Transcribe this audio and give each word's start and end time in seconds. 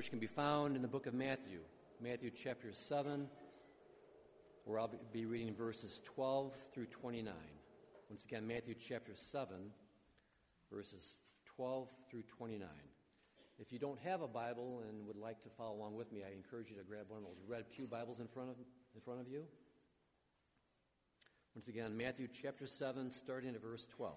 which 0.00 0.08
can 0.08 0.18
be 0.18 0.26
found 0.26 0.76
in 0.76 0.80
the 0.80 0.88
book 0.88 1.04
of 1.04 1.12
Matthew, 1.12 1.60
Matthew 2.00 2.30
chapter 2.30 2.72
7, 2.72 3.28
where 4.64 4.80
I'll 4.80 4.90
be 5.12 5.26
reading 5.26 5.54
verses 5.54 6.00
12 6.06 6.54
through 6.72 6.86
29. 6.86 7.34
Once 8.08 8.24
again, 8.24 8.46
Matthew 8.46 8.74
chapter 8.74 9.12
7, 9.14 9.56
verses 10.72 11.18
12 11.54 11.86
through 12.10 12.22
29. 12.22 12.66
If 13.58 13.70
you 13.70 13.78
don't 13.78 13.98
have 14.00 14.22
a 14.22 14.26
Bible 14.26 14.82
and 14.88 15.06
would 15.06 15.18
like 15.18 15.42
to 15.42 15.50
follow 15.50 15.76
along 15.76 15.96
with 15.96 16.10
me, 16.12 16.22
I 16.26 16.32
encourage 16.34 16.70
you 16.70 16.76
to 16.76 16.82
grab 16.82 17.04
one 17.08 17.18
of 17.18 17.24
those 17.24 17.42
red 17.46 17.70
Pew 17.70 17.86
Bibles 17.86 18.20
in 18.20 18.26
front 18.26 18.48
of, 18.48 18.56
in 18.94 19.02
front 19.02 19.20
of 19.20 19.28
you. 19.28 19.42
Once 21.54 21.68
again, 21.68 21.94
Matthew 21.94 22.26
chapter 22.26 22.66
7, 22.66 23.12
starting 23.12 23.54
at 23.54 23.60
verse 23.60 23.86
12. 23.94 24.14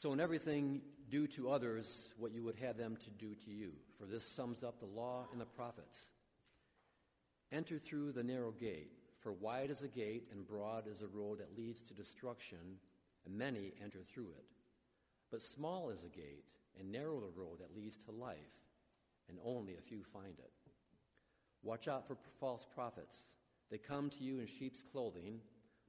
So, 0.00 0.14
in 0.14 0.20
everything, 0.20 0.80
do 1.10 1.26
to 1.26 1.50
others 1.50 2.14
what 2.16 2.32
you 2.32 2.42
would 2.44 2.56
have 2.56 2.78
them 2.78 2.96
to 3.04 3.10
do 3.22 3.34
to 3.34 3.50
you, 3.50 3.72
for 3.98 4.06
this 4.06 4.24
sums 4.24 4.64
up 4.64 4.80
the 4.80 4.86
law 4.86 5.26
and 5.30 5.38
the 5.38 5.44
prophets. 5.44 6.08
Enter 7.52 7.78
through 7.78 8.12
the 8.12 8.22
narrow 8.22 8.50
gate, 8.50 8.92
for 9.18 9.34
wide 9.34 9.68
is 9.68 9.80
the 9.80 9.88
gate 9.88 10.26
and 10.32 10.48
broad 10.48 10.86
is 10.90 11.00
the 11.00 11.06
road 11.06 11.38
that 11.40 11.54
leads 11.54 11.82
to 11.82 11.92
destruction, 11.92 12.78
and 13.26 13.36
many 13.36 13.74
enter 13.84 13.98
through 14.02 14.30
it. 14.38 14.46
But 15.30 15.42
small 15.42 15.90
is 15.90 16.00
the 16.00 16.08
gate 16.08 16.46
and 16.78 16.90
narrow 16.90 17.20
the 17.20 17.38
road 17.38 17.58
that 17.60 17.76
leads 17.76 17.98
to 18.04 18.10
life, 18.10 18.38
and 19.28 19.36
only 19.44 19.74
a 19.76 19.82
few 19.82 20.02
find 20.02 20.38
it. 20.38 20.52
Watch 21.62 21.88
out 21.88 22.06
for 22.06 22.16
false 22.40 22.66
prophets. 22.74 23.18
They 23.70 23.76
come 23.76 24.08
to 24.08 24.24
you 24.24 24.38
in 24.38 24.46
sheep's 24.46 24.80
clothing, 24.80 25.40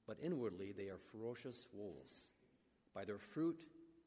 but 0.05 0.18
inwardly 0.22 0.74
they 0.74 0.90
are 0.90 1.00
ferocious 1.14 1.68
wolves. 1.74 2.32
By 2.94 3.05
their 3.05 3.18
fruit 3.18 3.64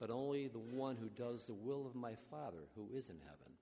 but 0.00 0.10
only 0.10 0.48
the 0.48 0.58
one 0.58 0.96
who 0.96 1.08
does 1.08 1.44
the 1.44 1.54
will 1.54 1.86
of 1.86 1.94
my 1.94 2.14
Father 2.30 2.68
who 2.74 2.88
is 2.94 3.08
in 3.08 3.18
heaven. 3.24 3.52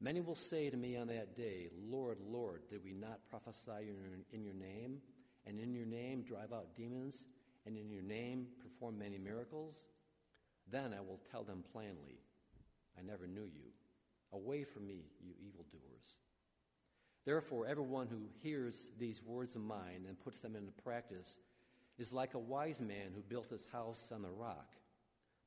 Many 0.00 0.20
will 0.20 0.36
say 0.36 0.70
to 0.70 0.76
me 0.76 0.96
on 0.96 1.08
that 1.08 1.36
day, 1.36 1.68
Lord, 1.90 2.18
Lord, 2.24 2.62
did 2.70 2.84
we 2.84 2.92
not 2.92 3.28
prophesy 3.28 3.90
in 4.32 4.44
your 4.44 4.54
name, 4.54 4.98
and 5.46 5.58
in 5.58 5.74
your 5.74 5.86
name 5.86 6.22
drive 6.22 6.52
out 6.52 6.76
demons, 6.76 7.24
and 7.66 7.76
in 7.76 7.90
your 7.90 8.02
name 8.02 8.46
perform 8.62 8.98
many 8.98 9.18
miracles? 9.18 9.76
Then 10.70 10.94
I 10.96 11.00
will 11.00 11.20
tell 11.30 11.42
them 11.42 11.64
plainly, 11.72 12.20
I 12.96 13.02
never 13.02 13.26
knew 13.26 13.44
you. 13.44 13.72
Away 14.32 14.62
from 14.62 14.86
me, 14.86 15.06
you 15.20 15.32
evildoers. 15.40 16.18
Therefore, 17.24 17.66
everyone 17.66 18.06
who 18.06 18.28
hears 18.42 18.88
these 18.98 19.22
words 19.22 19.56
of 19.56 19.62
mine 19.62 20.04
and 20.06 20.20
puts 20.20 20.40
them 20.40 20.54
into 20.54 20.70
practice 20.82 21.38
is 21.98 22.12
like 22.12 22.34
a 22.34 22.38
wise 22.38 22.80
man 22.80 23.10
who 23.14 23.22
built 23.22 23.50
his 23.50 23.66
house 23.66 24.12
on 24.14 24.22
the 24.22 24.30
rock. 24.30 24.68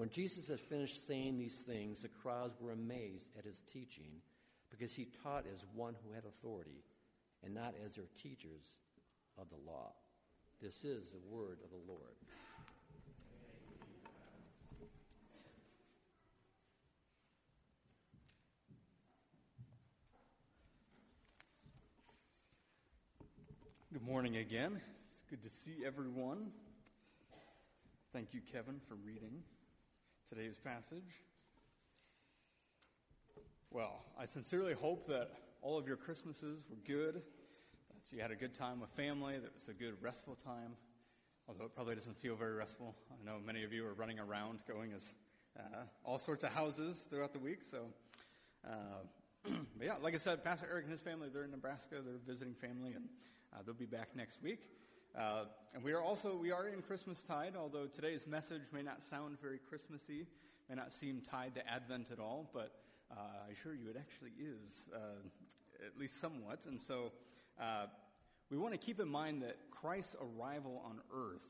When 0.00 0.08
Jesus 0.08 0.48
had 0.48 0.58
finished 0.58 1.06
saying 1.06 1.36
these 1.36 1.56
things, 1.56 2.00
the 2.00 2.08
crowds 2.08 2.56
were 2.58 2.72
amazed 2.72 3.36
at 3.38 3.44
his 3.44 3.60
teaching, 3.70 4.22
because 4.70 4.94
he 4.94 5.06
taught 5.22 5.44
as 5.52 5.62
one 5.74 5.94
who 6.02 6.14
had 6.14 6.24
authority, 6.24 6.82
and 7.44 7.52
not 7.52 7.74
as 7.84 7.96
their 7.96 8.06
teachers 8.22 8.78
of 9.36 9.50
the 9.50 9.70
law. 9.70 9.92
This 10.62 10.84
is 10.84 11.10
the 11.10 11.18
word 11.28 11.58
of 11.62 11.68
the 11.68 11.76
Lord. 11.86 12.00
Good 23.92 24.02
morning 24.02 24.38
again. 24.38 24.80
It's 25.12 25.24
good 25.28 25.42
to 25.42 25.50
see 25.50 25.84
everyone. 25.86 26.52
Thank 28.14 28.32
you, 28.32 28.40
Kevin, 28.50 28.80
for 28.88 28.94
reading 28.94 29.42
today's 30.30 30.58
passage. 30.58 31.24
Well, 33.72 34.04
I 34.16 34.26
sincerely 34.26 34.74
hope 34.74 35.08
that 35.08 35.32
all 35.60 35.76
of 35.76 35.88
your 35.88 35.96
Christmases 35.96 36.62
were 36.70 36.76
good, 36.86 37.14
that 37.14 38.12
you 38.12 38.22
had 38.22 38.30
a 38.30 38.36
good 38.36 38.54
time 38.54 38.78
with 38.78 38.90
family, 38.90 39.34
that 39.38 39.46
it 39.46 39.52
was 39.56 39.68
a 39.68 39.74
good, 39.74 39.94
restful 40.00 40.36
time, 40.36 40.76
although 41.48 41.64
it 41.64 41.74
probably 41.74 41.96
doesn't 41.96 42.16
feel 42.16 42.36
very 42.36 42.54
restful. 42.54 42.94
I 43.10 43.24
know 43.28 43.38
many 43.44 43.64
of 43.64 43.72
you 43.72 43.84
are 43.84 43.94
running 43.94 44.20
around 44.20 44.60
going 44.68 44.92
as 44.92 45.14
uh, 45.58 45.62
all 46.04 46.20
sorts 46.20 46.44
of 46.44 46.50
houses 46.50 46.96
throughout 47.10 47.32
the 47.32 47.40
week, 47.40 47.62
so. 47.68 47.86
Uh, 48.64 49.02
but 49.42 49.84
yeah, 49.84 49.94
like 50.00 50.14
I 50.14 50.18
said, 50.18 50.44
Pastor 50.44 50.68
Eric 50.70 50.84
and 50.84 50.92
his 50.92 51.02
family, 51.02 51.28
they're 51.32 51.42
in 51.42 51.50
Nebraska. 51.50 51.96
They're 52.04 52.20
visiting 52.24 52.54
family, 52.54 52.92
and 52.92 53.06
uh, 53.52 53.62
they'll 53.66 53.74
be 53.74 53.84
back 53.84 54.14
next 54.14 54.40
week. 54.44 54.60
Uh, 55.16 55.44
and 55.74 55.82
we 55.82 55.92
are 55.92 56.02
also, 56.02 56.36
we 56.36 56.52
are 56.52 56.68
in 56.68 56.82
Christmas 56.82 57.22
tide, 57.24 57.54
although 57.58 57.86
today's 57.86 58.26
message 58.26 58.62
may 58.72 58.82
not 58.82 59.02
sound 59.02 59.40
very 59.40 59.58
Christmassy, 59.58 60.26
may 60.68 60.76
not 60.76 60.92
seem 60.92 61.20
tied 61.20 61.54
to 61.56 61.68
Advent 61.68 62.10
at 62.12 62.20
all, 62.20 62.48
but 62.52 62.76
uh, 63.10 63.20
I 63.48 63.52
assure 63.52 63.74
you 63.74 63.90
it 63.90 63.96
actually 63.98 64.32
is, 64.38 64.88
uh, 64.94 65.84
at 65.84 65.98
least 65.98 66.20
somewhat. 66.20 66.60
And 66.66 66.80
so 66.80 67.12
uh, 67.60 67.86
we 68.50 68.58
want 68.58 68.72
to 68.72 68.78
keep 68.78 69.00
in 69.00 69.08
mind 69.08 69.42
that 69.42 69.56
Christ's 69.70 70.14
arrival 70.20 70.82
on 70.84 71.00
earth 71.12 71.46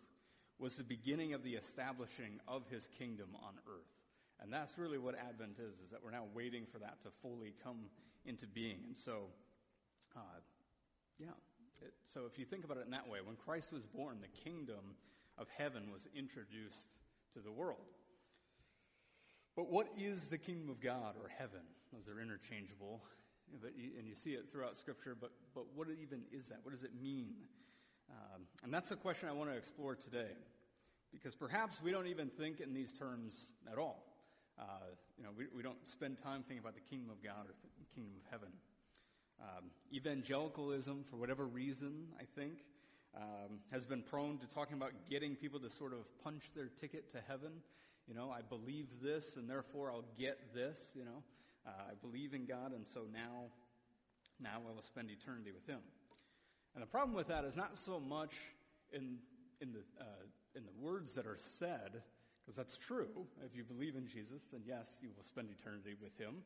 was 0.58 0.76
the 0.76 0.84
beginning 0.84 1.34
of 1.34 1.42
the 1.42 1.54
establishing 1.54 2.40
of 2.48 2.62
his 2.70 2.88
kingdom 2.98 3.28
on 3.42 3.54
earth. 3.66 3.92
And 4.42 4.50
that's 4.50 4.78
really 4.78 4.98
what 4.98 5.14
Advent 5.18 5.58
is, 5.58 5.80
is 5.80 5.90
that 5.90 6.02
we're 6.02 6.12
now 6.12 6.24
waiting 6.34 6.64
for 6.64 6.78
that 6.78 7.02
to 7.02 7.10
fully 7.20 7.52
come 7.62 7.90
into 8.24 8.46
being. 8.46 8.78
And 8.86 8.96
so, 8.96 9.24
uh, 10.16 10.40
yeah. 11.18 11.28
It, 11.82 11.92
so 12.08 12.22
if 12.30 12.38
you 12.38 12.44
think 12.44 12.64
about 12.64 12.76
it 12.76 12.84
in 12.84 12.90
that 12.90 13.08
way, 13.08 13.18
when 13.24 13.36
Christ 13.36 13.72
was 13.72 13.86
born, 13.86 14.18
the 14.20 14.50
kingdom 14.50 14.96
of 15.38 15.48
heaven 15.56 15.90
was 15.92 16.06
introduced 16.14 16.96
to 17.32 17.40
the 17.40 17.52
world. 17.52 17.88
But 19.56 19.70
what 19.70 19.88
is 19.98 20.28
the 20.28 20.38
kingdom 20.38 20.70
of 20.70 20.80
God 20.80 21.16
or 21.20 21.28
heaven? 21.28 21.60
Those 21.92 22.08
are 22.08 22.20
interchangeable, 22.20 23.02
but 23.60 23.72
you, 23.76 23.90
and 23.98 24.06
you 24.06 24.14
see 24.14 24.32
it 24.32 24.48
throughout 24.50 24.76
Scripture. 24.76 25.16
But 25.20 25.32
but 25.54 25.64
what 25.74 25.88
even 25.90 26.22
is 26.32 26.48
that? 26.48 26.58
What 26.62 26.72
does 26.72 26.84
it 26.84 26.92
mean? 27.02 27.34
Um, 28.10 28.42
and 28.62 28.72
that's 28.72 28.88
the 28.88 28.96
question 28.96 29.28
I 29.28 29.32
want 29.32 29.50
to 29.50 29.56
explore 29.56 29.94
today, 29.94 30.32
because 31.12 31.34
perhaps 31.34 31.82
we 31.82 31.90
don't 31.90 32.06
even 32.06 32.28
think 32.28 32.60
in 32.60 32.72
these 32.74 32.92
terms 32.92 33.52
at 33.70 33.78
all. 33.78 34.04
Uh, 34.58 34.64
you 35.16 35.24
know, 35.24 35.30
we, 35.36 35.46
we 35.54 35.62
don't 35.62 35.88
spend 35.88 36.18
time 36.18 36.42
thinking 36.42 36.58
about 36.58 36.74
the 36.74 36.80
kingdom 36.80 37.10
of 37.10 37.22
God 37.22 37.46
or 37.46 37.54
heaven. 37.62 37.69
Um, 39.40 39.70
evangelicalism, 39.92 41.04
for 41.08 41.16
whatever 41.16 41.46
reason, 41.46 42.08
I 42.18 42.24
think, 42.24 42.64
um, 43.16 43.58
has 43.72 43.84
been 43.84 44.02
prone 44.02 44.38
to 44.38 44.46
talking 44.46 44.76
about 44.76 44.92
getting 45.08 45.34
people 45.34 45.58
to 45.60 45.70
sort 45.70 45.92
of 45.92 46.00
punch 46.22 46.52
their 46.54 46.68
ticket 46.80 47.10
to 47.12 47.18
heaven. 47.26 47.52
You 48.06 48.14
know, 48.14 48.30
I 48.30 48.42
believe 48.42 48.86
this, 49.02 49.36
and 49.36 49.48
therefore 49.48 49.90
I'll 49.90 50.04
get 50.18 50.54
this. 50.54 50.92
You 50.94 51.04
know, 51.04 51.22
uh, 51.66 51.70
I 51.90 51.94
believe 52.00 52.34
in 52.34 52.44
God, 52.44 52.72
and 52.72 52.86
so 52.86 53.02
now, 53.12 53.44
now 54.40 54.60
I 54.68 54.74
will 54.74 54.82
spend 54.82 55.10
eternity 55.10 55.52
with 55.52 55.66
Him. 55.66 55.80
And 56.74 56.82
the 56.82 56.86
problem 56.86 57.16
with 57.16 57.28
that 57.28 57.44
is 57.44 57.56
not 57.56 57.76
so 57.78 57.98
much 57.98 58.34
in 58.92 59.18
in 59.60 59.72
the 59.72 59.80
uh, 60.00 60.04
in 60.54 60.64
the 60.64 60.72
words 60.84 61.14
that 61.14 61.26
are 61.26 61.36
said, 61.36 62.02
because 62.44 62.56
that's 62.56 62.76
true. 62.76 63.26
If 63.44 63.56
you 63.56 63.64
believe 63.64 63.96
in 63.96 64.06
Jesus, 64.06 64.48
then 64.52 64.62
yes, 64.66 64.98
you 65.02 65.10
will 65.16 65.24
spend 65.24 65.48
eternity 65.50 65.94
with 66.00 66.18
him. 66.18 66.42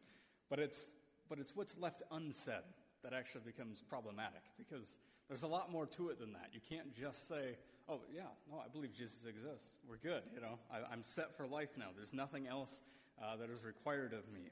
But 0.51 0.59
it's, 0.59 0.91
but 1.29 1.39
it's 1.39 1.57
what's 1.57 1.79
left 1.79 2.03
unsaid 2.11 2.63
that 3.05 3.13
actually 3.13 3.43
becomes 3.47 3.81
problematic 3.81 4.43
because 4.59 4.99
there's 5.29 5.45
a 5.45 5.47
lot 5.49 5.71
more 5.71 5.87
to 5.87 6.09
it 6.09 6.19
than 6.19 6.33
that. 6.33 6.49
You 6.53 6.61
can't 6.69 6.93
just 6.93 7.29
say, 7.29 7.57
oh, 7.89 8.01
yeah, 8.13 8.23
no, 8.51 8.59
I 8.59 8.69
believe 8.69 8.93
Jesus 8.93 9.25
exists. 9.25 9.77
We're 9.89 9.97
good, 9.97 10.23
you 10.35 10.41
know. 10.41 10.59
I, 10.73 10.93
am 10.93 11.05
set 11.05 11.37
for 11.37 11.47
life 11.47 11.71
now. 11.79 11.89
There's 11.95 12.13
nothing 12.13 12.49
else 12.49 12.81
uh, 13.23 13.37
that 13.37 13.51
is 13.51 13.63
required 13.63 14.13
of 14.13 14.27
me. 14.33 14.51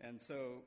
And 0.00 0.20
so 0.20 0.64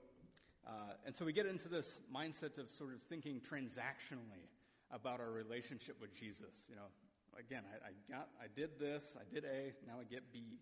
Uh, 0.65 0.97
and 1.05 1.15
so 1.15 1.25
we 1.25 1.33
get 1.33 1.45
into 1.45 1.69
this 1.69 2.01
mindset 2.09 2.57
of 2.57 2.71
sort 2.71 2.93
of 2.93 3.01
thinking 3.03 3.39
transactionally 3.39 4.49
about 4.89 5.19
our 5.19 5.31
relationship 5.31 5.95
with 6.01 6.13
Jesus. 6.15 6.67
You 6.69 6.75
know, 6.75 6.89
again, 7.37 7.63
I, 7.69 7.89
I, 7.89 7.91
got, 8.09 8.29
I 8.41 8.47
did 8.55 8.79
this, 8.79 9.15
I 9.15 9.25
did 9.31 9.45
A, 9.45 9.73
now 9.85 9.99
I 10.01 10.05
get 10.05 10.33
B. 10.33 10.57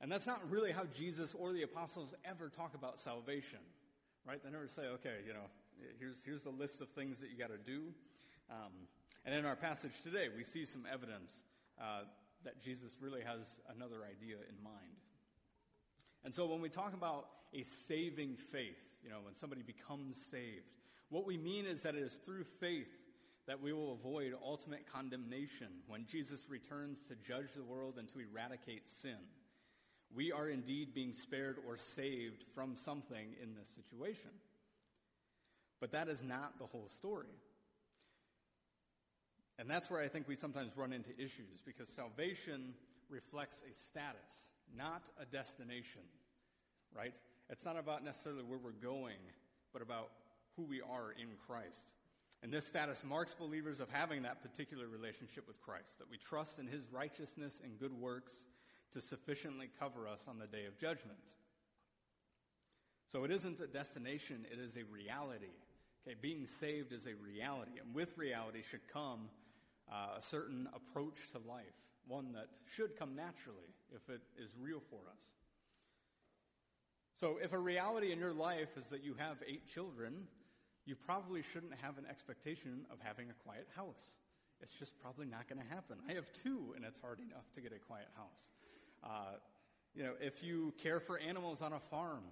And 0.00 0.10
that's 0.10 0.26
not 0.26 0.40
really 0.50 0.72
how 0.72 0.84
Jesus 0.96 1.34
or 1.34 1.52
the 1.52 1.62
apostles 1.62 2.14
ever 2.24 2.48
talk 2.48 2.74
about 2.74 2.98
salvation, 2.98 3.58
right? 4.26 4.42
They 4.42 4.50
never 4.50 4.68
say, 4.68 4.82
okay, 4.94 5.16
you 5.26 5.32
know, 5.32 5.48
here's, 5.98 6.22
here's 6.24 6.42
the 6.42 6.50
list 6.50 6.80
of 6.80 6.88
things 6.90 7.20
that 7.20 7.30
you 7.30 7.38
got 7.38 7.50
to 7.50 7.58
do. 7.58 7.92
Um, 8.50 8.72
and 9.24 9.34
in 9.34 9.44
our 9.44 9.56
passage 9.56 9.92
today, 10.02 10.28
we 10.34 10.44
see 10.44 10.64
some 10.64 10.84
evidence 10.90 11.42
uh, 11.80 12.02
that 12.44 12.60
Jesus 12.62 12.96
really 13.00 13.22
has 13.22 13.60
another 13.74 14.02
idea 14.04 14.36
in 14.36 14.62
mind. 14.62 14.96
And 16.24 16.34
so 16.34 16.46
when 16.46 16.60
we 16.60 16.68
talk 16.68 16.94
about 16.94 17.26
a 17.54 17.62
saving 17.62 18.36
faith, 18.36 18.78
you 19.02 19.10
know, 19.10 19.18
when 19.24 19.34
somebody 19.34 19.62
becomes 19.62 20.16
saved, 20.16 20.66
what 21.08 21.26
we 21.26 21.36
mean 21.36 21.66
is 21.66 21.82
that 21.82 21.94
it 21.94 22.02
is 22.02 22.14
through 22.14 22.44
faith 22.44 22.90
that 23.46 23.60
we 23.60 23.72
will 23.72 23.92
avoid 23.94 24.32
ultimate 24.44 24.86
condemnation 24.90 25.68
when 25.88 26.06
Jesus 26.06 26.46
returns 26.48 27.06
to 27.08 27.16
judge 27.16 27.52
the 27.56 27.62
world 27.62 27.96
and 27.98 28.08
to 28.08 28.20
eradicate 28.20 28.88
sin. 28.88 29.16
We 30.14 30.32
are 30.32 30.48
indeed 30.48 30.92
being 30.94 31.12
spared 31.12 31.58
or 31.66 31.76
saved 31.78 32.44
from 32.54 32.76
something 32.76 33.34
in 33.42 33.54
this 33.54 33.68
situation. 33.68 34.30
But 35.80 35.92
that 35.92 36.08
is 36.08 36.22
not 36.22 36.58
the 36.58 36.66
whole 36.66 36.88
story. 36.88 37.34
And 39.58 39.68
that's 39.68 39.90
where 39.90 40.02
I 40.02 40.08
think 40.08 40.26
we 40.26 40.36
sometimes 40.36 40.76
run 40.76 40.92
into 40.92 41.10
issues 41.18 41.60
because 41.64 41.88
salvation 41.88 42.74
reflects 43.08 43.62
a 43.70 43.74
status, 43.76 44.50
not 44.76 45.08
a 45.20 45.26
destination, 45.26 46.02
right? 46.96 47.14
It's 47.50 47.64
not 47.64 47.78
about 47.78 48.04
necessarily 48.04 48.42
where 48.42 48.58
we're 48.58 48.70
going, 48.72 49.18
but 49.72 49.82
about 49.82 50.10
who 50.56 50.62
we 50.62 50.80
are 50.80 51.12
in 51.12 51.28
Christ. 51.46 51.92
And 52.42 52.52
this 52.52 52.66
status 52.66 53.04
marks 53.04 53.34
believers 53.34 53.80
of 53.80 53.90
having 53.90 54.22
that 54.22 54.42
particular 54.42 54.88
relationship 54.88 55.46
with 55.46 55.60
Christ, 55.60 55.98
that 55.98 56.10
we 56.10 56.16
trust 56.16 56.58
in 56.58 56.66
his 56.66 56.86
righteousness 56.90 57.60
and 57.62 57.78
good 57.78 57.92
works 57.92 58.46
to 58.92 59.00
sufficiently 59.00 59.68
cover 59.78 60.06
us 60.06 60.24
on 60.28 60.38
the 60.38 60.46
day 60.46 60.66
of 60.66 60.78
judgment. 60.78 61.18
So 63.10 63.24
it 63.24 63.30
isn't 63.30 63.60
a 63.60 63.66
destination, 63.66 64.46
it 64.50 64.58
is 64.58 64.76
a 64.76 64.84
reality. 64.84 65.54
Okay, 66.06 66.16
being 66.20 66.46
saved 66.46 66.92
is 66.92 67.06
a 67.06 67.14
reality, 67.14 67.72
and 67.84 67.94
with 67.94 68.16
reality 68.16 68.62
should 68.68 68.86
come 68.92 69.28
uh, 69.90 70.18
a 70.18 70.22
certain 70.22 70.68
approach 70.74 71.28
to 71.32 71.38
life, 71.48 71.64
one 72.06 72.32
that 72.32 72.48
should 72.74 72.96
come 72.96 73.14
naturally 73.14 73.74
if 73.94 74.08
it 74.08 74.22
is 74.38 74.50
real 74.58 74.80
for 74.88 75.00
us. 75.10 75.22
So, 77.14 77.38
if 77.42 77.52
a 77.52 77.58
reality 77.58 78.12
in 78.12 78.18
your 78.18 78.32
life 78.32 78.78
is 78.78 78.86
that 78.90 79.04
you 79.04 79.14
have 79.18 79.36
eight 79.46 79.68
children, 79.68 80.26
you 80.86 80.94
probably 80.94 81.42
shouldn't 81.42 81.74
have 81.82 81.98
an 81.98 82.06
expectation 82.08 82.86
of 82.90 82.98
having 83.02 83.28
a 83.28 83.34
quiet 83.44 83.68
house. 83.76 84.16
It's 84.62 84.72
just 84.72 84.98
probably 85.00 85.26
not 85.26 85.48
going 85.48 85.60
to 85.60 85.74
happen. 85.74 85.98
I 86.08 86.12
have 86.14 86.32
two, 86.32 86.72
and 86.76 86.84
it's 86.84 86.98
hard 86.98 87.18
enough 87.20 87.44
to 87.54 87.60
get 87.60 87.72
a 87.72 87.78
quiet 87.78 88.08
house. 88.16 88.50
Uh, 89.02 89.36
you 89.94 90.02
know, 90.02 90.12
if 90.20 90.42
you 90.42 90.72
care 90.82 91.00
for 91.00 91.18
animals 91.18 91.62
on 91.62 91.72
a 91.72 91.80
farm, 91.80 92.22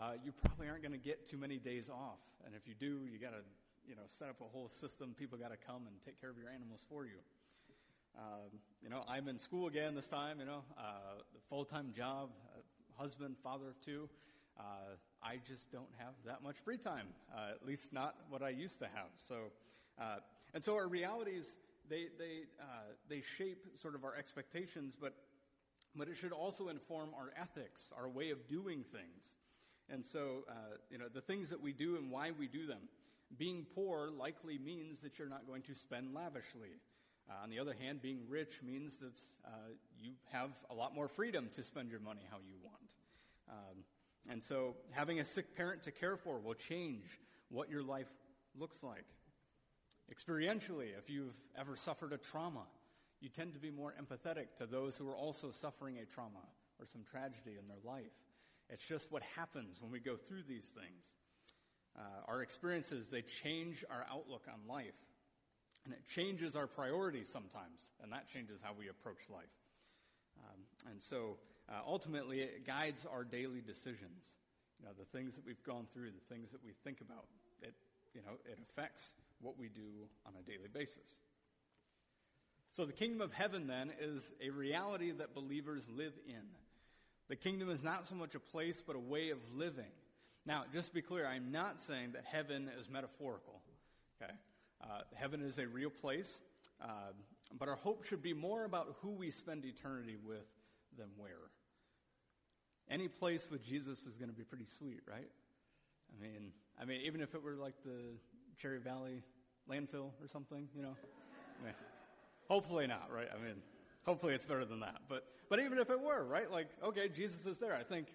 uh, 0.00 0.12
you 0.24 0.32
probably 0.32 0.68
aren't 0.68 0.82
going 0.82 0.92
to 0.92 0.98
get 0.98 1.28
too 1.28 1.36
many 1.36 1.58
days 1.58 1.88
off. 1.88 2.20
And 2.44 2.54
if 2.54 2.68
you 2.68 2.74
do, 2.78 3.06
you 3.10 3.18
got 3.18 3.30
to, 3.30 3.42
you 3.88 3.96
know, 3.96 4.02
set 4.06 4.28
up 4.28 4.40
a 4.40 4.44
whole 4.44 4.68
system. 4.68 5.14
People 5.18 5.38
got 5.38 5.50
to 5.50 5.56
come 5.56 5.86
and 5.86 5.96
take 6.04 6.20
care 6.20 6.30
of 6.30 6.38
your 6.38 6.50
animals 6.50 6.80
for 6.88 7.04
you. 7.04 7.18
Um, 8.16 8.58
you 8.82 8.88
know, 8.88 9.04
I'm 9.08 9.28
in 9.28 9.38
school 9.38 9.66
again 9.66 9.94
this 9.94 10.08
time. 10.08 10.38
You 10.40 10.46
know, 10.46 10.62
uh, 10.78 11.22
full 11.48 11.64
time 11.64 11.92
job, 11.96 12.30
uh, 12.54 13.00
husband, 13.00 13.36
father 13.42 13.68
of 13.68 13.80
two. 13.80 14.08
Uh, 14.58 14.96
I 15.22 15.38
just 15.46 15.70
don't 15.72 15.88
have 15.98 16.14
that 16.26 16.42
much 16.42 16.56
free 16.64 16.76
time, 16.76 17.06
uh, 17.34 17.52
at 17.54 17.66
least 17.66 17.92
not 17.92 18.14
what 18.28 18.42
I 18.42 18.50
used 18.50 18.78
to 18.80 18.86
have. 18.86 19.08
So, 19.28 19.36
uh, 20.00 20.16
and 20.54 20.62
so 20.62 20.74
our 20.74 20.88
realities 20.88 21.56
they 21.88 22.06
they 22.18 22.44
uh, 22.60 22.92
they 23.08 23.20
shape 23.20 23.66
sort 23.76 23.94
of 23.94 24.04
our 24.04 24.14
expectations, 24.14 24.96
but 24.98 25.14
but 25.96 26.08
it 26.08 26.16
should 26.16 26.32
also 26.32 26.68
inform 26.68 27.10
our 27.14 27.32
ethics, 27.40 27.92
our 27.96 28.08
way 28.08 28.30
of 28.30 28.48
doing 28.48 28.84
things. 28.92 29.30
And 29.88 30.04
so, 30.04 30.44
uh, 30.48 30.76
you 30.90 30.98
know, 30.98 31.06
the 31.12 31.20
things 31.20 31.50
that 31.50 31.60
we 31.60 31.72
do 31.72 31.96
and 31.96 32.10
why 32.10 32.30
we 32.30 32.46
do 32.46 32.66
them. 32.66 32.88
Being 33.36 33.66
poor 33.74 34.10
likely 34.10 34.58
means 34.58 35.00
that 35.00 35.18
you're 35.18 35.28
not 35.28 35.46
going 35.46 35.62
to 35.62 35.74
spend 35.74 36.14
lavishly. 36.14 36.70
Uh, 37.28 37.44
on 37.44 37.50
the 37.50 37.58
other 37.58 37.74
hand, 37.78 38.02
being 38.02 38.20
rich 38.28 38.60
means 38.62 38.98
that 38.98 39.20
you 40.00 40.12
have 40.32 40.50
a 40.70 40.74
lot 40.74 40.94
more 40.94 41.08
freedom 41.08 41.48
to 41.52 41.62
spend 41.62 41.90
your 41.90 42.00
money 42.00 42.22
how 42.30 42.38
you 42.38 42.54
want. 42.62 42.76
Um, 43.48 43.84
and 44.28 44.42
so, 44.42 44.76
having 44.90 45.20
a 45.20 45.24
sick 45.24 45.56
parent 45.56 45.82
to 45.84 45.90
care 45.90 46.16
for 46.16 46.38
will 46.38 46.54
change 46.54 47.20
what 47.48 47.70
your 47.70 47.82
life 47.82 48.10
looks 48.58 48.82
like. 48.82 49.04
Experientially, 50.12 50.88
if 50.98 51.08
you've 51.08 51.36
ever 51.56 51.76
suffered 51.76 52.12
a 52.12 52.18
trauma, 52.18 52.64
you 53.20 53.28
tend 53.28 53.54
to 53.54 53.60
be 53.60 53.70
more 53.70 53.94
empathetic 54.00 54.54
to 54.56 54.66
those 54.66 54.96
who 54.96 55.08
are 55.08 55.16
also 55.16 55.50
suffering 55.50 55.98
a 55.98 56.04
trauma 56.04 56.46
or 56.78 56.86
some 56.86 57.02
tragedy 57.10 57.56
in 57.58 57.68
their 57.68 57.82
life. 57.84 58.12
It's 58.68 58.86
just 58.86 59.12
what 59.12 59.22
happens 59.36 59.80
when 59.80 59.90
we 59.90 60.00
go 60.00 60.16
through 60.16 60.42
these 60.48 60.66
things. 60.66 61.16
Uh, 61.98 62.02
our 62.28 62.42
experiences, 62.42 63.08
they 63.08 63.22
change 63.22 63.84
our 63.90 64.06
outlook 64.10 64.46
on 64.48 64.60
life. 64.68 64.94
And 65.84 65.94
it 65.94 66.06
changes 66.06 66.56
our 66.56 66.66
priorities 66.66 67.28
sometimes, 67.28 67.92
and 68.02 68.12
that 68.12 68.28
changes 68.28 68.60
how 68.62 68.72
we 68.78 68.88
approach 68.88 69.30
life. 69.30 69.56
Um, 70.38 70.60
and 70.90 71.02
so 71.02 71.38
uh, 71.70 71.80
ultimately, 71.86 72.40
it 72.40 72.66
guides 72.66 73.06
our 73.06 73.24
daily 73.24 73.60
decisions. 73.60 74.36
You 74.78 74.86
know, 74.86 74.92
the 74.98 75.06
things 75.06 75.34
that 75.36 75.44
we've 75.44 75.62
gone 75.62 75.86
through, 75.90 76.10
the 76.10 76.34
things 76.34 76.52
that 76.52 76.62
we 76.62 76.72
think 76.84 77.00
about, 77.00 77.24
it, 77.62 77.74
you 78.14 78.20
know, 78.20 78.36
it 78.44 78.58
affects 78.60 79.14
what 79.40 79.58
we 79.58 79.68
do 79.68 80.06
on 80.26 80.34
a 80.38 80.42
daily 80.42 80.68
basis. 80.72 81.18
So 82.72 82.84
the 82.84 82.92
kingdom 82.92 83.20
of 83.20 83.32
heaven, 83.32 83.66
then, 83.66 83.92
is 84.00 84.32
a 84.44 84.50
reality 84.50 85.10
that 85.12 85.34
believers 85.34 85.88
live 85.88 86.12
in. 86.26 86.42
The 87.28 87.36
kingdom 87.36 87.70
is 87.70 87.82
not 87.82 88.06
so 88.06 88.14
much 88.14 88.34
a 88.34 88.40
place, 88.40 88.82
but 88.84 88.96
a 88.96 89.00
way 89.00 89.30
of 89.30 89.38
living. 89.54 89.92
Now, 90.46 90.64
just 90.72 90.88
to 90.88 90.94
be 90.94 91.02
clear, 91.02 91.26
I'm 91.26 91.52
not 91.52 91.80
saying 91.80 92.12
that 92.12 92.24
heaven 92.24 92.70
is 92.80 92.88
metaphorical. 92.88 93.60
Okay? 94.20 94.32
Uh, 94.82 95.02
heaven 95.14 95.42
is 95.42 95.58
a 95.58 95.66
real 95.66 95.90
place, 95.90 96.40
uh, 96.82 97.12
but 97.58 97.68
our 97.68 97.76
hope 97.76 98.04
should 98.04 98.22
be 98.22 98.32
more 98.32 98.64
about 98.64 98.96
who 99.02 99.10
we 99.10 99.30
spend 99.30 99.64
eternity 99.64 100.16
with 100.24 100.46
than 100.96 101.08
where. 101.16 101.50
Any 102.88 103.08
place 103.08 103.50
with 103.50 103.64
Jesus 103.64 104.04
is 104.06 104.16
going 104.16 104.30
to 104.30 104.34
be 104.34 104.42
pretty 104.42 104.64
sweet, 104.64 105.00
right? 105.08 105.28
I 106.16 106.22
mean, 106.22 106.52
I 106.80 106.84
mean, 106.84 107.02
even 107.02 107.20
if 107.20 107.34
it 107.34 107.42
were 107.42 107.54
like 107.54 107.74
the 107.84 108.16
Cherry 108.60 108.78
Valley 108.78 109.22
landfill 109.70 110.10
or 110.20 110.28
something, 110.28 110.68
you 110.74 110.82
know. 110.82 110.96
I 111.60 111.64
mean, 111.64 111.74
hopefully 112.50 112.86
not, 112.86 113.08
right? 113.14 113.28
I 113.32 113.42
mean, 113.42 113.54
hopefully 114.04 114.34
it's 114.34 114.44
better 114.44 114.64
than 114.64 114.80
that. 114.80 115.02
But 115.08 115.24
but 115.48 115.60
even 115.60 115.78
if 115.78 115.88
it 115.88 116.00
were, 116.00 116.24
right? 116.24 116.50
Like, 116.50 116.68
okay, 116.82 117.08
Jesus 117.08 117.46
is 117.46 117.58
there. 117.58 117.74
I 117.74 117.82
think, 117.82 118.08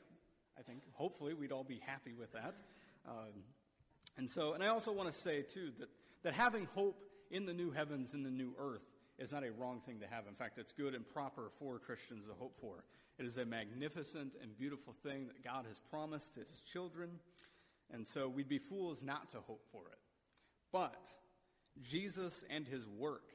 I 0.59 0.61
think, 0.61 0.81
hopefully 0.93 1.33
we'd 1.33 1.51
all 1.51 1.63
be 1.63 1.81
happy 1.85 2.13
with 2.13 2.31
that. 2.33 2.53
Um, 3.07 3.43
and 4.17 4.29
so, 4.29 4.53
and 4.53 4.63
I 4.63 4.67
also 4.67 4.91
want 4.91 5.11
to 5.11 5.17
say 5.17 5.41
too 5.41 5.71
that 5.79 5.89
that 6.23 6.33
having 6.33 6.67
hope 6.75 7.01
in 7.31 7.45
the 7.45 7.53
new 7.53 7.71
heavens 7.71 8.13
and 8.13 8.25
the 8.25 8.29
new 8.29 8.53
earth 8.59 8.83
is 9.17 9.31
not 9.31 9.43
a 9.43 9.51
wrong 9.51 9.81
thing 9.85 9.99
to 10.01 10.07
have. 10.07 10.27
In 10.27 10.35
fact, 10.35 10.57
it's 10.57 10.73
good 10.73 10.93
and 10.93 11.07
proper 11.07 11.51
for 11.57 11.79
Christians 11.79 12.25
to 12.27 12.33
hope 12.33 12.57
for. 12.59 12.83
It 13.17 13.25
is 13.25 13.37
a 13.37 13.45
magnificent 13.45 14.35
and 14.41 14.57
beautiful 14.57 14.93
thing 15.03 15.27
that 15.27 15.41
God 15.43 15.65
has 15.67 15.79
promised 15.79 16.33
to 16.33 16.41
his 16.41 16.59
children, 16.59 17.11
and 17.93 18.05
so 18.05 18.27
we'd 18.27 18.49
be 18.49 18.57
fools 18.57 19.01
not 19.01 19.29
to 19.29 19.37
hope 19.37 19.63
for 19.71 19.83
it. 19.89 19.99
But 20.73 21.07
Jesus 21.81 22.43
and 22.49 22.67
his 22.67 22.85
work, 22.87 23.34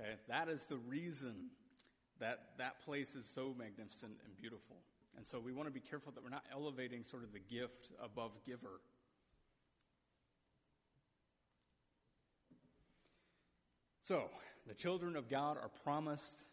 okay, 0.00 0.14
that 0.28 0.48
is 0.48 0.66
the 0.66 0.76
reason 0.76 1.50
that 2.18 2.40
that 2.58 2.84
place 2.84 3.14
is 3.14 3.26
so 3.26 3.54
magnificent 3.58 4.12
and 4.24 4.36
beautiful. 4.36 4.76
And 5.16 5.26
so 5.26 5.40
we 5.40 5.52
want 5.52 5.68
to 5.68 5.72
be 5.72 5.80
careful 5.80 6.12
that 6.12 6.22
we're 6.22 6.30
not 6.30 6.44
elevating 6.52 7.02
sort 7.04 7.24
of 7.24 7.32
the 7.32 7.40
gift 7.40 7.90
above 8.02 8.32
giver. 8.46 8.80
So, 14.04 14.24
the 14.66 14.74
children 14.74 15.16
of 15.16 15.28
God 15.28 15.56
are 15.56 15.70
promised 15.84 16.44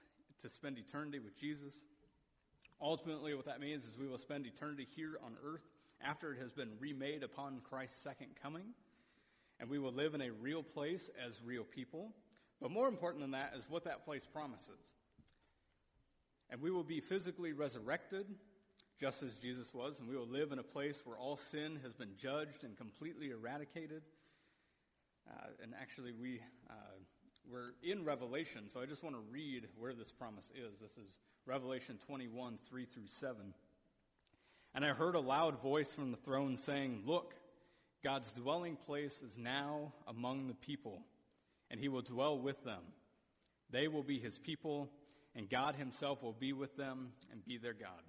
to 0.41 0.49
spend 0.49 0.77
eternity 0.77 1.19
with 1.19 1.35
Jesus. 1.39 1.81
Ultimately, 2.79 3.33
what 3.33 3.45
that 3.45 3.59
means 3.59 3.85
is 3.85 3.97
we 3.97 4.07
will 4.07 4.19
spend 4.19 4.45
eternity 4.45 4.87
here 4.95 5.17
on 5.25 5.33
earth 5.43 5.63
after 6.01 6.33
it 6.33 6.39
has 6.39 6.51
been 6.51 6.69
remade 6.79 7.23
upon 7.23 7.61
Christ's 7.67 8.01
second 8.01 8.29
coming. 8.41 8.65
And 9.59 9.69
we 9.69 9.79
will 9.79 9.91
live 9.91 10.13
in 10.13 10.21
a 10.21 10.31
real 10.31 10.61
place 10.61 11.09
as 11.25 11.41
real 11.43 11.63
people. 11.63 12.13
But 12.61 12.71
more 12.71 12.87
important 12.87 13.21
than 13.21 13.31
that 13.31 13.53
is 13.57 13.69
what 13.69 13.83
that 13.83 14.03
place 14.05 14.25
promises. 14.25 14.93
And 16.49 16.61
we 16.61 16.71
will 16.71 16.83
be 16.83 16.99
physically 16.99 17.53
resurrected, 17.53 18.25
just 18.99 19.21
as 19.21 19.35
Jesus 19.37 19.73
was, 19.73 19.99
and 19.99 20.07
we 20.07 20.15
will 20.15 20.27
live 20.27 20.51
in 20.51 20.59
a 20.59 20.63
place 20.63 21.01
where 21.05 21.17
all 21.17 21.37
sin 21.37 21.79
has 21.83 21.93
been 21.93 22.15
judged 22.17 22.63
and 22.63 22.75
completely 22.77 23.29
eradicated. 23.31 24.01
Uh, 25.29 25.47
and 25.61 25.73
actually, 25.79 26.13
we, 26.13 26.39
uh, 26.69 26.73
we're 27.49 27.73
in 27.83 28.05
Revelation, 28.05 28.69
so 28.69 28.81
I 28.81 28.85
just 28.85 29.03
want 29.03 29.15
to 29.15 29.21
read 29.29 29.67
where 29.77 29.93
this 29.93 30.11
promise 30.11 30.51
is. 30.55 30.79
This 30.79 30.97
is 30.97 31.17
Revelation 31.45 31.99
21, 32.05 32.57
3 32.67 32.85
through 32.85 33.07
7. 33.07 33.53
And 34.73 34.85
I 34.85 34.89
heard 34.89 35.15
a 35.15 35.19
loud 35.19 35.61
voice 35.61 35.93
from 35.93 36.11
the 36.11 36.17
throne 36.17 36.55
saying, 36.55 37.03
Look, 37.05 37.35
God's 38.03 38.31
dwelling 38.31 38.77
place 38.77 39.21
is 39.21 39.37
now 39.37 39.91
among 40.07 40.47
the 40.47 40.53
people, 40.53 41.01
and 41.69 41.79
he 41.79 41.89
will 41.89 42.01
dwell 42.01 42.39
with 42.39 42.63
them. 42.63 42.81
They 43.69 43.87
will 43.87 44.03
be 44.03 44.19
his 44.19 44.37
people, 44.37 44.89
and 45.35 45.49
God 45.49 45.75
himself 45.75 46.23
will 46.23 46.33
be 46.33 46.53
with 46.53 46.75
them 46.77 47.09
and 47.31 47.45
be 47.45 47.57
their 47.57 47.73
God. 47.73 48.03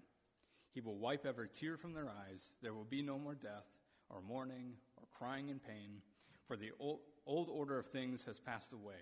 He 0.72 0.80
will 0.80 0.96
wipe 0.96 1.26
every 1.26 1.48
tear 1.48 1.76
from 1.76 1.92
their 1.92 2.08
eyes. 2.08 2.50
There 2.62 2.74
will 2.74 2.84
be 2.84 3.02
no 3.02 3.18
more 3.18 3.34
death, 3.34 3.66
or 4.08 4.20
mourning, 4.20 4.74
or 4.96 5.04
crying 5.18 5.48
in 5.48 5.58
pain, 5.58 6.02
for 6.46 6.56
the 6.56 6.70
old, 6.78 7.00
old 7.26 7.48
order 7.48 7.78
of 7.78 7.86
things 7.86 8.24
has 8.24 8.38
passed 8.38 8.72
away. 8.72 8.94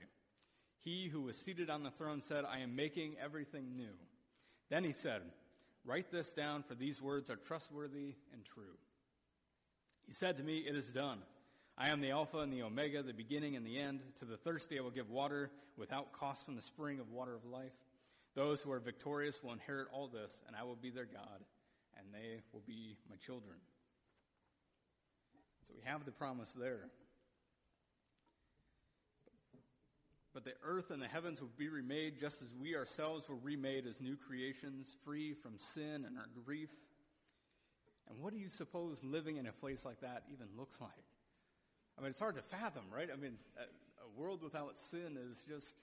He 0.79 1.09
who 1.09 1.23
was 1.23 1.37
seated 1.37 1.69
on 1.69 1.83
the 1.83 1.91
throne 1.91 2.21
said, 2.21 2.45
I 2.45 2.61
am 2.61 2.77
making 2.77 3.17
everything 3.23 3.77
new. 3.77 3.95
Then 4.71 4.85
he 4.85 4.93
said, 4.93 5.23
Write 5.85 6.11
this 6.11 6.33
down, 6.33 6.63
for 6.63 6.75
these 6.75 7.01
words 7.01 7.31
are 7.31 7.37
trustworthy 7.37 8.15
and 8.33 8.45
true. 8.45 8.79
He 10.07 10.13
said 10.13 10.37
to 10.37 10.43
me, 10.43 10.59
It 10.59 10.75
is 10.75 10.89
done. 10.91 11.19
I 11.79 11.91
am 11.91 12.01
the 12.01 12.11
Alpha 12.11 12.39
and 12.39 12.53
the 12.53 12.63
Omega, 12.63 13.03
the 13.03 13.13
beginning 13.13 13.55
and 13.55 13.67
the 13.67 13.79
end. 13.79 14.01
To 14.21 14.25
the 14.25 14.39
thirsty 14.39 14.79
I 14.79 14.83
will 14.83 14.91
give 14.91 15.11
water 15.11 15.51
without 15.77 16.13
cost 16.13 16.47
from 16.47 16.57
the 16.57 16.63
spring 16.63 17.01
of 17.01 17.11
water 17.11 17.35
of 17.35 17.45
life. 17.45 17.75
Those 18.35 18.61
who 18.61 18.73
are 18.73 18.81
victorious 18.81 19.43
will 19.43 19.53
inherit 19.53 19.89
all 19.93 20.09
this, 20.09 20.43
and 20.47 20.57
I 20.57 20.63
will 20.65 20.77
be 20.77 20.91
their 20.91 21.05
God, 21.05 21.45
and 21.99 22.07
they 22.13 22.41
will 22.53 22.63
be 22.67 22.97
my 23.11 23.17
children. 23.17 23.57
So 25.67 25.75
we 25.75 25.83
have 25.85 26.05
the 26.05 26.13
promise 26.13 26.53
there. 26.53 26.89
But 30.33 30.45
the 30.45 30.53
earth 30.63 30.91
and 30.91 31.01
the 31.01 31.09
heavens 31.09 31.41
will 31.41 31.51
be 31.57 31.69
remade 31.69 32.21
just 32.21 32.43
as 32.43 32.55
we 32.55 32.77
ourselves 32.77 33.29
were 33.29 33.37
remade 33.37 33.87
as 33.87 34.01
new 34.01 34.17
creations, 34.17 34.95
free 35.03 35.33
from 35.33 35.59
sin 35.59 36.05
and 36.07 36.19
our 36.19 36.29
grief. 36.45 36.69
And 38.09 38.19
what 38.19 38.35
do 38.35 38.39
you 38.39 38.51
suppose 38.51 39.03
living 39.03 39.39
in 39.39 39.47
a 39.47 39.53
place 39.53 39.85
like 39.85 40.01
that 40.01 40.25
even 40.31 40.47
looks 40.57 40.81
like? 40.81 40.91
I 41.99 42.03
mean, 42.03 42.11
it's 42.11 42.19
hard 42.19 42.37
to 42.37 42.43
fathom, 42.43 42.85
right? 42.95 43.09
I 43.13 43.17
mean, 43.17 43.39
a, 43.57 43.63
a 44.05 44.21
world 44.21 44.43
without 44.43 44.77
sin 44.77 45.19
is 45.31 45.45
just, 45.49 45.75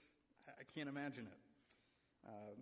I 0.48 0.62
can't 0.74 0.88
imagine 0.88 1.26
it. 1.26 1.40
Uh, 2.26 2.54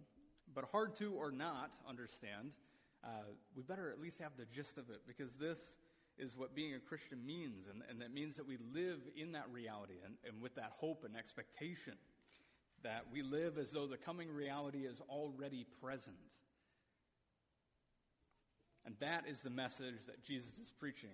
but 0.55 0.65
hard 0.73 0.97
to 0.97 1.13
or 1.13 1.31
not 1.31 1.77
understand, 1.89 2.57
uh, 3.05 3.09
we 3.57 3.63
better 3.63 3.91
at 3.91 4.01
least 4.01 4.21
have 4.21 4.33
the 4.37 4.47
gist 4.55 4.79
of 4.79 4.91
it 4.91 5.03
because 5.07 5.37
this 5.37 5.77
is 6.19 6.37
what 6.37 6.55
being 6.55 6.75
a 6.75 6.79
Christian 6.79 7.25
means. 7.25 7.67
And, 7.67 7.83
and 7.91 8.01
that 8.01 8.13
means 8.13 8.37
that 8.37 8.47
we 8.47 8.59
live 8.73 9.01
in 9.17 9.33
that 9.33 9.47
reality 9.51 9.95
and, 10.05 10.15
and 10.27 10.43
with 10.43 10.55
that 10.57 10.73
hope 10.79 11.05
and 11.05 11.17
expectation. 11.17 11.95
That 12.83 13.05
we 13.13 13.23
live 13.23 13.59
as 13.59 13.71
though 13.71 13.87
the 13.87 13.97
coming 13.97 14.31
reality 14.31 14.81
is 14.81 15.01
already 15.09 15.67
present. 15.81 16.17
And 18.85 18.97
that 19.01 19.25
is 19.29 19.43
the 19.43 19.51
message 19.51 20.07
that 20.07 20.25
Jesus 20.25 20.59
is 20.59 20.73
preaching. 20.81 21.11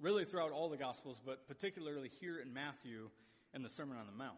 Really 0.00 0.24
throughout 0.24 0.52
all 0.52 0.68
the 0.68 0.76
Gospels, 0.76 1.20
but 1.24 1.48
particularly 1.48 2.10
here 2.20 2.38
in 2.38 2.52
Matthew 2.52 3.08
and 3.54 3.64
the 3.64 3.70
Sermon 3.70 3.96
on 3.96 4.06
the 4.06 4.12
Mount. 4.12 4.34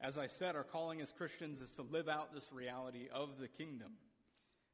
As 0.00 0.18
I 0.18 0.28
said, 0.28 0.54
our 0.54 0.64
calling 0.64 1.00
as 1.00 1.12
Christians 1.12 1.60
is 1.60 1.74
to 1.74 1.82
live 1.82 2.08
out 2.08 2.32
this 2.32 2.52
reality 2.52 3.08
of 3.12 3.38
the 3.40 3.48
kingdom. 3.48 3.92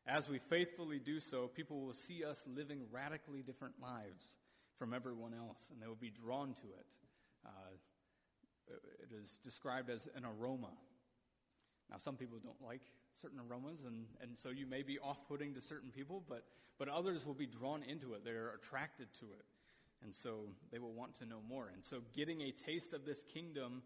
As 0.06 0.28
we 0.28 0.38
faithfully 0.38 0.98
do 0.98 1.20
so, 1.20 1.46
people 1.46 1.80
will 1.80 1.94
see 1.94 2.24
us 2.24 2.44
living 2.46 2.82
radically 2.90 3.42
different 3.42 3.74
lives 3.80 4.34
from 4.78 4.92
everyone 4.92 5.32
else, 5.34 5.68
and 5.70 5.80
they 5.80 5.86
will 5.86 5.94
be 5.94 6.10
drawn 6.10 6.54
to 6.54 6.66
it. 6.66 6.86
Uh, 7.46 8.74
it 9.02 9.14
is 9.22 9.40
described 9.42 9.90
as 9.90 10.08
an 10.16 10.24
aroma. 10.24 10.72
Now, 11.90 11.96
some 11.98 12.16
people 12.16 12.38
don't 12.42 12.60
like 12.62 12.82
certain 13.14 13.38
aromas, 13.40 13.84
and, 13.84 14.06
and 14.20 14.38
so 14.38 14.50
you 14.50 14.66
may 14.66 14.82
be 14.82 14.98
off 14.98 15.18
putting 15.28 15.54
to 15.54 15.60
certain 15.60 15.90
people, 15.90 16.22
but, 16.28 16.44
but 16.78 16.88
others 16.88 17.26
will 17.26 17.34
be 17.34 17.46
drawn 17.46 17.82
into 17.82 18.14
it. 18.14 18.24
They're 18.24 18.54
attracted 18.54 19.08
to 19.20 19.26
it, 19.26 19.44
and 20.02 20.14
so 20.14 20.46
they 20.72 20.78
will 20.78 20.92
want 20.92 21.14
to 21.18 21.26
know 21.26 21.40
more. 21.48 21.70
And 21.74 21.84
so, 21.84 22.00
getting 22.14 22.42
a 22.42 22.50
taste 22.50 22.92
of 22.94 23.04
this 23.04 23.22
kingdom 23.22 23.82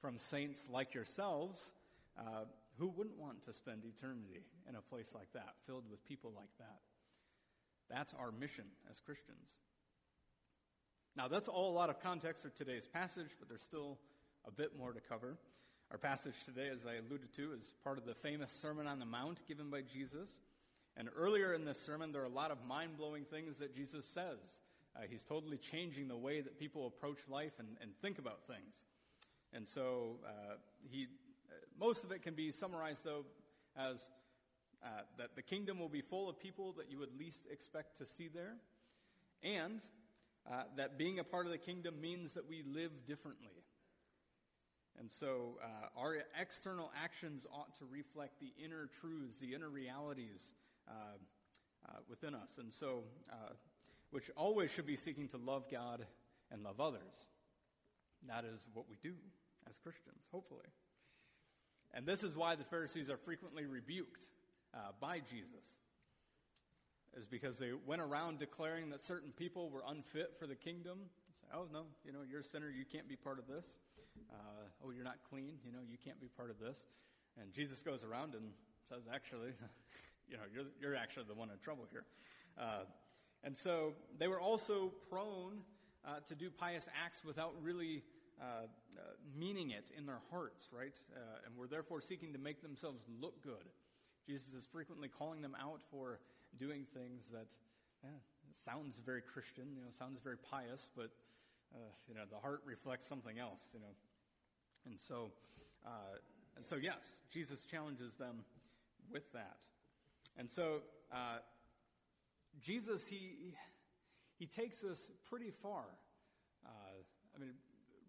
from 0.00 0.18
saints 0.18 0.68
like 0.70 0.94
yourselves 0.94 1.60
uh, 2.18 2.44
who 2.78 2.88
wouldn't 2.88 3.18
want 3.18 3.42
to 3.42 3.52
spend 3.52 3.84
eternity 3.84 4.40
in 4.68 4.76
a 4.76 4.80
place 4.82 5.12
like 5.14 5.32
that, 5.32 5.54
filled 5.66 5.84
with 5.90 6.04
people 6.04 6.32
like 6.34 6.50
that? 6.58 6.80
That's 7.88 8.14
our 8.14 8.32
mission 8.32 8.64
as 8.90 9.00
Christians. 9.00 9.48
Now, 11.16 11.28
that's 11.28 11.48
all 11.48 11.70
a 11.70 11.76
lot 11.76 11.90
of 11.90 12.00
context 12.00 12.42
for 12.42 12.48
today's 12.48 12.88
passage, 12.88 13.30
but 13.38 13.48
there's 13.48 13.62
still 13.62 13.98
a 14.46 14.50
bit 14.50 14.76
more 14.76 14.92
to 14.92 15.00
cover. 15.00 15.38
Our 15.94 15.98
passage 15.98 16.34
today, 16.44 16.70
as 16.72 16.84
I 16.84 16.94
alluded 16.94 17.32
to, 17.36 17.52
is 17.52 17.72
part 17.84 17.98
of 17.98 18.04
the 18.04 18.14
famous 18.14 18.50
Sermon 18.50 18.88
on 18.88 18.98
the 18.98 19.04
Mount 19.04 19.46
given 19.46 19.70
by 19.70 19.82
Jesus. 19.82 20.40
And 20.96 21.08
earlier 21.16 21.54
in 21.54 21.64
this 21.64 21.80
sermon, 21.80 22.10
there 22.10 22.20
are 22.22 22.24
a 22.24 22.28
lot 22.28 22.50
of 22.50 22.58
mind 22.66 22.96
blowing 22.98 23.22
things 23.22 23.58
that 23.58 23.76
Jesus 23.76 24.04
says. 24.04 24.60
Uh, 24.96 25.02
he's 25.08 25.22
totally 25.22 25.56
changing 25.56 26.08
the 26.08 26.16
way 26.16 26.40
that 26.40 26.58
people 26.58 26.88
approach 26.88 27.18
life 27.28 27.52
and, 27.60 27.68
and 27.80 27.92
think 28.02 28.18
about 28.18 28.40
things. 28.48 28.74
And 29.52 29.68
so 29.68 30.16
uh, 30.26 30.54
he 30.82 31.06
most 31.78 32.02
of 32.02 32.10
it 32.10 32.22
can 32.22 32.34
be 32.34 32.50
summarized, 32.50 33.04
though, 33.04 33.24
as 33.76 34.10
uh, 34.84 34.88
that 35.16 35.36
the 35.36 35.42
kingdom 35.42 35.78
will 35.78 35.88
be 35.88 36.00
full 36.00 36.28
of 36.28 36.40
people 36.40 36.72
that 36.72 36.90
you 36.90 36.98
would 36.98 37.16
least 37.16 37.46
expect 37.52 37.98
to 37.98 38.04
see 38.04 38.26
there, 38.26 38.56
and 39.44 39.80
uh, 40.50 40.64
that 40.76 40.98
being 40.98 41.20
a 41.20 41.24
part 41.24 41.46
of 41.46 41.52
the 41.52 41.58
kingdom 41.58 42.00
means 42.00 42.34
that 42.34 42.48
we 42.48 42.64
live 42.66 42.90
differently. 43.06 43.62
And 44.98 45.10
so 45.10 45.58
uh, 45.62 46.00
our 46.00 46.16
external 46.40 46.92
actions 47.02 47.46
ought 47.52 47.74
to 47.78 47.84
reflect 47.90 48.40
the 48.40 48.52
inner 48.62 48.88
truths, 49.00 49.38
the 49.38 49.54
inner 49.54 49.68
realities 49.68 50.52
uh, 50.88 50.92
uh, 51.88 51.98
within 52.08 52.34
us. 52.34 52.58
And 52.58 52.72
so, 52.72 53.02
uh, 53.30 53.54
which 54.10 54.30
always 54.36 54.70
should 54.70 54.86
be 54.86 54.96
seeking 54.96 55.28
to 55.28 55.36
love 55.36 55.64
God 55.70 56.06
and 56.52 56.62
love 56.62 56.80
others. 56.80 57.26
That 58.28 58.44
is 58.44 58.66
what 58.72 58.88
we 58.88 58.96
do 59.02 59.14
as 59.68 59.76
Christians, 59.82 60.22
hopefully. 60.30 60.66
And 61.92 62.06
this 62.06 62.22
is 62.22 62.36
why 62.36 62.54
the 62.54 62.64
Pharisees 62.64 63.10
are 63.10 63.16
frequently 63.16 63.66
rebuked 63.66 64.28
uh, 64.72 64.78
by 65.00 65.18
Jesus, 65.18 65.78
is 67.16 67.26
because 67.26 67.58
they 67.58 67.70
went 67.86 68.02
around 68.02 68.38
declaring 68.38 68.90
that 68.90 69.02
certain 69.02 69.30
people 69.30 69.70
were 69.70 69.82
unfit 69.88 70.34
for 70.38 70.46
the 70.46 70.56
kingdom. 70.56 70.98
Say, 71.40 71.46
oh, 71.54 71.66
no, 71.72 71.82
you 72.04 72.12
know, 72.12 72.20
you're 72.28 72.40
a 72.40 72.44
sinner, 72.44 72.70
you 72.70 72.84
can't 72.84 73.08
be 73.08 73.16
part 73.16 73.38
of 73.38 73.46
this. 73.46 73.78
Uh, 74.30 74.84
oh, 74.84 74.90
you're 74.90 75.04
not 75.04 75.18
clean, 75.28 75.54
you 75.64 75.72
know, 75.72 75.80
you 75.88 75.96
can't 76.02 76.20
be 76.20 76.28
part 76.28 76.50
of 76.50 76.58
this. 76.58 76.86
And 77.40 77.52
Jesus 77.52 77.82
goes 77.82 78.04
around 78.04 78.34
and 78.34 78.44
says, 78.88 79.02
actually, 79.12 79.50
you 80.28 80.36
know, 80.36 80.44
you're, 80.52 80.64
you're 80.80 80.96
actually 80.96 81.26
the 81.28 81.34
one 81.34 81.50
in 81.50 81.58
trouble 81.58 81.86
here. 81.90 82.04
Uh, 82.58 82.84
and 83.42 83.56
so 83.56 83.92
they 84.18 84.28
were 84.28 84.40
also 84.40 84.92
prone 85.10 85.60
uh, 86.06 86.20
to 86.26 86.34
do 86.34 86.50
pious 86.50 86.88
acts 87.04 87.24
without 87.24 87.54
really 87.62 88.02
uh, 88.40 88.66
uh, 88.98 89.00
meaning 89.38 89.70
it 89.70 89.90
in 89.96 90.06
their 90.06 90.20
hearts, 90.30 90.68
right? 90.72 90.98
Uh, 91.14 91.46
and 91.46 91.56
were 91.56 91.66
therefore 91.66 92.00
seeking 92.00 92.32
to 92.32 92.38
make 92.38 92.62
themselves 92.62 93.02
look 93.20 93.42
good. 93.42 93.70
Jesus 94.26 94.54
is 94.54 94.66
frequently 94.66 95.08
calling 95.08 95.42
them 95.42 95.56
out 95.60 95.82
for 95.90 96.18
doing 96.58 96.86
things 96.94 97.28
that 97.30 97.46
yeah, 98.02 98.10
sounds 98.52 99.00
very 99.04 99.22
Christian, 99.22 99.64
you 99.74 99.82
know, 99.82 99.90
sounds 99.90 100.18
very 100.22 100.38
pious, 100.38 100.88
but 100.96 101.10
uh, 101.74 101.78
you 102.08 102.14
know 102.14 102.22
the 102.30 102.38
heart 102.38 102.62
reflects 102.64 103.06
something 103.06 103.38
else, 103.38 103.62
you 103.72 103.80
know. 103.80 103.94
And 104.86 105.00
so, 105.00 105.30
uh, 105.86 106.18
and 106.56 106.66
so, 106.66 106.76
yes, 106.76 107.18
Jesus 107.32 107.64
challenges 107.64 108.16
them 108.16 108.44
with 109.10 109.32
that. 109.32 109.56
And 110.36 110.50
so, 110.50 110.82
uh, 111.12 111.38
Jesus 112.60 113.06
he 113.06 113.54
he 114.38 114.46
takes 114.46 114.84
us 114.84 115.10
pretty 115.28 115.50
far. 115.50 115.84
Uh, 116.64 116.68
I 117.34 117.38
mean, 117.40 117.50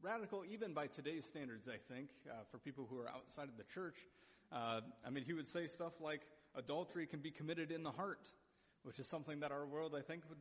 radical 0.02 0.44
even 0.50 0.74
by 0.74 0.88
today's 0.88 1.26
standards, 1.26 1.68
I 1.68 1.78
think, 1.94 2.10
uh, 2.30 2.44
for 2.52 2.58
people 2.58 2.88
who 2.90 3.00
are 3.00 3.10
outside 3.10 3.50
of 3.50 3.58
the 3.58 3.64
church. 3.64 3.98
Uh, 4.52 4.82
I 5.06 5.10
mean, 5.10 5.24
he 5.24 5.34
would 5.34 5.48
say 5.48 5.68
stuff 5.68 5.94
like 6.00 6.22
adultery 6.56 7.08
can 7.08 7.20
be 7.20 7.32
committed 7.32 7.72
in 7.72 7.84
the 7.84 7.92
heart, 7.92 8.30
which 8.84 9.00
is 9.00 9.08
something 9.08 9.40
that 9.40 9.52
our 9.52 9.66
world, 9.66 9.96
I 9.98 10.02
think, 10.02 10.24
would 10.30 10.38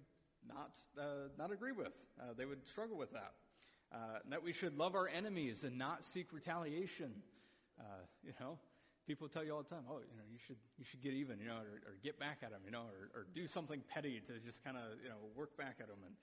not, 0.49 0.71
uh, 0.99 1.29
not 1.39 1.53
agree 1.53 1.73
with. 1.73 1.93
Uh, 2.21 2.35
they 2.37 2.45
would 2.45 2.67
struggle 2.67 2.97
with 2.97 3.13
that. 3.13 3.33
Uh, 3.93 4.19
that 4.29 4.43
we 4.43 4.53
should 4.53 4.77
love 4.77 4.95
our 4.95 5.09
enemies 5.09 5.65
and 5.65 5.79
not 5.79 6.05
seek 6.05 6.33
retaliation. 6.33 7.13
Uh, 7.79 7.85
you 8.25 8.33
know, 8.41 8.59
people 9.07 9.29
tell 9.29 9.45
you 9.45 9.55
all 9.55 9.63
the 9.63 9.69
time, 9.69 9.85
oh, 9.89 9.99
you 9.99 10.17
know, 10.17 10.25
you 10.33 10.39
should, 10.39 10.57
you 10.79 10.85
should 10.85 11.01
get 11.01 11.13
even, 11.13 11.39
you 11.39 11.47
know, 11.47 11.57
or, 11.57 11.91
or 11.91 11.97
get 12.03 12.19
back 12.19 12.39
at 12.43 12.51
them, 12.51 12.61
you 12.65 12.73
know, 12.73 12.83
or, 12.83 13.21
or 13.21 13.27
do 13.33 13.47
something 13.47 13.83
petty 13.89 14.21
to 14.27 14.33
just 14.45 14.65
kind 14.65 14.77
of, 14.77 14.99
you 15.03 15.09
know, 15.09 15.17
work 15.37 15.57
back 15.57 15.77
at 15.81 15.89
them. 15.89 15.99
And, 16.07 16.15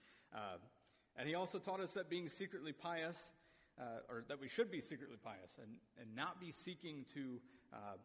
and 1.17 1.27
he 1.27 1.35
also 1.35 1.59
taught 1.59 1.79
us 1.79 1.93
that 1.93 2.09
being 2.09 2.29
secretly 2.29 2.73
pious, 2.73 3.31
uh, 3.79 3.83
or 4.09 4.23
that 4.27 4.39
we 4.39 4.47
should 4.47 4.71
be 4.71 4.81
secretly 4.81 5.17
pious 5.23 5.57
and, 5.61 5.71
and 5.99 6.15
not 6.15 6.39
be 6.39 6.51
seeking 6.51 7.05
to 7.13 7.39
uh, 7.73 7.97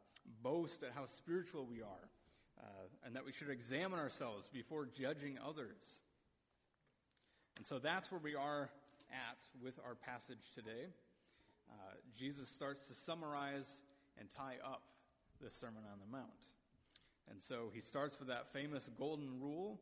boast 0.43 0.83
at 0.83 0.91
how 0.95 1.07
spiritual 1.07 1.67
we 1.67 1.83
are, 1.83 2.09
uh, 2.61 2.65
and 3.05 3.15
that 3.15 3.25
we 3.25 3.33
should 3.33 3.51
examine 3.51 3.99
ourselves 3.99 4.49
before 4.53 4.87
judging 4.87 5.39
others. 5.45 5.77
And 7.57 7.67
so 7.67 7.79
that's 7.79 8.11
where 8.13 8.21
we 8.21 8.35
are 8.35 8.71
at 9.11 9.39
with 9.63 9.79
our 9.85 9.95
passage 9.95 10.53
today. 10.55 10.87
Uh, 11.71 11.75
Jesus 12.19 12.49
starts 12.49 12.89
to 12.89 12.95
summarize 12.95 13.79
and 14.19 14.31
tie 14.31 14.57
up 14.65 14.83
this 15.41 15.55
Sermon 15.55 15.83
on 15.91 15.99
the 15.99 16.17
Mount. 16.17 16.31
And 17.31 17.43
so 17.43 17.71
he 17.75 17.81
starts 17.81 18.19
with 18.19 18.29
that 18.29 18.53
famous 18.53 18.89
golden 18.99 19.41
rule. 19.41 19.81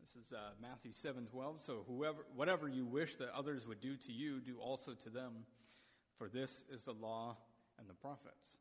This 0.00 0.24
is 0.24 0.32
uh, 0.32 0.50
Matthew 0.60 0.92
7:12. 0.92 1.62
So 1.62 1.84
whoever 1.88 2.18
whatever 2.34 2.68
you 2.68 2.86
wish 2.86 3.16
that 3.16 3.34
others 3.34 3.66
would 3.66 3.80
do 3.80 3.96
to 3.96 4.12
you, 4.12 4.40
do 4.40 4.56
also 4.60 4.92
to 4.92 5.10
them, 5.10 5.32
for 6.16 6.28
this 6.28 6.62
is 6.72 6.84
the 6.84 6.92
law 6.92 7.36
and 7.78 7.88
the 7.88 7.94
prophets. 7.94 8.58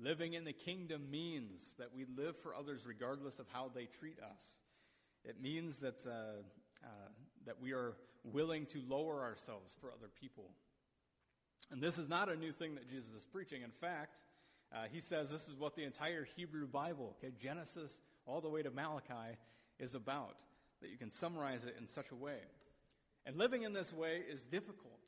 Living 0.00 0.34
in 0.34 0.44
the 0.44 0.52
kingdom 0.52 1.10
means 1.10 1.74
that 1.78 1.94
we 1.94 2.06
live 2.16 2.36
for 2.36 2.54
others 2.54 2.86
regardless 2.86 3.38
of 3.38 3.46
how 3.52 3.70
they 3.74 3.84
treat 3.84 4.18
us. 4.18 4.56
It 5.24 5.40
means 5.40 5.78
that, 5.80 6.04
uh, 6.06 6.42
uh, 6.82 7.08
that 7.46 7.60
we 7.60 7.72
are 7.72 7.94
willing 8.24 8.66
to 8.66 8.82
lower 8.88 9.22
ourselves 9.22 9.74
for 9.80 9.90
other 9.92 10.08
people. 10.20 10.50
And 11.70 11.82
this 11.82 11.98
is 11.98 12.08
not 12.08 12.28
a 12.28 12.36
new 12.36 12.52
thing 12.52 12.74
that 12.74 12.88
Jesus 12.88 13.12
is 13.12 13.24
preaching. 13.24 13.62
In 13.62 13.70
fact, 13.70 14.16
uh, 14.74 14.84
he 14.90 15.00
says 15.00 15.30
this 15.30 15.48
is 15.48 15.56
what 15.56 15.74
the 15.74 15.84
entire 15.84 16.26
Hebrew 16.36 16.66
Bible, 16.66 17.16
okay, 17.18 17.32
Genesis 17.40 18.00
all 18.26 18.40
the 18.40 18.48
way 18.48 18.62
to 18.62 18.70
Malachi, 18.70 19.36
is 19.78 19.94
about. 19.94 20.36
That 20.80 20.90
you 20.90 20.96
can 20.96 21.10
summarize 21.10 21.64
it 21.64 21.76
in 21.78 21.86
such 21.86 22.10
a 22.10 22.14
way. 22.14 22.38
And 23.26 23.36
living 23.36 23.62
in 23.62 23.72
this 23.72 23.92
way 23.92 24.22
is 24.28 24.44
difficult. 24.44 24.98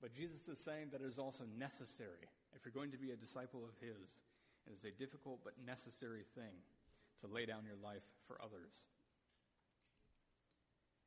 But 0.00 0.14
Jesus 0.14 0.48
is 0.48 0.58
saying 0.58 0.88
that 0.92 1.00
it 1.00 1.06
is 1.06 1.18
also 1.18 1.44
necessary. 1.58 2.28
If 2.54 2.64
you're 2.64 2.72
going 2.72 2.92
to 2.92 2.98
be 2.98 3.10
a 3.10 3.16
disciple 3.16 3.64
of 3.64 3.70
His, 3.80 4.22
it 4.66 4.72
is 4.72 4.84
a 4.84 4.90
difficult 4.90 5.40
but 5.44 5.54
necessary 5.66 6.24
thing 6.34 6.54
to 7.20 7.26
lay 7.26 7.46
down 7.46 7.64
your 7.64 7.76
life 7.82 8.02
for 8.26 8.38
others. 8.42 8.72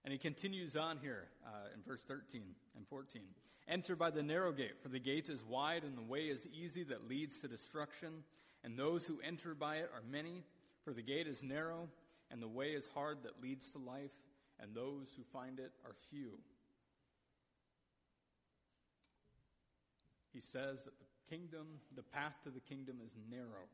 And 0.08 0.14
he 0.14 0.18
continues 0.20 0.78
on 0.78 1.00
here 1.02 1.28
uh, 1.46 1.68
in 1.76 1.82
verse 1.86 2.02
13 2.02 2.42
and 2.78 2.88
14. 2.88 3.24
Enter 3.68 3.94
by 3.94 4.10
the 4.10 4.24
narrow 4.24 4.54
gate, 4.54 4.82
for 4.82 4.88
the 4.88 5.02
gate 5.02 5.28
is 5.28 5.44
wide 5.44 5.84
and 5.84 5.98
the 5.98 6.02
way 6.02 6.28
is 6.28 6.48
easy 6.48 6.84
that 6.84 7.10
leads 7.10 7.40
to 7.40 7.50
destruction, 7.50 8.24
and 8.64 8.80
those 8.80 9.06
who 9.06 9.20
enter 9.22 9.54
by 9.54 9.76
it 9.76 9.92
are 9.94 10.02
many. 10.10 10.46
For 10.86 10.94
the 10.94 11.02
gate 11.02 11.28
is 11.28 11.44
narrow, 11.44 11.90
and 12.32 12.42
the 12.42 12.48
way 12.48 12.68
is 12.68 12.88
hard 12.94 13.18
that 13.24 13.44
leads 13.44 13.70
to 13.72 13.80
life, 13.80 14.14
and 14.62 14.74
those 14.74 15.12
who 15.18 15.24
find 15.24 15.60
it 15.60 15.74
are 15.84 15.94
few. 16.10 16.40
He 20.32 20.40
says 20.40 20.86
that 20.86 20.94
the 21.00 21.36
kingdom, 21.36 21.68
the 21.98 22.04
path 22.04 22.36
to 22.46 22.50
the 22.50 22.62
kingdom 22.62 23.00
is 23.06 23.12
narrow, 23.30 23.68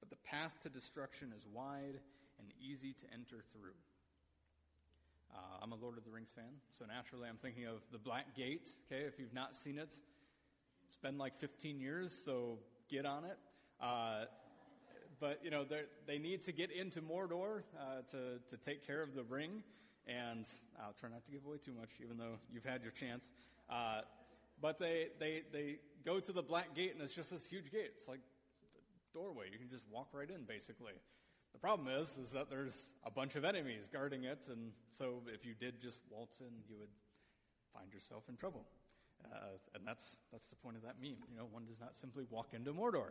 but 0.00 0.10
the 0.10 0.28
path 0.28 0.58
to 0.64 0.70
destruction 0.70 1.32
is 1.36 1.46
wide 1.54 2.00
and 2.40 2.48
easy 2.60 2.94
to 2.94 3.04
enter 3.14 3.44
through. 3.52 3.78
Uh, 5.34 5.62
I'm 5.62 5.72
a 5.72 5.76
Lord 5.76 5.98
of 5.98 6.04
the 6.04 6.10
Rings 6.10 6.32
fan, 6.34 6.52
so 6.72 6.84
naturally 6.86 7.28
I'm 7.28 7.36
thinking 7.36 7.66
of 7.66 7.82
the 7.92 7.98
Black 7.98 8.34
Gate. 8.34 8.70
Okay, 8.86 9.02
if 9.02 9.18
you've 9.18 9.34
not 9.34 9.54
seen 9.54 9.78
it, 9.78 9.92
it's 10.86 10.96
been 10.96 11.18
like 11.18 11.38
15 11.38 11.80
years, 11.80 12.12
so 12.24 12.58
get 12.88 13.04
on 13.04 13.24
it. 13.24 13.38
Uh, 13.80 14.24
but 15.20 15.40
you 15.42 15.50
know 15.50 15.64
they 16.06 16.18
need 16.18 16.42
to 16.42 16.52
get 16.52 16.70
into 16.70 17.00
Mordor 17.00 17.62
uh, 17.78 18.02
to 18.10 18.38
to 18.48 18.56
take 18.56 18.86
care 18.86 19.02
of 19.02 19.14
the 19.14 19.24
ring, 19.24 19.62
and 20.06 20.46
I'll 20.80 20.94
try 20.98 21.10
not 21.10 21.24
to 21.26 21.32
give 21.32 21.44
away 21.44 21.58
too 21.58 21.72
much, 21.72 21.90
even 22.02 22.16
though 22.16 22.38
you've 22.52 22.64
had 22.64 22.82
your 22.82 22.92
chance. 22.92 23.28
Uh, 23.68 24.02
but 24.60 24.78
they 24.78 25.08
they 25.18 25.42
they 25.52 25.76
go 26.04 26.20
to 26.20 26.32
the 26.32 26.42
Black 26.42 26.74
Gate, 26.74 26.92
and 26.94 27.02
it's 27.02 27.14
just 27.14 27.30
this 27.30 27.48
huge 27.48 27.70
gate. 27.70 27.90
It's 27.96 28.08
like 28.08 28.20
a 28.20 29.18
doorway. 29.18 29.46
You 29.52 29.58
can 29.58 29.68
just 29.68 29.84
walk 29.90 30.08
right 30.12 30.28
in, 30.28 30.44
basically. 30.44 30.94
The 31.52 31.58
problem 31.58 31.88
is, 31.88 32.18
is 32.18 32.32
that 32.32 32.50
there's 32.50 32.92
a 33.04 33.10
bunch 33.10 33.36
of 33.36 33.44
enemies 33.44 33.88
guarding 33.92 34.24
it, 34.24 34.46
and 34.50 34.72
so 34.90 35.22
if 35.32 35.44
you 35.44 35.54
did 35.58 35.80
just 35.80 36.00
waltz 36.10 36.40
in, 36.40 36.46
you 36.68 36.76
would 36.78 36.88
find 37.72 37.92
yourself 37.92 38.24
in 38.28 38.36
trouble. 38.36 38.64
Uh, 39.24 39.58
and 39.74 39.86
that's 39.86 40.18
that's 40.30 40.48
the 40.48 40.56
point 40.56 40.76
of 40.76 40.82
that 40.82 40.94
meme. 41.00 41.16
You 41.28 41.36
know, 41.36 41.46
one 41.50 41.64
does 41.64 41.80
not 41.80 41.96
simply 41.96 42.24
walk 42.30 42.48
into 42.52 42.72
Mordor, 42.72 43.10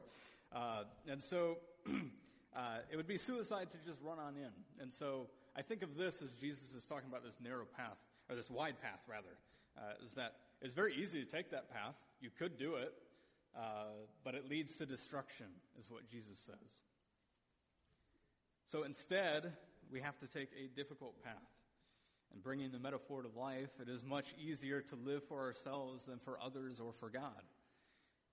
uh, 0.55 0.83
and 1.09 1.21
so 1.21 1.57
uh, 2.55 2.77
it 2.89 2.95
would 2.95 3.07
be 3.07 3.17
suicide 3.17 3.69
to 3.71 3.77
just 3.85 4.01
run 4.01 4.17
on 4.17 4.35
in. 4.37 4.51
And 4.81 4.91
so 4.91 5.27
I 5.55 5.61
think 5.61 5.81
of 5.83 5.97
this 5.97 6.21
as 6.21 6.33
Jesus 6.33 6.73
is 6.73 6.85
talking 6.85 7.09
about 7.09 7.23
this 7.23 7.35
narrow 7.43 7.65
path, 7.65 7.97
or 8.29 8.35
this 8.35 8.49
wide 8.49 8.81
path 8.81 9.01
rather, 9.07 9.37
uh, 9.77 10.03
is 10.03 10.13
that 10.13 10.35
it's 10.61 10.73
very 10.73 10.95
easy 10.95 11.23
to 11.23 11.29
take 11.29 11.51
that 11.51 11.69
path. 11.71 11.95
You 12.21 12.29
could 12.37 12.57
do 12.57 12.75
it, 12.75 12.93
uh, 13.55 14.05
but 14.23 14.33
it 14.33 14.49
leads 14.49 14.77
to 14.77 14.85
destruction, 14.85 15.47
is 15.77 15.89
what 15.89 16.09
Jesus 16.09 16.39
says. 16.39 16.81
So 18.67 18.83
instead, 18.83 19.53
we 19.91 20.01
have 20.01 20.17
to 20.19 20.27
take 20.27 20.49
a 20.51 20.67
difficult 20.75 21.23
path. 21.23 21.33
And 22.33 22.43
bringing 22.43 22.71
the 22.71 22.79
metaphor 22.79 23.21
to 23.21 23.29
life, 23.39 23.69
it 23.81 23.87
is 23.87 24.03
much 24.03 24.35
easier 24.37 24.81
to 24.81 24.95
live 24.95 25.23
for 25.23 25.39
ourselves 25.39 26.05
than 26.05 26.19
for 26.19 26.37
others 26.41 26.79
or 26.79 26.91
for 26.99 27.09
God. 27.09 27.41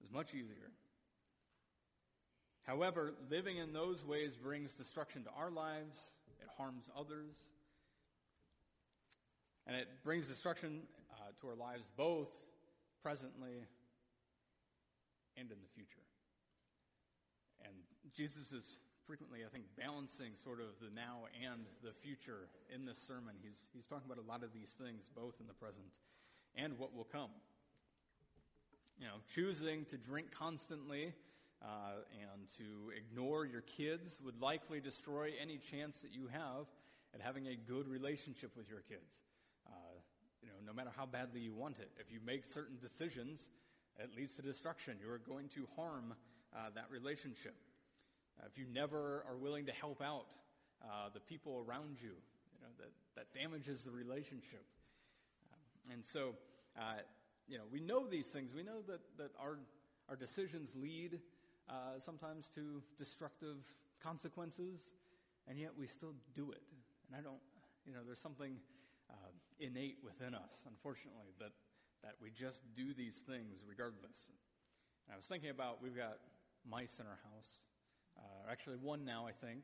It's 0.01 0.12
much 0.12 0.35
easier. 0.35 0.73
However, 2.64 3.12
living 3.31 3.59
in 3.59 3.73
those 3.73 4.05
ways 4.05 4.37
brings 4.37 4.75
destruction 4.75 5.23
to 5.25 5.31
our 5.38 5.51
lives, 5.51 6.14
it 6.40 6.49
harms 6.57 6.88
others, 6.99 7.37
and 9.66 9.77
it 9.77 9.87
brings 10.03 10.29
destruction 10.29 10.83
uh, 11.12 11.31
to 11.40 11.49
our 11.49 11.55
lives 11.55 11.88
both 11.97 12.31
presently 13.03 13.66
and 15.37 15.51
in 15.51 15.57
the 15.61 15.68
future. 15.75 16.03
And 17.64 17.75
Jesus 18.14 18.53
is 18.53 18.77
frequently, 19.07 19.40
I 19.45 19.51
think, 19.53 19.64
balancing 19.77 20.33
sort 20.43 20.61
of 20.61 20.81
the 20.81 20.95
now 20.95 21.29
and 21.45 21.67
the 21.83 21.93
future 21.93 22.49
in 22.75 22.85
this 22.85 22.99
sermon. 22.99 23.35
He's, 23.43 23.69
he's 23.73 23.87
talking 23.87 24.11
about 24.11 24.23
a 24.23 24.27
lot 24.27 24.43
of 24.43 24.53
these 24.53 24.71
things, 24.73 25.11
both 25.14 25.35
in 25.40 25.47
the 25.47 25.53
present 25.53 25.87
and 26.57 26.79
what 26.79 26.95
will 26.95 27.05
come. 27.05 27.31
You 28.99 29.07
know, 29.07 29.21
choosing 29.35 29.85
to 29.87 29.99
drink 29.99 30.31
constantly 30.31 31.12
uh, 31.62 32.05
and 32.12 32.49
to 32.59 32.93
ignore 32.97 33.45
your 33.45 33.62
kids 33.62 34.19
would 34.25 34.40
likely 34.40 34.81
destroy 34.81 35.33
any 35.40 35.59
chance 35.59 36.01
that 36.01 36.14
you 36.14 36.29
have 36.29 36.67
at 37.14 37.21
having 37.21 37.47
a 37.49 37.57
good 37.57 37.88
relationship 37.88 38.57
with 38.57 38.69
your 38.69 38.81
kids. 38.81 39.21
Uh, 39.67 39.71
you 40.43 40.49
know, 40.49 40.55
no 40.67 40.73
matter 40.73 40.90
how 40.97 41.07
badly 41.07 41.40
you 41.40 41.55
want 41.55 41.79
it, 41.79 41.90
if 41.99 42.12
you 42.12 42.21
make 42.25 42.45
certain 42.45 42.77
decisions, 42.81 43.51
it 43.99 44.11
leads 44.17 44.37
to 44.37 44.43
destruction. 44.43 44.97
You 45.01 45.11
are 45.11 45.19
going 45.19 45.49
to 45.51 45.67
harm 45.77 46.14
uh, 46.55 46.71
that 46.75 46.87
relationship. 46.90 47.55
Uh, 48.38 48.47
if 48.51 48.59
you 48.59 48.66
never 48.73 49.25
are 49.29 49.37
willing 49.37 49.66
to 49.66 49.73
help 49.73 50.03
out 50.03 50.37
uh, 50.83 51.09
the 51.12 51.20
people 51.20 51.64
around 51.66 51.97
you, 52.01 52.11
you 52.11 52.61
know, 52.61 52.68
that, 52.79 52.90
that 53.16 53.33
damages 53.38 53.85
the 53.85 53.90
relationship. 53.90 54.64
Um, 55.53 55.92
and 55.92 56.05
so, 56.05 56.35
uh, 56.79 57.01
you 57.47 57.59
know, 57.59 57.64
we 57.70 57.81
know 57.81 58.07
these 58.07 58.29
things. 58.29 58.53
We 58.55 58.62
know 58.62 58.83
that, 58.88 59.01
that 59.18 59.31
our, 59.40 59.59
our 60.09 60.16
decisions 60.16 60.75
lead 60.75 61.20
uh, 61.68 61.99
sometimes 61.99 62.51
to 62.51 62.83
destructive 62.99 63.64
consequences, 64.03 64.92
and 65.49 65.59
yet 65.59 65.70
we 65.79 65.87
still 65.87 66.14
do 66.35 66.51
it. 66.51 66.62
And 67.09 67.16
I 67.16 67.23
don't, 67.23 67.40
you 67.87 67.92
know, 67.92 68.01
there's 68.05 68.20
something 68.20 68.57
uh, 69.11 69.14
innate 69.61 69.99
within 70.05 70.35
us, 70.35 70.64
unfortunately, 70.68 71.33
that, 71.38 71.53
that 72.03 72.14
we 72.20 72.31
just 72.31 72.62
do 72.77 72.94
these 72.94 73.20
things 73.20 73.64
regardless. 73.66 74.33
And 75.07 75.14
I 75.14 75.16
was 75.16 75.27
thinking 75.27 75.51
about 75.51 75.83
we've 75.83 75.97
got 75.97 76.18
mice 76.68 76.99
in 76.99 77.07
our 77.07 77.18
house. 77.35 77.61
Uh, 78.16 78.50
actually, 78.50 78.77
one 78.77 79.05
now, 79.05 79.27
I 79.27 79.33
think. 79.33 79.62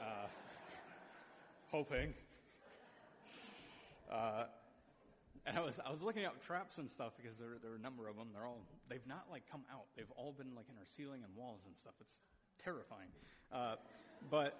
Uh, 0.00 0.26
hoping. 1.70 2.14
Uh, 4.10 4.44
and 5.46 5.58
I 5.58 5.60
was 5.60 5.78
I 5.84 5.90
was 5.90 6.02
looking 6.02 6.24
out 6.24 6.40
traps 6.40 6.78
and 6.78 6.90
stuff 6.90 7.12
because 7.16 7.38
there 7.38 7.56
there 7.62 7.72
are 7.72 7.76
a 7.76 7.80
number 7.80 8.08
of 8.08 8.16
them. 8.16 8.28
They're 8.32 8.46
all 8.46 8.60
they've 8.88 9.06
not 9.06 9.26
like 9.30 9.42
come 9.50 9.62
out. 9.72 9.86
They've 9.96 10.10
all 10.16 10.32
been 10.32 10.54
like 10.54 10.66
in 10.70 10.76
our 10.78 10.86
ceiling 10.96 11.22
and 11.24 11.34
walls 11.36 11.62
and 11.66 11.76
stuff. 11.76 11.94
It's 12.00 12.18
terrifying. 12.62 13.08
Uh, 13.52 13.76
but 14.30 14.58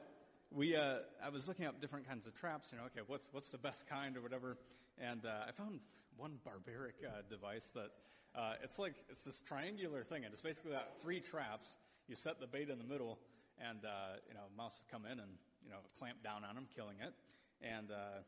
we 0.50 0.76
uh, 0.76 0.98
I 1.24 1.30
was 1.30 1.48
looking 1.48 1.66
up 1.66 1.80
different 1.80 2.06
kinds 2.06 2.26
of 2.26 2.34
traps. 2.34 2.72
You 2.72 2.78
know, 2.78 2.84
okay, 2.86 3.00
what's 3.06 3.28
what's 3.32 3.48
the 3.48 3.58
best 3.58 3.86
kind 3.86 4.16
or 4.16 4.20
whatever. 4.20 4.58
And 4.98 5.24
uh, 5.24 5.48
I 5.48 5.52
found 5.52 5.80
one 6.16 6.38
barbaric 6.44 6.96
uh, 7.04 7.22
device 7.28 7.70
that 7.74 7.90
uh, 8.37 8.55
it's 8.62 8.79
like 8.79 8.94
it's 9.09 9.23
this 9.23 9.40
triangular 9.40 10.03
thing, 10.03 10.25
and 10.25 10.33
it's 10.33 10.42
basically 10.42 10.73
got 10.73 11.01
three 11.01 11.20
traps. 11.20 11.79
You 12.09 12.16
set 12.16 12.40
the 12.40 12.47
bait 12.47 12.68
in 12.68 12.79
the 12.79 12.85
middle, 12.85 13.18
and 13.59 13.85
uh, 13.85 14.18
you 14.29 14.35
know, 14.35 14.40
mouse 14.57 14.81
would 14.81 14.90
come 14.90 15.11
in 15.11 15.20
and 15.20 15.31
you 15.64 15.70
know 15.70 15.79
clamp 15.99 16.23
down 16.25 16.44
on 16.44 16.55
them, 16.55 16.66
killing 16.75 16.97
it. 17.01 17.14
And 17.62 17.90
uh, 17.90 18.23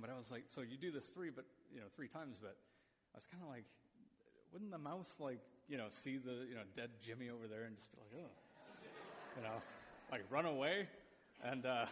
but 0.00 0.10
I 0.10 0.18
was 0.18 0.30
like, 0.30 0.44
so 0.48 0.62
you 0.62 0.76
do 0.76 0.90
this 0.90 1.06
three, 1.06 1.30
but 1.30 1.44
you 1.72 1.80
know, 1.80 1.86
three 1.94 2.08
times, 2.08 2.38
but 2.40 2.56
I 3.14 3.18
was 3.18 3.26
kind 3.26 3.42
of 3.42 3.48
like, 3.48 3.64
wouldn't 4.52 4.70
the 4.70 4.78
mouse 4.78 5.16
like 5.20 5.40
you 5.68 5.76
know 5.76 5.86
see 5.88 6.16
the 6.16 6.46
you 6.48 6.54
know 6.54 6.66
dead 6.74 6.90
Jimmy 7.04 7.30
over 7.30 7.46
there 7.46 7.64
and 7.64 7.76
just 7.76 7.92
be 7.92 7.98
like, 8.00 8.24
oh, 8.24 8.30
you 9.36 9.42
know, 9.42 9.62
like 10.10 10.22
run 10.30 10.46
away? 10.46 10.88
And 11.44 11.64
uh, 11.64 11.86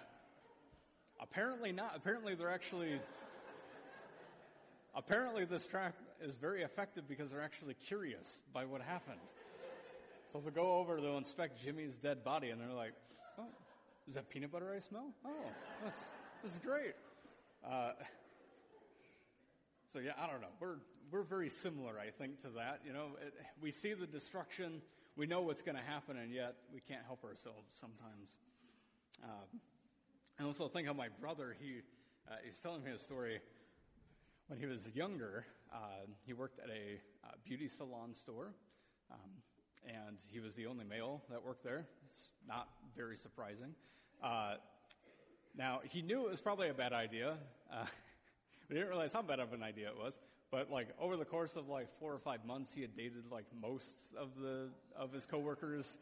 apparently 1.21 1.71
not. 1.71 1.93
Apparently 1.95 2.35
they're 2.35 2.51
actually. 2.51 3.01
Apparently, 4.93 5.45
this 5.45 5.69
trap 5.69 5.95
is 6.22 6.37
very 6.37 6.62
effective 6.62 7.09
because 7.09 7.30
they're 7.30 7.42
actually 7.42 7.74
curious 7.74 8.42
by 8.52 8.64
what 8.64 8.80
happened. 8.83 9.20
So 10.30 10.40
they'll 10.40 10.52
go 10.52 10.76
over, 10.76 11.00
they'll 11.00 11.18
inspect 11.18 11.62
Jimmy's 11.62 11.98
dead 11.98 12.22
body, 12.22 12.50
and 12.50 12.61
they're 12.61 12.76
like, 12.76 12.92
oh, 13.38 13.46
is 14.06 14.14
that 14.14 14.28
peanut 14.30 14.52
butter 14.52 14.72
I 14.74 14.78
smell? 14.78 15.12
Oh, 15.24 15.30
that's, 15.83 16.06
that's 16.42 16.59
great. 16.59 16.94
Uh, 17.68 17.92
so, 19.92 19.98
yeah, 19.98 20.12
I 20.18 20.30
don't 20.30 20.40
know. 20.40 20.48
We're, 20.61 20.76
we're 21.11 21.22
very 21.22 21.48
similar, 21.48 21.98
I 21.98 22.11
think, 22.11 22.40
to 22.42 22.48
that. 22.50 22.80
You 22.85 22.92
know, 22.92 23.09
it, 23.24 23.35
we 23.61 23.70
see 23.70 23.92
the 23.92 24.06
destruction, 24.06 24.83
we 25.16 25.26
know 25.26 25.40
what's 25.40 25.62
going 25.62 25.76
to 25.76 25.83
happen, 25.83 26.16
and 26.16 26.33
yet 26.33 26.54
we 26.72 26.80
can't 26.80 27.02
help 27.06 27.24
ourselves 27.24 27.66
sometimes. 27.72 28.38
Uh, 29.22 30.38
I 30.38 30.44
also 30.44 30.68
think 30.68 30.88
of 30.88 30.96
my 30.96 31.09
brother. 31.20 31.56
He, 31.61 31.80
uh, 32.30 32.37
he's 32.44 32.59
telling 32.61 32.85
me 32.85 32.92
a 32.92 32.98
story. 32.98 33.40
When 34.50 34.58
he 34.58 34.66
was 34.66 34.90
younger, 34.96 35.46
uh, 35.72 35.76
he 36.26 36.32
worked 36.32 36.58
at 36.58 36.70
a 36.70 36.98
uh, 37.24 37.34
beauty 37.44 37.68
salon 37.68 38.12
store, 38.12 38.52
um, 39.08 39.30
and 39.86 40.18
he 40.28 40.40
was 40.40 40.56
the 40.56 40.66
only 40.66 40.84
male 40.84 41.22
that 41.30 41.46
worked 41.46 41.62
there. 41.62 41.86
It's 42.10 42.30
not 42.48 42.68
very 42.96 43.16
surprising. 43.16 43.76
Uh, 44.20 44.54
now, 45.56 45.82
he 45.84 46.02
knew 46.02 46.26
it 46.26 46.32
was 46.32 46.40
probably 46.40 46.68
a 46.68 46.74
bad 46.74 46.92
idea. 46.92 47.36
Uh, 47.72 47.84
we 48.68 48.74
didn't 48.74 48.88
realize 48.88 49.12
how 49.12 49.22
bad 49.22 49.38
of 49.38 49.52
an 49.52 49.62
idea 49.62 49.86
it 49.86 49.96
was. 49.96 50.18
But 50.50 50.68
like 50.68 50.88
over 51.00 51.16
the 51.16 51.24
course 51.24 51.54
of 51.54 51.68
like 51.68 51.86
four 52.00 52.12
or 52.12 52.18
five 52.18 52.44
months, 52.44 52.74
he 52.74 52.80
had 52.80 52.96
dated 52.96 53.30
like 53.30 53.44
most 53.62 54.16
of 54.18 54.30
the 54.42 54.70
of 54.96 55.12
his 55.12 55.26
coworkers, 55.26 55.96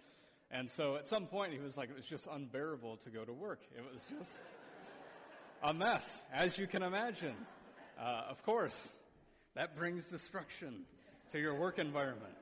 and 0.50 0.70
so 0.70 0.96
at 0.96 1.06
some 1.06 1.26
point 1.26 1.52
he 1.52 1.58
was 1.58 1.76
like, 1.76 1.90
it 1.90 1.96
was 1.96 2.06
just 2.06 2.26
unbearable 2.32 2.96
to 2.96 3.10
go 3.10 3.26
to 3.26 3.32
work. 3.34 3.60
It 3.76 3.84
was 3.92 4.06
just 4.18 4.40
a 5.62 5.74
mess, 5.74 6.22
as 6.32 6.58
you 6.58 6.66
can 6.66 6.82
imagine. 6.82 7.34
Uh, 7.98 8.22
of 8.28 8.42
course, 8.44 8.88
that 9.54 9.76
brings 9.76 10.08
destruction 10.10 10.84
to 11.32 11.38
your 11.38 11.54
work 11.54 11.78
environment. 11.78 12.34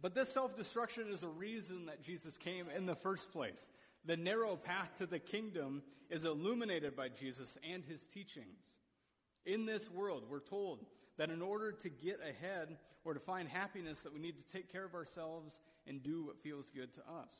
But 0.00 0.14
this 0.14 0.28
self 0.28 0.56
destruction 0.56 1.04
is 1.10 1.22
a 1.22 1.28
reason 1.28 1.86
that 1.86 2.02
Jesus 2.02 2.36
came 2.36 2.66
in 2.76 2.86
the 2.86 2.96
first 2.96 3.32
place. 3.32 3.64
The 4.04 4.16
narrow 4.16 4.56
path 4.56 4.90
to 4.98 5.06
the 5.06 5.20
kingdom 5.20 5.82
is 6.10 6.24
illuminated 6.24 6.96
by 6.96 7.08
Jesus 7.08 7.56
and 7.72 7.84
his 7.84 8.04
teachings. 8.06 8.58
In 9.46 9.64
this 9.64 9.90
world, 9.90 10.24
we're 10.28 10.40
told 10.40 10.84
that 11.18 11.30
in 11.30 11.40
order 11.40 11.72
to 11.72 11.88
get 11.88 12.20
ahead 12.20 12.76
or 13.04 13.14
to 13.14 13.20
find 13.20 13.48
happiness, 13.48 14.00
that 14.00 14.12
we 14.12 14.20
need 14.20 14.36
to 14.38 14.52
take 14.52 14.70
care 14.70 14.84
of 14.84 14.94
ourselves 14.94 15.60
and 15.86 16.02
do 16.02 16.24
what 16.24 16.42
feels 16.42 16.70
good 16.70 16.92
to 16.94 17.00
us. 17.00 17.32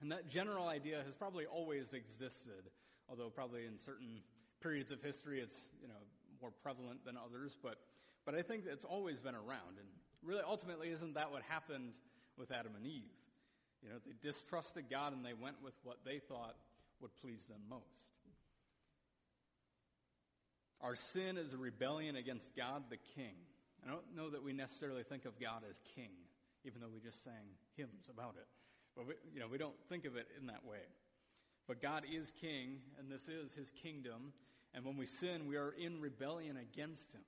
And 0.00 0.10
that 0.12 0.28
general 0.28 0.68
idea 0.68 1.00
has 1.04 1.14
probably 1.14 1.46
always 1.46 1.92
existed, 1.92 2.70
although 3.08 3.30
probably 3.30 3.66
in 3.66 3.78
certain 3.78 4.20
periods 4.62 4.92
of 4.92 5.02
history 5.02 5.40
it's 5.40 5.70
you 5.80 5.88
know 5.88 5.94
more 6.40 6.50
prevalent 6.62 7.04
than 7.04 7.16
others. 7.16 7.56
But 7.62 7.78
but 8.24 8.34
I 8.34 8.42
think 8.42 8.64
it's 8.66 8.84
always 8.84 9.20
been 9.20 9.34
around, 9.34 9.78
and 9.78 9.88
really 10.22 10.42
ultimately 10.46 10.88
isn't 10.90 11.14
that 11.14 11.30
what 11.30 11.42
happened 11.42 11.94
with 12.38 12.50
Adam 12.50 12.72
and 12.76 12.86
Eve? 12.86 13.10
You 13.82 13.88
know, 13.90 13.96
they 14.06 14.12
distrusted 14.22 14.84
God 14.88 15.12
and 15.12 15.24
they 15.24 15.34
went 15.34 15.56
with 15.62 15.74
what 15.82 15.98
they 16.04 16.20
thought 16.20 16.54
would 17.00 17.10
please 17.20 17.46
them 17.46 17.60
most. 17.68 18.06
Our 20.80 20.94
sin 20.94 21.36
is 21.36 21.52
a 21.52 21.58
rebellion 21.58 22.16
against 22.16 22.56
God 22.56 22.84
the 22.90 22.98
King. 23.16 23.34
I 23.84 23.90
don't 23.90 24.16
know 24.16 24.30
that 24.30 24.42
we 24.42 24.52
necessarily 24.52 25.02
think 25.02 25.24
of 25.24 25.40
God 25.40 25.62
as 25.68 25.80
king, 25.96 26.10
even 26.64 26.80
though 26.80 26.90
we 26.92 27.00
just 27.00 27.24
sang 27.24 27.58
hymns 27.76 28.08
about 28.08 28.36
it. 28.36 28.46
But 28.96 29.06
we, 29.06 29.14
you 29.34 29.40
know, 29.40 29.48
we 29.48 29.58
don't 29.58 29.74
think 29.88 30.04
of 30.04 30.16
it 30.16 30.28
in 30.38 30.46
that 30.46 30.64
way. 30.64 30.86
But 31.66 31.82
God 31.82 32.04
is 32.10 32.32
king, 32.40 32.78
and 32.98 33.10
this 33.10 33.28
is 33.28 33.54
his 33.54 33.70
kingdom. 33.70 34.32
And 34.74 34.84
when 34.84 34.96
we 34.96 35.06
sin, 35.06 35.46
we 35.46 35.56
are 35.56 35.70
in 35.70 36.00
rebellion 36.00 36.56
against 36.56 37.12
him. 37.12 37.22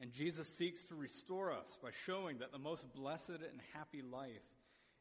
And 0.00 0.12
Jesus 0.12 0.48
seeks 0.48 0.84
to 0.84 0.94
restore 0.94 1.52
us 1.52 1.76
by 1.82 1.90
showing 2.06 2.38
that 2.38 2.52
the 2.52 2.58
most 2.58 2.92
blessed 2.94 3.30
and 3.30 3.60
happy 3.74 4.00
life 4.00 4.46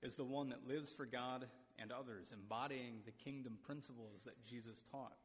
is 0.02 0.16
the 0.16 0.24
one 0.24 0.50
that 0.50 0.68
lives 0.68 0.92
for 0.92 1.06
God 1.06 1.46
and 1.80 1.92
others, 1.92 2.32
embodying 2.34 3.02
the 3.06 3.12
kingdom 3.12 3.58
principles 3.64 4.24
that 4.26 4.44
Jesus 4.44 4.82
taught. 4.92 5.16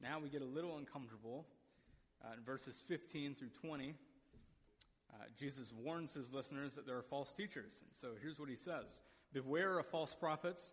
Now 0.00 0.18
we 0.20 0.30
get 0.30 0.42
a 0.42 0.46
little 0.46 0.78
uncomfortable. 0.78 1.46
Uh, 2.24 2.34
in 2.36 2.44
verses 2.44 2.80
15 2.86 3.34
through 3.34 3.48
20, 3.60 3.94
uh, 5.12 5.16
Jesus 5.38 5.72
warns 5.72 6.14
his 6.14 6.32
listeners 6.32 6.74
that 6.74 6.86
there 6.86 6.96
are 6.96 7.02
false 7.02 7.32
teachers. 7.32 7.74
And 7.82 7.90
so 8.00 8.08
here's 8.20 8.38
what 8.38 8.48
he 8.48 8.56
says 8.56 9.00
Beware 9.32 9.78
of 9.78 9.86
false 9.86 10.14
prophets 10.14 10.72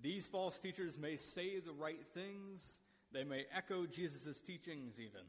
These 0.00 0.26
false 0.26 0.58
teachers 0.58 0.98
may 0.98 1.16
say 1.16 1.60
the 1.60 1.72
right 1.72 2.04
things, 2.14 2.76
they 3.12 3.24
may 3.24 3.44
echo 3.54 3.86
Jesus' 3.86 4.40
teachings 4.40 4.98
even. 4.98 5.26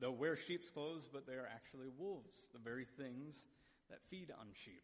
They'll 0.00 0.14
wear 0.14 0.36
sheep's 0.36 0.70
clothes, 0.70 1.08
but 1.12 1.26
they 1.26 1.34
are 1.34 1.48
actually 1.52 1.88
wolves, 1.98 2.36
the 2.52 2.58
very 2.58 2.84
things 2.84 3.46
that 3.90 3.98
feed 4.08 4.30
on 4.38 4.46
sheep, 4.64 4.82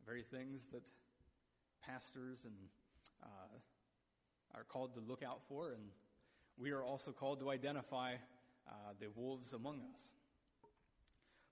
the 0.00 0.10
very 0.10 0.22
things 0.22 0.66
that 0.72 0.82
pastors 1.86 2.44
and 2.44 2.54
uh, 3.22 3.58
are 4.54 4.64
called 4.64 4.94
to 4.94 5.00
look 5.00 5.22
out 5.22 5.40
for, 5.48 5.70
and 5.70 5.82
we 6.58 6.70
are 6.70 6.82
also 6.82 7.10
called 7.10 7.40
to 7.40 7.50
identify 7.50 8.14
uh, 8.68 8.72
the 9.00 9.06
wolves 9.14 9.52
among 9.52 9.80
us. 9.94 10.02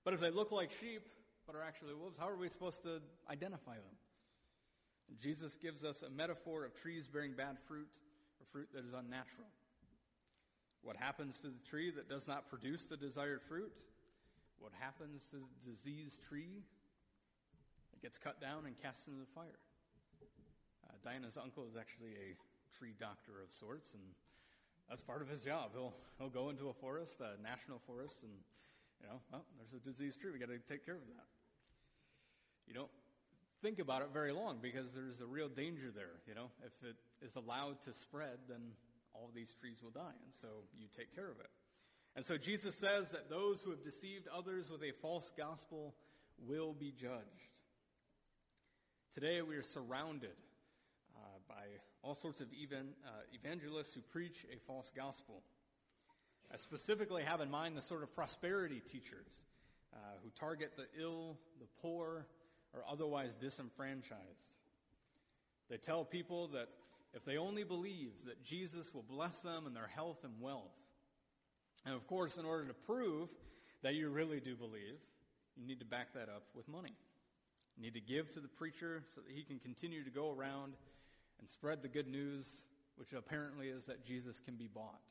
But 0.03 0.13
if 0.13 0.19
they 0.19 0.31
look 0.31 0.51
like 0.51 0.71
sheep 0.71 1.07
but 1.45 1.55
are 1.55 1.63
actually 1.63 1.93
wolves, 1.93 2.17
how 2.17 2.29
are 2.29 2.37
we 2.37 2.47
supposed 2.47 2.83
to 2.83 3.01
identify 3.29 3.75
them? 3.75 3.95
Jesus 5.21 5.57
gives 5.57 5.83
us 5.83 6.01
a 6.01 6.09
metaphor 6.09 6.65
of 6.65 6.73
trees 6.73 7.07
bearing 7.07 7.33
bad 7.33 7.59
fruit 7.59 7.87
or 8.39 8.45
fruit 8.51 8.69
that 8.73 8.83
is 8.85 8.93
unnatural. 8.93 9.47
What 10.81 10.97
happens 10.97 11.39
to 11.41 11.47
the 11.47 11.63
tree 11.69 11.91
that 11.91 12.09
does 12.09 12.27
not 12.27 12.49
produce 12.49 12.85
the 12.85 12.97
desired 12.97 13.41
fruit? 13.41 13.71
What 14.59 14.71
happens 14.79 15.25
to 15.31 15.37
the 15.37 15.71
diseased 15.71 16.21
tree? 16.27 16.63
It 17.93 18.01
gets 18.01 18.17
cut 18.17 18.41
down 18.41 18.65
and 18.65 18.75
cast 18.81 19.07
into 19.07 19.19
the 19.19 19.31
fire. 19.33 19.59
Uh, 20.83 20.93
Diana's 21.03 21.37
uncle 21.37 21.65
is 21.69 21.77
actually 21.77 22.11
a 22.19 22.35
tree 22.77 22.93
doctor 22.99 23.39
of 23.41 23.53
sorts, 23.53 23.93
and 23.93 24.03
that's 24.89 25.01
part 25.01 25.21
of 25.21 25.29
his 25.29 25.43
job. 25.43 25.71
He'll 25.73 25.93
he'll 26.17 26.29
go 26.29 26.49
into 26.49 26.69
a 26.69 26.73
forest, 26.73 27.21
a 27.21 27.41
national 27.41 27.79
forest, 27.87 28.23
and 28.23 28.31
you 28.99 29.07
know, 29.07 29.19
well, 29.31 29.45
there's 29.57 29.73
a 29.73 29.83
diseased 29.83 30.19
tree. 30.19 30.31
We've 30.31 30.39
got 30.39 30.49
to 30.49 30.59
take 30.67 30.85
care 30.85 30.95
of 30.95 31.07
that. 31.15 31.27
You 32.67 32.73
don't 32.73 32.91
think 33.63 33.79
about 33.79 34.01
it 34.01 34.09
very 34.11 34.33
long 34.33 34.57
because 34.61 34.91
there's 34.91 35.21
a 35.21 35.25
real 35.25 35.47
danger 35.47 35.89
there. 35.95 36.19
You 36.27 36.35
know, 36.35 36.51
if 36.65 36.73
it 36.87 36.97
is 37.25 37.37
allowed 37.37 37.81
to 37.83 37.93
spread, 37.93 38.37
then 38.49 38.59
all 39.13 39.29
these 39.33 39.53
trees 39.53 39.77
will 39.81 39.91
die, 39.91 40.15
and 40.25 40.33
so 40.33 40.47
you 40.77 40.87
take 40.95 41.15
care 41.15 41.31
of 41.31 41.39
it. 41.39 41.49
And 42.17 42.25
so 42.25 42.37
Jesus 42.37 42.75
says 42.75 43.11
that 43.11 43.29
those 43.29 43.61
who 43.61 43.71
have 43.71 43.81
deceived 43.81 44.27
others 44.27 44.69
with 44.69 44.83
a 44.83 44.91
false 45.01 45.31
gospel 45.37 45.95
will 46.45 46.73
be 46.73 46.91
judged. 46.91 47.53
Today 49.13 49.41
we 49.41 49.55
are 49.55 49.63
surrounded 49.63 50.35
uh, 51.15 51.19
by 51.47 51.63
all 52.01 52.15
sorts 52.15 52.41
of 52.41 52.47
even, 52.51 52.89
uh, 53.05 53.11
evangelists 53.31 53.93
who 53.93 54.01
preach 54.01 54.45
a 54.53 54.59
false 54.67 54.91
gospel. 54.93 55.41
I 56.53 56.57
specifically 56.57 57.23
have 57.23 57.39
in 57.39 57.49
mind 57.49 57.77
the 57.77 57.81
sort 57.81 58.03
of 58.03 58.13
prosperity 58.13 58.81
teachers 58.81 59.45
uh, 59.93 59.97
who 60.21 60.29
target 60.37 60.73
the 60.75 60.85
ill, 61.01 61.37
the 61.61 61.67
poor, 61.81 62.25
or 62.73 62.81
otherwise 62.89 63.33
disenfranchised. 63.35 64.53
They 65.69 65.77
tell 65.77 66.03
people 66.03 66.47
that 66.49 66.69
if 67.13 67.23
they 67.25 67.37
only 67.37 67.63
believe 67.63 68.11
that 68.25 68.43
Jesus 68.43 68.93
will 68.93 69.03
bless 69.03 69.39
them 69.39 69.67
and 69.67 69.75
their 69.75 69.87
health 69.87 70.23
and 70.23 70.33
wealth. 70.41 70.73
And 71.85 71.93
of 71.93 72.07
course, 72.07 72.37
in 72.37 72.45
order 72.45 72.65
to 72.67 72.73
prove 72.73 73.29
that 73.83 73.93
you 73.93 74.09
really 74.09 74.39
do 74.39 74.55
believe, 74.55 74.99
you 75.55 75.67
need 75.67 75.79
to 75.79 75.85
back 75.85 76.13
that 76.13 76.29
up 76.29 76.43
with 76.55 76.67
money. 76.67 76.93
You 77.77 77.83
need 77.83 77.93
to 77.93 78.01
give 78.01 78.31
to 78.31 78.39
the 78.39 78.47
preacher 78.47 79.03
so 79.13 79.21
that 79.21 79.31
he 79.31 79.43
can 79.43 79.59
continue 79.59 80.03
to 80.03 80.09
go 80.09 80.31
around 80.31 80.73
and 81.39 81.47
spread 81.49 81.81
the 81.81 81.87
good 81.87 82.07
news, 82.07 82.65
which 82.95 83.13
apparently 83.13 83.67
is 83.67 83.85
that 83.85 84.05
Jesus 84.05 84.39
can 84.39 84.55
be 84.55 84.67
bought. 84.67 85.01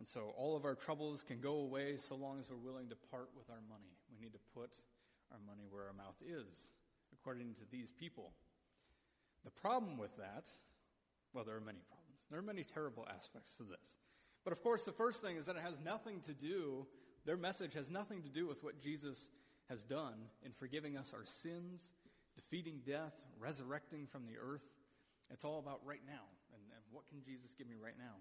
And 0.00 0.08
so 0.08 0.32
all 0.38 0.56
of 0.56 0.64
our 0.64 0.74
troubles 0.74 1.22
can 1.22 1.40
go 1.40 1.56
away 1.56 1.98
so 1.98 2.16
long 2.16 2.38
as 2.40 2.48
we're 2.48 2.56
willing 2.56 2.88
to 2.88 2.96
part 3.10 3.28
with 3.36 3.50
our 3.50 3.60
money. 3.68 3.92
We 4.10 4.16
need 4.18 4.32
to 4.32 4.38
put 4.56 4.70
our 5.30 5.38
money 5.46 5.68
where 5.68 5.84
our 5.88 5.92
mouth 5.92 6.16
is, 6.26 6.72
according 7.12 7.52
to 7.56 7.60
these 7.70 7.90
people. 7.90 8.32
The 9.44 9.50
problem 9.50 9.98
with 9.98 10.16
that, 10.16 10.46
well, 11.34 11.44
there 11.44 11.54
are 11.54 11.60
many 11.60 11.80
problems. 11.86 12.24
There 12.30 12.38
are 12.38 12.42
many 12.42 12.64
terrible 12.64 13.06
aspects 13.14 13.58
to 13.58 13.64
this. 13.64 14.00
But 14.42 14.54
of 14.54 14.62
course, 14.62 14.86
the 14.86 14.92
first 14.92 15.20
thing 15.20 15.36
is 15.36 15.44
that 15.44 15.56
it 15.56 15.62
has 15.62 15.76
nothing 15.84 16.20
to 16.20 16.32
do, 16.32 16.86
their 17.26 17.36
message 17.36 17.74
has 17.74 17.90
nothing 17.90 18.22
to 18.22 18.30
do 18.30 18.46
with 18.46 18.64
what 18.64 18.80
Jesus 18.80 19.28
has 19.68 19.84
done 19.84 20.14
in 20.42 20.52
forgiving 20.52 20.96
us 20.96 21.12
our 21.12 21.26
sins 21.26 21.90
defeating 22.34 22.80
death, 22.86 23.12
resurrecting 23.38 24.06
from 24.06 24.24
the 24.24 24.38
earth. 24.40 24.64
It's 25.30 25.44
all 25.44 25.58
about 25.58 25.80
right 25.84 26.00
now. 26.06 26.24
And, 26.54 26.62
and 26.72 26.82
what 26.90 27.06
can 27.08 27.22
Jesus 27.22 27.52
give 27.52 27.68
me 27.68 27.76
right 27.76 27.98
now? 27.98 28.16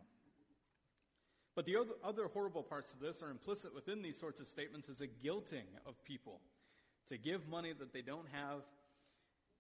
But 1.60 1.65
the 1.65 1.76
other, 2.06 2.30
horrible 2.34 2.63
parts 2.63 2.93
of 2.93 3.02
this 3.02 3.22
are 3.22 3.30
implicit 3.30 3.76
within 3.76 4.02
these 4.02 4.17
sorts 4.17 4.39
of 4.39 4.48
statements 4.48 4.88
is 4.88 5.02
a 5.02 5.08
guilting 5.08 5.67
of 5.86 6.02
people 6.06 6.39
to 7.10 7.17
give 7.17 7.50
money 7.50 7.74
that 7.78 7.91
they 7.91 8.02
don't 8.02 8.30
have. 8.32 8.62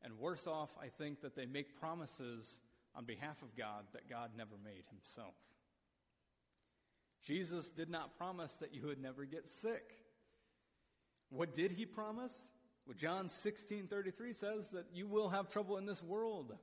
And 0.01 0.17
worse 0.17 0.47
off, 0.47 0.69
I 0.81 0.87
think 0.87 1.19
that 1.23 1.35
they 1.35 1.45
make 1.45 1.77
promises 1.77 2.61
on 2.95 3.03
behalf 3.03 3.41
of 3.41 3.53
God 3.57 3.83
that 3.91 4.09
God 4.09 4.31
never 4.37 4.55
made 4.63 4.85
himself. 4.89 5.33
Jesus 7.21 7.69
did 7.69 7.89
not 7.89 8.17
promise 8.17 8.53
that 8.61 8.73
you 8.73 8.87
would 8.87 9.01
never 9.01 9.25
get 9.25 9.49
sick. 9.49 9.91
What 11.29 11.53
did 11.53 11.73
he 11.73 11.85
promise? 11.85 12.47
Well, 12.87 12.95
John 12.97 13.27
16:33 13.27 14.33
says 14.33 14.71
that 14.71 14.85
you 14.93 15.05
will 15.05 15.27
have 15.27 15.49
trouble 15.49 15.75
in 15.75 15.85
this 15.85 16.01
world. 16.01 16.57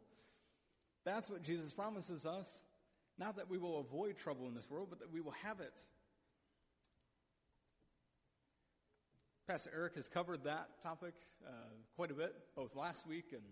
That's 1.04 1.28
what 1.28 1.42
Jesus 1.42 1.74
promises 1.74 2.24
us. 2.24 2.62
Not 3.18 3.36
that 3.36 3.48
we 3.48 3.58
will 3.58 3.80
avoid 3.80 4.16
trouble 4.16 4.46
in 4.46 4.54
this 4.54 4.70
world, 4.70 4.88
but 4.90 4.98
that 5.00 5.12
we 5.12 5.20
will 5.20 5.34
have 5.42 5.60
it. 5.60 5.74
Pastor 9.48 9.70
Eric 9.74 9.94
has 9.94 10.08
covered 10.08 10.42
that 10.44 10.82
topic 10.82 11.14
uh, 11.46 11.50
quite 11.94 12.10
a 12.10 12.14
bit, 12.14 12.34
both 12.56 12.74
last 12.74 13.06
week 13.06 13.26
and 13.32 13.42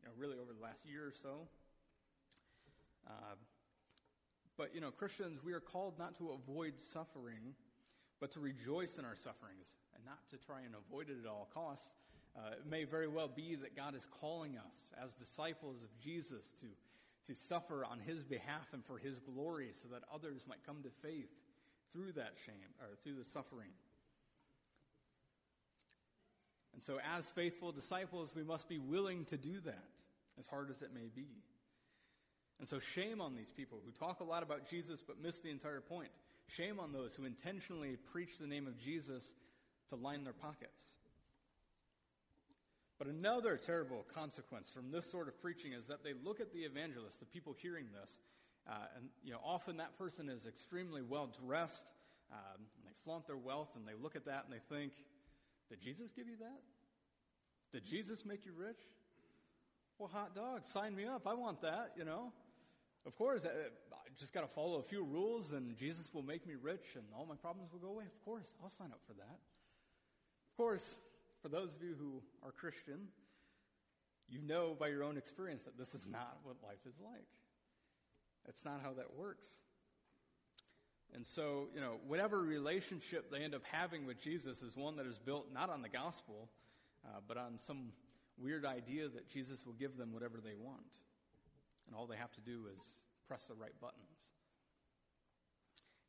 you 0.00 0.08
know, 0.08 0.12
really 0.16 0.36
over 0.38 0.52
the 0.52 0.62
last 0.62 0.86
year 0.86 1.04
or 1.04 1.12
so. 1.12 1.48
Uh, 3.06 3.34
but, 4.56 4.74
you 4.74 4.80
know, 4.80 4.90
Christians, 4.90 5.40
we 5.44 5.52
are 5.52 5.60
called 5.60 5.98
not 5.98 6.14
to 6.18 6.30
avoid 6.30 6.80
suffering, 6.80 7.54
but 8.20 8.30
to 8.32 8.40
rejoice 8.40 8.98
in 8.98 9.04
our 9.04 9.16
sufferings 9.16 9.74
and 9.96 10.04
not 10.04 10.18
to 10.30 10.36
try 10.36 10.60
and 10.60 10.74
avoid 10.86 11.10
it 11.10 11.16
at 11.22 11.28
all 11.28 11.48
costs. 11.52 11.96
Uh, 12.36 12.52
it 12.52 12.66
may 12.70 12.84
very 12.84 13.08
well 13.08 13.28
be 13.28 13.56
that 13.56 13.76
God 13.76 13.94
is 13.94 14.06
calling 14.06 14.56
us 14.56 14.92
as 15.02 15.14
disciples 15.14 15.82
of 15.82 15.90
Jesus 15.98 16.54
to 16.60 16.66
to 17.26 17.34
suffer 17.34 17.84
on 17.84 18.00
his 18.00 18.24
behalf 18.24 18.72
and 18.72 18.84
for 18.84 18.98
his 18.98 19.20
glory 19.20 19.70
so 19.74 19.88
that 19.88 20.02
others 20.12 20.44
might 20.48 20.64
come 20.66 20.82
to 20.82 21.08
faith 21.08 21.30
through 21.92 22.12
that 22.12 22.34
shame 22.44 22.74
or 22.80 22.96
through 23.02 23.16
the 23.16 23.24
suffering. 23.24 23.70
And 26.74 26.82
so, 26.82 26.98
as 27.16 27.28
faithful 27.30 27.70
disciples, 27.70 28.34
we 28.34 28.42
must 28.42 28.68
be 28.68 28.78
willing 28.78 29.24
to 29.26 29.36
do 29.36 29.60
that, 29.60 29.84
as 30.38 30.46
hard 30.46 30.70
as 30.70 30.82
it 30.82 30.90
may 30.94 31.10
be. 31.14 31.28
And 32.58 32.68
so, 32.68 32.78
shame 32.78 33.20
on 33.20 33.36
these 33.36 33.50
people 33.50 33.78
who 33.84 33.92
talk 33.92 34.20
a 34.20 34.24
lot 34.24 34.42
about 34.42 34.68
Jesus 34.68 35.02
but 35.06 35.20
miss 35.20 35.38
the 35.38 35.50
entire 35.50 35.80
point. 35.80 36.10
Shame 36.48 36.80
on 36.80 36.92
those 36.92 37.14
who 37.14 37.24
intentionally 37.24 37.98
preach 38.10 38.38
the 38.38 38.46
name 38.46 38.66
of 38.66 38.78
Jesus 38.78 39.34
to 39.90 39.96
line 39.96 40.24
their 40.24 40.32
pockets. 40.32 40.84
But 43.02 43.10
another 43.10 43.56
terrible 43.56 44.06
consequence 44.14 44.70
from 44.70 44.92
this 44.92 45.10
sort 45.10 45.26
of 45.26 45.42
preaching 45.42 45.72
is 45.72 45.88
that 45.88 46.04
they 46.04 46.12
look 46.24 46.38
at 46.38 46.52
the 46.52 46.60
evangelist, 46.60 47.18
the 47.18 47.26
people 47.26 47.52
hearing 47.52 47.86
this, 48.00 48.16
uh, 48.68 48.74
and 48.94 49.08
you 49.24 49.32
know, 49.32 49.40
often 49.44 49.78
that 49.78 49.98
person 49.98 50.28
is 50.28 50.46
extremely 50.46 51.02
well 51.02 51.28
dressed. 51.44 51.90
Um, 52.30 52.62
they 52.84 52.92
flaunt 53.02 53.26
their 53.26 53.36
wealth, 53.36 53.70
and 53.74 53.88
they 53.88 54.00
look 54.00 54.14
at 54.14 54.26
that 54.26 54.44
and 54.44 54.54
they 54.54 54.60
think, 54.72 54.92
"Did 55.68 55.80
Jesus 55.80 56.12
give 56.12 56.28
you 56.28 56.36
that? 56.36 56.62
Did 57.72 57.84
Jesus 57.84 58.24
make 58.24 58.46
you 58.46 58.52
rich? 58.52 58.78
Well, 59.98 60.08
hot 60.08 60.36
dog, 60.36 60.64
sign 60.64 60.94
me 60.94 61.04
up. 61.04 61.26
I 61.26 61.34
want 61.34 61.60
that. 61.62 61.94
You 61.96 62.04
know." 62.04 62.32
Of 63.04 63.16
course, 63.16 63.44
uh, 63.44 63.48
I 63.92 64.10
just 64.16 64.32
got 64.32 64.42
to 64.42 64.54
follow 64.54 64.78
a 64.78 64.84
few 64.84 65.02
rules, 65.02 65.54
and 65.54 65.76
Jesus 65.76 66.14
will 66.14 66.22
make 66.22 66.46
me 66.46 66.54
rich, 66.54 66.94
and 66.94 67.04
all 67.18 67.26
my 67.26 67.34
problems 67.34 67.72
will 67.72 67.80
go 67.80 67.88
away. 67.88 68.04
Of 68.04 68.24
course, 68.24 68.54
I'll 68.62 68.70
sign 68.70 68.92
up 68.92 69.00
for 69.08 69.14
that. 69.14 69.40
Of 70.52 70.56
course, 70.56 71.00
for 71.42 71.48
those 71.48 71.74
of 71.74 71.82
you 71.82 71.94
who 71.98 72.22
are 72.46 72.52
Christian, 72.52 73.08
you 74.28 74.40
know 74.40 74.76
by 74.78 74.88
your 74.88 75.02
own 75.02 75.18
experience 75.18 75.64
that 75.64 75.76
this 75.76 75.94
is 75.94 76.06
not 76.06 76.38
what 76.44 76.56
life 76.62 76.86
is 76.88 76.94
like. 77.02 77.28
That's 78.46 78.64
not 78.64 78.80
how 78.82 78.92
that 78.94 79.14
works. 79.16 79.48
And 81.14 81.26
so, 81.26 81.68
you 81.74 81.80
know, 81.80 82.00
whatever 82.06 82.40
relationship 82.40 83.30
they 83.30 83.42
end 83.42 83.54
up 83.54 83.62
having 83.70 84.06
with 84.06 84.22
Jesus 84.22 84.62
is 84.62 84.76
one 84.76 84.96
that 84.96 85.06
is 85.06 85.18
built 85.18 85.52
not 85.52 85.68
on 85.68 85.82
the 85.82 85.88
gospel, 85.88 86.48
uh, 87.04 87.18
but 87.28 87.36
on 87.36 87.58
some 87.58 87.92
weird 88.38 88.64
idea 88.64 89.08
that 89.08 89.28
Jesus 89.28 89.66
will 89.66 89.74
give 89.74 89.98
them 89.98 90.12
whatever 90.12 90.38
they 90.42 90.54
want. 90.58 90.80
And 91.86 91.94
all 91.94 92.06
they 92.06 92.16
have 92.16 92.32
to 92.32 92.40
do 92.40 92.62
is 92.74 93.00
press 93.28 93.48
the 93.48 93.54
right 93.54 93.78
buttons. 93.80 94.32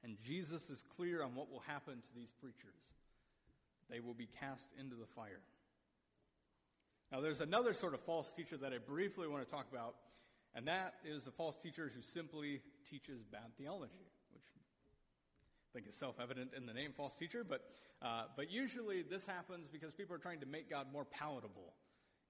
And 0.03 0.17
Jesus 0.23 0.69
is 0.69 0.83
clear 0.95 1.23
on 1.23 1.35
what 1.35 1.51
will 1.51 1.63
happen 1.67 1.95
to 1.95 2.15
these 2.15 2.31
preachers 2.31 2.79
they 3.89 3.99
will 3.99 4.13
be 4.13 4.27
cast 4.39 4.69
into 4.79 4.95
the 4.95 5.05
fire. 5.05 5.41
Now, 7.11 7.21
there's 7.21 7.41
another 7.41 7.73
sort 7.73 7.93
of 7.93 8.01
false 8.01 8.33
teacher 8.33 8.57
that 8.57 8.73
I 8.73 8.79
briefly 8.79 9.27
want 9.27 9.45
to 9.45 9.51
talk 9.51 9.67
about, 9.71 9.95
and 10.55 10.67
that 10.67 10.95
is 11.05 11.27
a 11.27 11.31
false 11.31 11.55
teacher 11.55 11.91
who 11.93 12.01
simply 12.01 12.61
teaches 12.89 13.23
bad 13.23 13.55
theology, 13.57 14.07
which 14.31 14.45
I 14.55 15.69
think 15.73 15.87
is 15.87 15.95
self 15.95 16.19
evident 16.19 16.51
in 16.57 16.65
the 16.65 16.73
name 16.73 16.91
false 16.95 17.15
teacher, 17.15 17.43
but, 17.43 17.61
uh, 18.01 18.23
but 18.35 18.51
usually 18.51 19.03
this 19.03 19.27
happens 19.27 19.67
because 19.67 19.93
people 19.93 20.15
are 20.15 20.19
trying 20.19 20.39
to 20.39 20.47
make 20.47 20.69
God 20.69 20.87
more 20.91 21.05
palatable. 21.05 21.73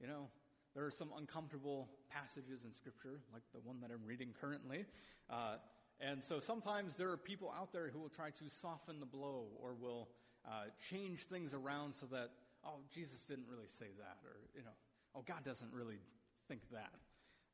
You 0.02 0.08
know, 0.08 0.28
there 0.76 0.86
are 0.86 0.92
some 0.92 1.12
uncomfortable 1.18 1.90
passages 2.10 2.66
in 2.66 2.74
Scripture, 2.74 3.22
like 3.32 3.44
the 3.54 3.62
one 3.62 3.80
that 3.82 3.92
I'm 3.92 4.06
reading 4.06 4.34
currently. 4.40 4.86
Uh, 5.30 5.56
and 6.00 6.22
so 6.24 6.40
sometimes 6.40 6.96
there 6.96 7.10
are 7.10 7.18
people 7.18 7.54
out 7.58 7.72
there 7.72 7.90
who 7.90 8.00
will 8.00 8.10
try 8.10 8.32
to 8.32 8.50
soften 8.50 9.00
the 9.00 9.06
blow 9.06 9.46
or 9.62 9.76
will 9.76 10.10
uh, 10.46 10.66
change 10.90 11.24
things 11.26 11.54
around 11.54 11.94
so 11.94 12.06
that, 12.08 12.30
oh, 12.66 12.80
Jesus 12.94 13.26
didn't 13.26 13.46
really 13.50 13.68
say 13.68 13.88
that, 13.98 14.18
or, 14.26 14.36
you 14.56 14.64
know, 14.64 14.76
oh, 15.16 15.24
God 15.26 15.44
doesn't 15.46 15.72
really 15.74 16.00
think 16.48 16.62
that. 16.72 17.00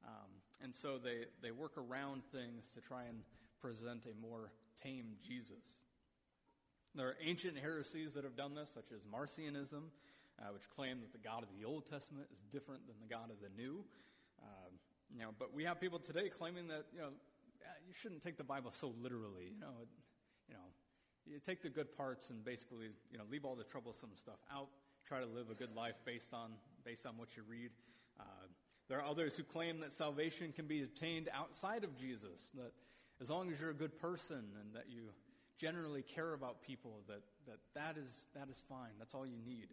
Um, 0.05 0.29
and 0.63 0.75
so 0.75 0.97
they, 0.97 1.25
they 1.41 1.51
work 1.51 1.73
around 1.77 2.23
things 2.31 2.69
to 2.73 2.81
try 2.81 3.03
and 3.03 3.19
present 3.61 4.05
a 4.05 4.21
more 4.21 4.51
tame 4.81 5.15
Jesus. 5.25 5.63
There 6.95 7.07
are 7.07 7.17
ancient 7.23 7.57
heresies 7.57 8.13
that 8.13 8.23
have 8.23 8.35
done 8.35 8.55
this, 8.55 8.71
such 8.73 8.91
as 8.91 9.01
Marcionism, 9.03 9.91
uh, 10.39 10.53
which 10.53 10.67
claim 10.75 11.01
that 11.01 11.11
the 11.11 11.19
God 11.19 11.43
of 11.43 11.49
the 11.57 11.65
Old 11.65 11.85
Testament 11.85 12.27
is 12.33 12.41
different 12.51 12.87
than 12.87 12.95
the 13.01 13.13
God 13.13 13.29
of 13.29 13.37
the 13.41 13.49
New. 13.61 13.83
Uh, 14.41 14.69
you 15.13 15.21
know, 15.21 15.29
but 15.37 15.53
we 15.53 15.63
have 15.65 15.79
people 15.79 15.99
today 15.99 16.29
claiming 16.29 16.67
that 16.67 16.85
you 16.93 17.01
know 17.01 17.09
you 17.87 17.93
shouldn't 17.93 18.21
take 18.21 18.37
the 18.37 18.43
Bible 18.43 18.71
so 18.71 18.93
literally. 19.01 19.51
You 19.53 19.59
know, 19.59 19.73
you 20.47 20.53
know, 20.53 20.69
you 21.31 21.39
take 21.39 21.61
the 21.61 21.69
good 21.69 21.95
parts 21.95 22.29
and 22.29 22.43
basically, 22.43 22.87
you 23.11 23.17
know, 23.17 23.23
leave 23.29 23.45
all 23.45 23.55
the 23.55 23.63
troublesome 23.63 24.09
stuff 24.15 24.39
out. 24.51 24.67
Try 25.07 25.19
to 25.19 25.25
live 25.25 25.49
a 25.49 25.55
good 25.55 25.75
life 25.75 25.95
based 26.05 26.33
on 26.33 26.51
based 26.83 27.05
on 27.05 27.17
what 27.17 27.35
you 27.35 27.43
read. 27.47 27.71
Uh, 28.19 28.23
there 28.87 28.99
are 28.99 29.05
others 29.05 29.35
who 29.35 29.43
claim 29.43 29.79
that 29.81 29.93
salvation 29.93 30.51
can 30.51 30.65
be 30.65 30.83
obtained 30.83 31.29
outside 31.33 31.83
of 31.83 31.97
Jesus. 31.97 32.51
That 32.55 32.71
as 33.21 33.29
long 33.29 33.51
as 33.51 33.59
you're 33.59 33.69
a 33.69 33.75
good 33.75 33.97
person 33.99 34.43
and 34.59 34.73
that 34.73 34.85
you 34.89 35.09
generally 35.57 36.01
care 36.01 36.33
about 36.33 36.61
people, 36.61 37.01
that 37.07 37.21
that 37.47 37.59
that 37.75 37.97
is 37.97 38.27
that 38.35 38.49
is 38.49 38.63
fine. 38.67 38.91
That's 38.97 39.13
all 39.13 39.25
you 39.25 39.39
need. 39.45 39.67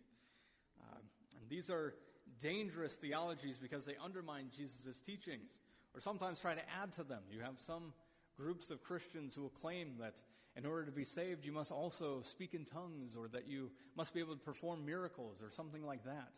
Uh, 0.81 0.99
and 1.41 1.49
these 1.49 1.71
are 1.71 1.95
dangerous 2.41 2.95
theologies 2.97 3.57
because 3.57 3.85
they 3.85 3.97
undermine 4.03 4.51
Jesus' 4.57 5.01
teachings, 5.01 5.61
or 5.95 6.01
sometimes 6.01 6.41
try 6.41 6.55
to 6.55 6.63
add 6.83 6.93
to 6.93 7.05
them. 7.05 7.23
You 7.31 7.41
have 7.41 7.59
some 7.59 7.93
groups 8.37 8.71
of 8.71 8.83
Christians 8.83 9.35
who 9.35 9.43
will 9.43 9.49
claim 9.49 9.95
that 10.01 10.21
in 10.57 10.65
order 10.65 10.85
to 10.87 10.93
be 10.93 11.05
saved, 11.05 11.45
you 11.45 11.53
must 11.53 11.71
also 11.71 12.23
speak 12.23 12.55
in 12.55 12.65
tongues, 12.65 13.15
or 13.15 13.29
that 13.29 13.47
you 13.47 13.71
must 13.95 14.15
be 14.15 14.21
able 14.21 14.35
to 14.35 14.41
perform 14.41 14.85
miracles, 14.85 15.43
or 15.43 15.51
something 15.51 15.85
like 15.85 16.03
that. 16.05 16.33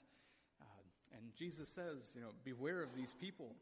Uh, 0.61 1.17
and 1.17 1.35
Jesus 1.37 1.69
says, 1.69 2.13
you 2.15 2.21
know, 2.21 2.31
beware 2.45 2.83
of 2.83 2.89
these 2.97 3.15
people. 3.21 3.55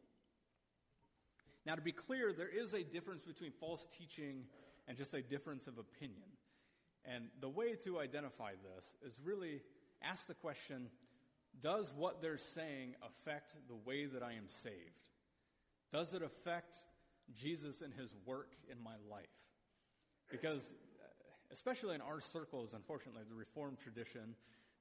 Now, 1.67 1.75
to 1.75 1.83
be 1.83 1.93
clear, 1.93 2.33
there 2.33 2.49
is 2.49 2.73
a 2.73 2.83
difference 2.83 3.25
between 3.25 3.51
false 3.51 3.87
teaching 3.87 4.45
and 4.89 4.97
just 4.97 5.13
a 5.15 5.21
difference 5.21 5.67
of 5.67 5.79
opinion. 5.79 6.31
And 7.05 7.27
the 7.41 7.49
way 7.49 7.75
to 7.85 7.99
identify 7.99 8.53
this 8.53 8.97
is 9.05 9.19
really 9.23 9.61
ask 10.03 10.27
the 10.27 10.35
question 10.35 10.89
Does 11.61 11.93
what 11.95 12.23
they're 12.23 12.39
saying 12.39 12.95
affect 13.03 13.57
the 13.69 13.75
way 13.75 14.07
that 14.07 14.23
I 14.23 14.33
am 14.33 14.49
saved? 14.49 15.11
Does 15.93 16.15
it 16.15 16.23
affect 16.23 16.79
Jesus 17.35 17.83
and 17.83 17.93
his 17.93 18.15
work 18.25 18.53
in 18.71 18.83
my 18.83 18.95
life? 19.11 19.27
Because, 20.31 20.77
uh, 21.01 21.07
especially 21.53 21.95
in 21.95 22.01
our 22.01 22.21
circles, 22.21 22.75
unfortunately, 22.75 23.23
the 23.29 23.35
Reformed 23.35 23.79
tradition, 23.79 24.35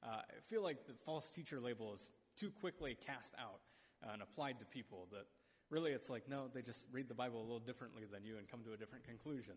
uh, 0.03 0.21
I 0.21 0.39
feel 0.49 0.63
like 0.63 0.87
the 0.87 0.93
false 1.05 1.29
teacher 1.29 1.59
label 1.59 1.93
is 1.93 2.11
too 2.35 2.51
quickly 2.51 2.97
cast 3.05 3.33
out 3.39 3.61
uh, 4.03 4.13
and 4.13 4.21
applied 4.21 4.59
to 4.59 4.65
people 4.65 5.07
that 5.11 5.25
really 5.69 5.91
it's 5.91 6.09
like, 6.09 6.29
no, 6.29 6.45
they 6.53 6.61
just 6.61 6.85
read 6.91 7.07
the 7.07 7.13
Bible 7.13 7.39
a 7.39 7.43
little 7.43 7.59
differently 7.59 8.03
than 8.11 8.23
you 8.23 8.37
and 8.37 8.47
come 8.47 8.61
to 8.63 8.73
a 8.73 8.77
different 8.77 9.05
conclusion. 9.05 9.55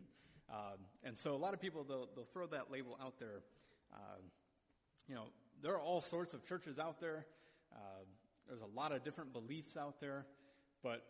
Um, 0.50 0.78
and 1.04 1.16
so 1.16 1.34
a 1.34 1.36
lot 1.36 1.52
of 1.52 1.60
people, 1.60 1.84
they'll, 1.84 2.08
they'll 2.14 2.24
throw 2.32 2.46
that 2.46 2.70
label 2.70 2.98
out 3.02 3.18
there. 3.18 3.42
Uh, 3.92 4.20
you 5.06 5.14
know, 5.14 5.24
there 5.62 5.72
are 5.72 5.80
all 5.80 6.00
sorts 6.00 6.34
of 6.34 6.44
churches 6.44 6.78
out 6.78 7.00
there. 7.00 7.26
Uh, 7.72 8.04
there's 8.46 8.62
a 8.62 8.76
lot 8.78 8.92
of 8.92 9.04
different 9.04 9.32
beliefs 9.32 9.76
out 9.76 10.00
there. 10.00 10.24
But 10.82 11.04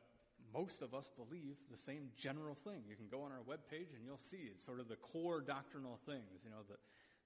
most 0.54 0.82
of 0.82 0.94
us 0.94 1.10
believe 1.16 1.56
the 1.70 1.76
same 1.76 2.10
general 2.16 2.54
thing. 2.54 2.82
You 2.88 2.96
can 2.96 3.08
go 3.10 3.22
on 3.22 3.32
our 3.32 3.44
webpage 3.48 3.94
and 3.94 4.04
you'll 4.04 4.18
see 4.18 4.48
it's 4.50 4.64
sort 4.64 4.80
of 4.80 4.88
the 4.88 4.96
core 4.96 5.40
doctrinal 5.40 5.98
things, 6.06 6.42
you 6.44 6.50
know, 6.50 6.62
that, 6.68 6.78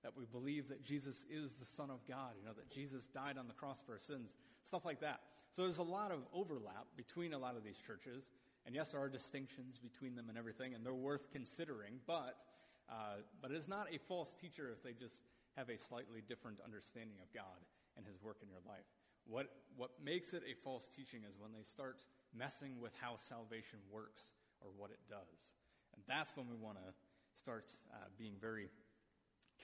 that 0.02 0.16
we 0.16 0.24
believe 0.24 0.68
that 0.68 0.82
Jesus 0.82 1.24
is 1.30 1.56
the 1.56 1.64
Son 1.64 1.90
of 1.90 2.06
God, 2.08 2.34
you 2.38 2.44
know, 2.44 2.54
that 2.54 2.70
Jesus 2.70 3.08
died 3.08 3.38
on 3.38 3.48
the 3.48 3.54
cross 3.54 3.82
for 3.84 3.92
our 3.92 3.98
sins, 3.98 4.36
stuff 4.64 4.84
like 4.84 5.00
that. 5.00 5.20
So 5.52 5.62
there's 5.62 5.78
a 5.78 5.82
lot 5.82 6.10
of 6.10 6.20
overlap 6.32 6.86
between 6.96 7.32
a 7.34 7.38
lot 7.38 7.56
of 7.56 7.64
these 7.64 7.78
churches. 7.78 8.30
And 8.66 8.74
yes, 8.74 8.92
there 8.92 9.00
are 9.00 9.08
distinctions 9.08 9.78
between 9.78 10.14
them 10.14 10.28
and 10.28 10.38
everything, 10.38 10.74
and 10.74 10.84
they're 10.84 10.94
worth 10.94 11.30
considering, 11.32 12.00
but 12.06 12.44
Uh, 12.90 13.22
but 13.40 13.50
it 13.50 13.56
is 13.56 13.68
not 13.68 13.86
a 13.94 13.98
false 14.10 14.34
teacher 14.34 14.68
if 14.68 14.82
they 14.82 14.92
just 14.92 15.22
have 15.56 15.70
a 15.70 15.78
slightly 15.78 16.20
different 16.20 16.58
understanding 16.60 17.16
of 17.22 17.32
God 17.32 17.60
and 17.96 18.04
his 18.04 18.20
work 18.20 18.38
in 18.42 18.48
your 18.50 18.60
life. 18.66 18.84
What, 19.24 19.46
what 19.76 19.90
makes 20.02 20.34
it 20.34 20.42
a 20.44 20.54
false 20.54 20.90
teaching 20.90 21.22
is 21.24 21.38
when 21.38 21.52
they 21.52 21.62
start 21.62 22.04
messing 22.36 22.80
with 22.80 22.92
how 23.00 23.16
salvation 23.16 23.78
works 23.90 24.22
or 24.60 24.70
what 24.76 24.90
it 24.90 25.00
does. 25.08 25.56
And 25.94 26.02
that's 26.08 26.36
when 26.36 26.48
we 26.48 26.56
want 26.56 26.78
to 26.78 26.92
start 27.40 27.64
uh, 27.92 27.96
being 28.18 28.34
very 28.40 28.68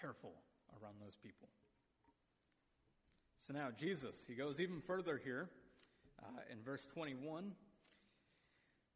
careful 0.00 0.33
around 0.81 0.94
those 1.00 1.16
people. 1.16 1.48
So 3.40 3.54
now, 3.54 3.68
Jesus, 3.78 4.24
he 4.26 4.35
goes 4.35 4.61
even 4.61 4.81
further 4.81 5.20
here 5.22 5.48
uh, 6.22 6.52
in 6.52 6.62
verse 6.62 6.87
21. 6.92 7.52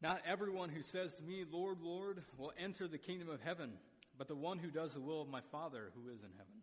Not 0.01 0.21
everyone 0.27 0.69
who 0.69 0.83
says 0.83 1.15
to 1.15 1.23
me, 1.23 1.45
Lord, 1.49 1.77
Lord, 1.81 2.23
will 2.37 2.51
enter 2.59 2.87
the 2.87 2.97
kingdom 2.97 3.29
of 3.29 3.41
heaven, 3.41 3.71
but 4.17 4.27
the 4.27 4.35
one 4.35 4.59
who 4.59 4.69
does 4.69 4.93
the 4.93 5.01
will 5.01 5.21
of 5.21 5.29
my 5.29 5.41
Father 5.51 5.91
who 5.95 6.09
is 6.09 6.21
in 6.21 6.29
heaven. 6.37 6.61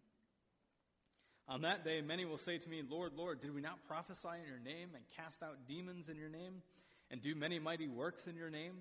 On 1.49 1.62
that 1.62 1.85
day, 1.85 2.01
many 2.01 2.25
will 2.25 2.38
say 2.38 2.59
to 2.59 2.68
me, 2.68 2.83
Lord, 2.88 3.12
Lord, 3.16 3.40
did 3.40 3.53
we 3.53 3.61
not 3.61 3.83
prophesy 3.88 4.29
in 4.40 4.46
your 4.46 4.61
name 4.61 4.90
and 4.94 5.03
cast 5.16 5.42
out 5.42 5.66
demons 5.66 6.09
in 6.09 6.16
your 6.16 6.29
name 6.29 6.62
and 7.11 7.23
do 7.23 7.35
many 7.35 7.59
mighty 7.59 7.88
works 7.88 8.27
in 8.27 8.37
your 8.37 8.51
name? 8.51 8.75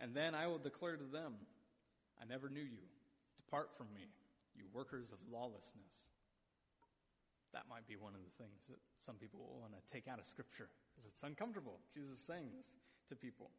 And 0.00 0.14
then 0.14 0.34
I 0.34 0.46
will 0.46 0.58
declare 0.58 0.96
to 0.96 1.04
them, 1.04 1.34
I 2.20 2.24
never 2.24 2.48
knew 2.48 2.62
you. 2.62 2.82
Depart 3.36 3.76
from 3.76 3.86
me, 3.94 4.08
you 4.56 4.64
workers 4.72 5.12
of 5.12 5.18
lawlessness. 5.30 6.10
That 7.52 7.64
might 7.68 7.86
be 7.86 7.96
one 7.96 8.14
of 8.14 8.20
the 8.24 8.42
things 8.42 8.66
that 8.68 8.78
some 9.00 9.16
people 9.16 9.40
will 9.40 9.60
want 9.60 9.72
to 9.74 9.92
take 9.92 10.08
out 10.08 10.18
of 10.18 10.26
Scripture 10.26 10.68
because 10.90 11.10
it's 11.10 11.22
uncomfortable. 11.22 11.80
Jesus 11.94 12.18
is 12.18 12.24
saying 12.24 12.48
this 12.56 12.66
to 13.10 13.16
people. 13.16 13.50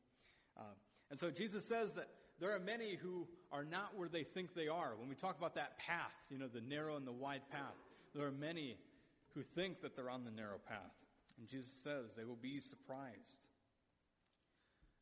Uh, 0.58 0.74
and 1.12 1.20
so 1.20 1.30
Jesus 1.30 1.66
says 1.66 1.94
that 1.94 2.10
there 2.40 2.54
are 2.56 2.60
many 2.60 2.96
who 2.96 3.28
are 3.52 3.64
not 3.64 3.96
where 3.96 4.10
they 4.10 4.24
think 4.24 4.56
they 4.56 4.68
are. 4.68 4.96
When 4.98 5.08
we 5.08 5.16
talk 5.16 5.38
about 5.38 5.56
that 5.56 5.78
path, 5.78 6.12
you 6.30 6.40
know, 6.40 6.48
the 6.48 6.62
narrow 6.62 6.98
and 6.98 7.06
the 7.06 7.12
wide 7.12 7.44
path, 7.52 7.78
there 8.16 8.26
are 8.26 8.32
many 8.32 8.78
who 9.36 9.44
think 9.44 9.82
that 9.82 9.96
they're 9.96 10.10
on 10.10 10.24
the 10.24 10.32
narrow 10.32 10.58
path. 10.68 10.92
And 11.38 11.48
Jesus 11.48 11.72
says 11.72 12.12
they 12.16 12.26
will 12.26 12.38
be 12.42 12.60
surprised. 12.60 13.44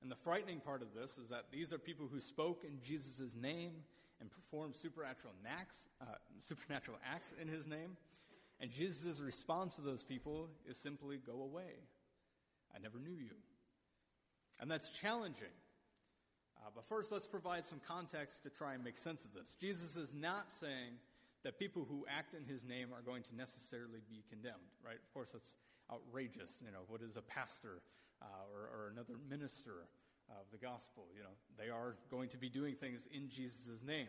And 0.01 0.09
the 0.09 0.15
frightening 0.15 0.59
part 0.59 0.81
of 0.81 0.93
this 0.95 1.17
is 1.17 1.29
that 1.29 1.45
these 1.51 1.71
are 1.71 1.77
people 1.77 2.07
who 2.11 2.21
spoke 2.21 2.63
in 2.63 2.79
Jesus' 2.81 3.35
name 3.35 3.71
and 4.19 4.31
performed 4.31 4.75
supernatural 4.75 5.33
acts, 5.47 5.87
uh, 6.01 6.05
supernatural 6.39 6.97
acts 7.05 7.33
in 7.39 7.47
his 7.47 7.67
name. 7.67 7.97
And 8.59 8.71
Jesus' 8.71 9.19
response 9.19 9.75
to 9.75 9.81
those 9.81 10.03
people 10.03 10.49
is 10.69 10.77
simply, 10.77 11.17
Go 11.17 11.41
away. 11.41 11.73
I 12.75 12.79
never 12.79 12.99
knew 12.99 13.17
you. 13.17 13.35
And 14.59 14.69
that's 14.69 14.89
challenging. 14.89 15.53
Uh, 16.57 16.69
but 16.75 16.85
first, 16.85 17.11
let's 17.11 17.27
provide 17.27 17.65
some 17.65 17.81
context 17.87 18.43
to 18.43 18.49
try 18.49 18.75
and 18.75 18.83
make 18.83 18.97
sense 18.97 19.25
of 19.25 19.33
this. 19.33 19.55
Jesus 19.59 19.97
is 19.97 20.13
not 20.13 20.51
saying 20.51 20.93
that 21.43 21.57
people 21.57 21.85
who 21.89 22.05
act 22.07 22.35
in 22.35 22.45
his 22.45 22.63
name 22.63 22.89
are 22.93 23.01
going 23.01 23.23
to 23.23 23.35
necessarily 23.35 23.99
be 24.07 24.23
condemned, 24.29 24.69
right? 24.85 24.95
Of 24.95 25.13
course, 25.13 25.29
that's 25.33 25.55
outrageous. 25.91 26.61
You 26.65 26.71
know, 26.71 26.83
what 26.87 27.01
is 27.01 27.17
a 27.17 27.21
pastor 27.21 27.81
uh, 28.21 28.25
or, 28.53 28.61
or, 28.61 28.89
another 28.91 29.15
minister 29.29 29.87
of 30.29 30.45
the 30.51 30.57
gospel? 30.57 31.05
You 31.15 31.23
know, 31.23 31.35
they 31.57 31.69
are 31.69 31.95
going 32.09 32.29
to 32.29 32.37
be 32.37 32.49
doing 32.49 32.75
things 32.75 33.07
in 33.11 33.29
Jesus' 33.29 33.83
name. 33.85 34.07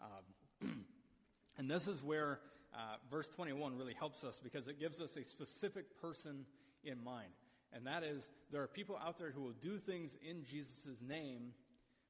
Um, 0.00 0.84
and 1.58 1.70
this 1.70 1.86
is 1.86 2.02
where 2.02 2.40
uh, 2.74 2.96
verse 3.10 3.28
21 3.28 3.76
really 3.76 3.94
helps 3.94 4.24
us 4.24 4.40
because 4.42 4.68
it 4.68 4.78
gives 4.78 5.00
us 5.00 5.16
a 5.16 5.24
specific 5.24 6.00
person 6.00 6.44
in 6.84 7.02
mind. 7.02 7.30
And 7.72 7.86
that 7.86 8.04
is, 8.04 8.30
there 8.52 8.62
are 8.62 8.68
people 8.68 8.98
out 9.04 9.18
there 9.18 9.30
who 9.30 9.42
will 9.42 9.56
do 9.60 9.78
things 9.78 10.16
in 10.28 10.44
Jesus' 10.44 11.02
name, 11.02 11.52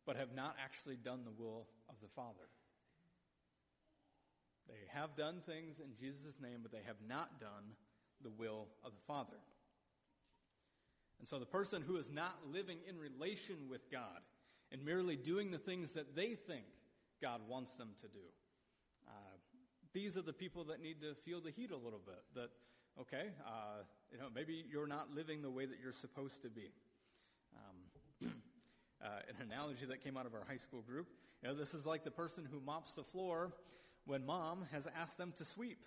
but 0.05 0.17
have 0.17 0.35
not 0.35 0.57
actually 0.63 0.97
done 0.97 1.21
the 1.25 1.43
will 1.43 1.67
of 1.89 1.97
the 2.01 2.09
Father. 2.15 2.49
They 4.69 4.75
have 4.99 5.17
done 5.17 5.41
things 5.47 5.81
in 5.81 5.95
Jesus' 5.99 6.41
name, 6.41 6.59
but 6.63 6.73
they 6.73 6.85
have 6.87 6.97
not 7.09 7.41
done 7.41 7.75
the 8.23 8.31
will 8.31 8.69
of 8.85 8.93
the 8.93 9.03
Father. 9.07 9.37
And 11.19 11.29
so 11.29 11.39
the 11.39 11.47
person 11.47 11.83
who 11.83 11.97
is 11.97 12.11
not 12.11 12.37
living 12.53 12.79
in 12.89 12.99
relation 12.99 13.57
with 13.71 13.91
God 13.91 14.21
and 14.71 14.85
merely 14.85 15.17
doing 15.17 15.51
the 15.51 15.59
things 15.59 15.95
that 15.95 16.15
they 16.15 16.35
think 16.35 16.65
God 17.23 17.41
wants 17.49 17.75
them 17.75 17.91
to 18.03 18.09
do, 18.09 18.25
uh, 19.09 19.37
these 19.93 20.17
are 20.17 20.23
the 20.23 20.33
people 20.33 20.65
that 20.65 20.83
need 20.83 21.01
to 21.01 21.15
feel 21.25 21.41
the 21.41 21.51
heat 21.51 21.71
a 21.71 21.77
little 21.77 22.03
bit. 22.05 22.23
That, 22.35 22.51
okay, 23.01 23.31
uh, 23.47 23.83
you 24.13 24.19
know, 24.19 24.27
maybe 24.35 24.65
you're 24.71 24.87
not 24.87 25.15
living 25.15 25.43
the 25.43 25.51
way 25.51 25.65
that 25.67 25.79
you're 25.83 25.93
supposed 25.93 26.43
to 26.43 26.51
be. 26.51 26.71
Um, 27.57 28.29
uh, 29.03 29.07
an 29.29 29.51
analogy 29.51 29.87
that 29.87 30.05
came 30.05 30.17
out 30.17 30.27
of 30.27 30.35
our 30.35 30.45
high 30.47 30.59
school 30.59 30.83
group, 30.83 31.09
you 31.43 31.49
know, 31.49 31.55
this 31.55 31.75
is 31.75 31.87
like 31.87 32.05
the 32.05 32.11
person 32.11 32.47
who 32.51 32.61
mops 32.61 32.95
the 32.95 33.05
floor 33.05 33.53
when 34.05 34.25
mom 34.25 34.67
has 34.73 34.87
asked 35.01 35.19
them 35.19 35.33
to 35.37 35.45
sweep. 35.45 35.79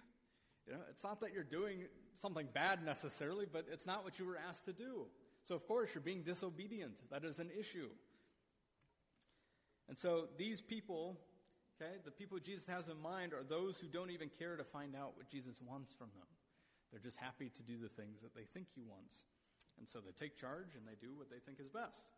You 0.70 0.76
know, 0.76 0.82
it's 0.92 1.04
not 1.04 1.20
that 1.22 1.34
you're 1.34 1.44
doing 1.44 1.86
something 2.14 2.48
bad 2.54 2.86
necessarily, 2.86 3.48
but 3.52 3.66
it's 3.72 3.88
not 3.88 4.04
what 4.04 4.20
you 4.20 4.26
were 4.26 4.38
asked 4.38 4.66
to 4.66 4.74
do. 4.74 5.08
So, 5.44 5.56
of 5.56 5.68
course, 5.68 5.90
you're 5.96 6.04
being 6.04 6.22
disobedient. 6.22 6.94
That 7.10 7.26
is 7.26 7.40
an 7.40 7.50
issue. 7.58 7.90
And 9.88 9.98
so, 9.98 10.28
these 10.38 10.62
people, 10.62 11.18
okay, 11.82 11.94
the 12.06 12.12
people 12.12 12.38
Jesus 12.38 12.68
has 12.68 12.88
in 12.88 13.02
mind 13.02 13.34
are 13.34 13.42
those 13.42 13.80
who 13.80 13.88
don't 13.88 14.12
even 14.12 14.30
care 14.38 14.58
to 14.58 14.64
find 14.64 14.96
out 14.96 15.18
what 15.18 15.28
Jesus 15.28 15.60
wants 15.60 15.96
from 15.96 16.10
them. 16.16 16.28
They're 16.92 17.02
just 17.02 17.18
happy 17.18 17.50
to 17.50 17.64
do 17.64 17.78
the 17.82 17.90
things 17.90 18.22
that 18.22 18.36
they 18.36 18.44
think 18.54 18.68
he 18.76 18.82
wants. 18.82 19.24
And 19.80 19.88
so 19.88 20.00
they 20.00 20.12
take 20.12 20.38
charge 20.38 20.76
and 20.76 20.86
they 20.86 20.98
do 21.02 21.16
what 21.16 21.32
they 21.32 21.40
think 21.44 21.60
is 21.60 21.70
best. 21.70 22.12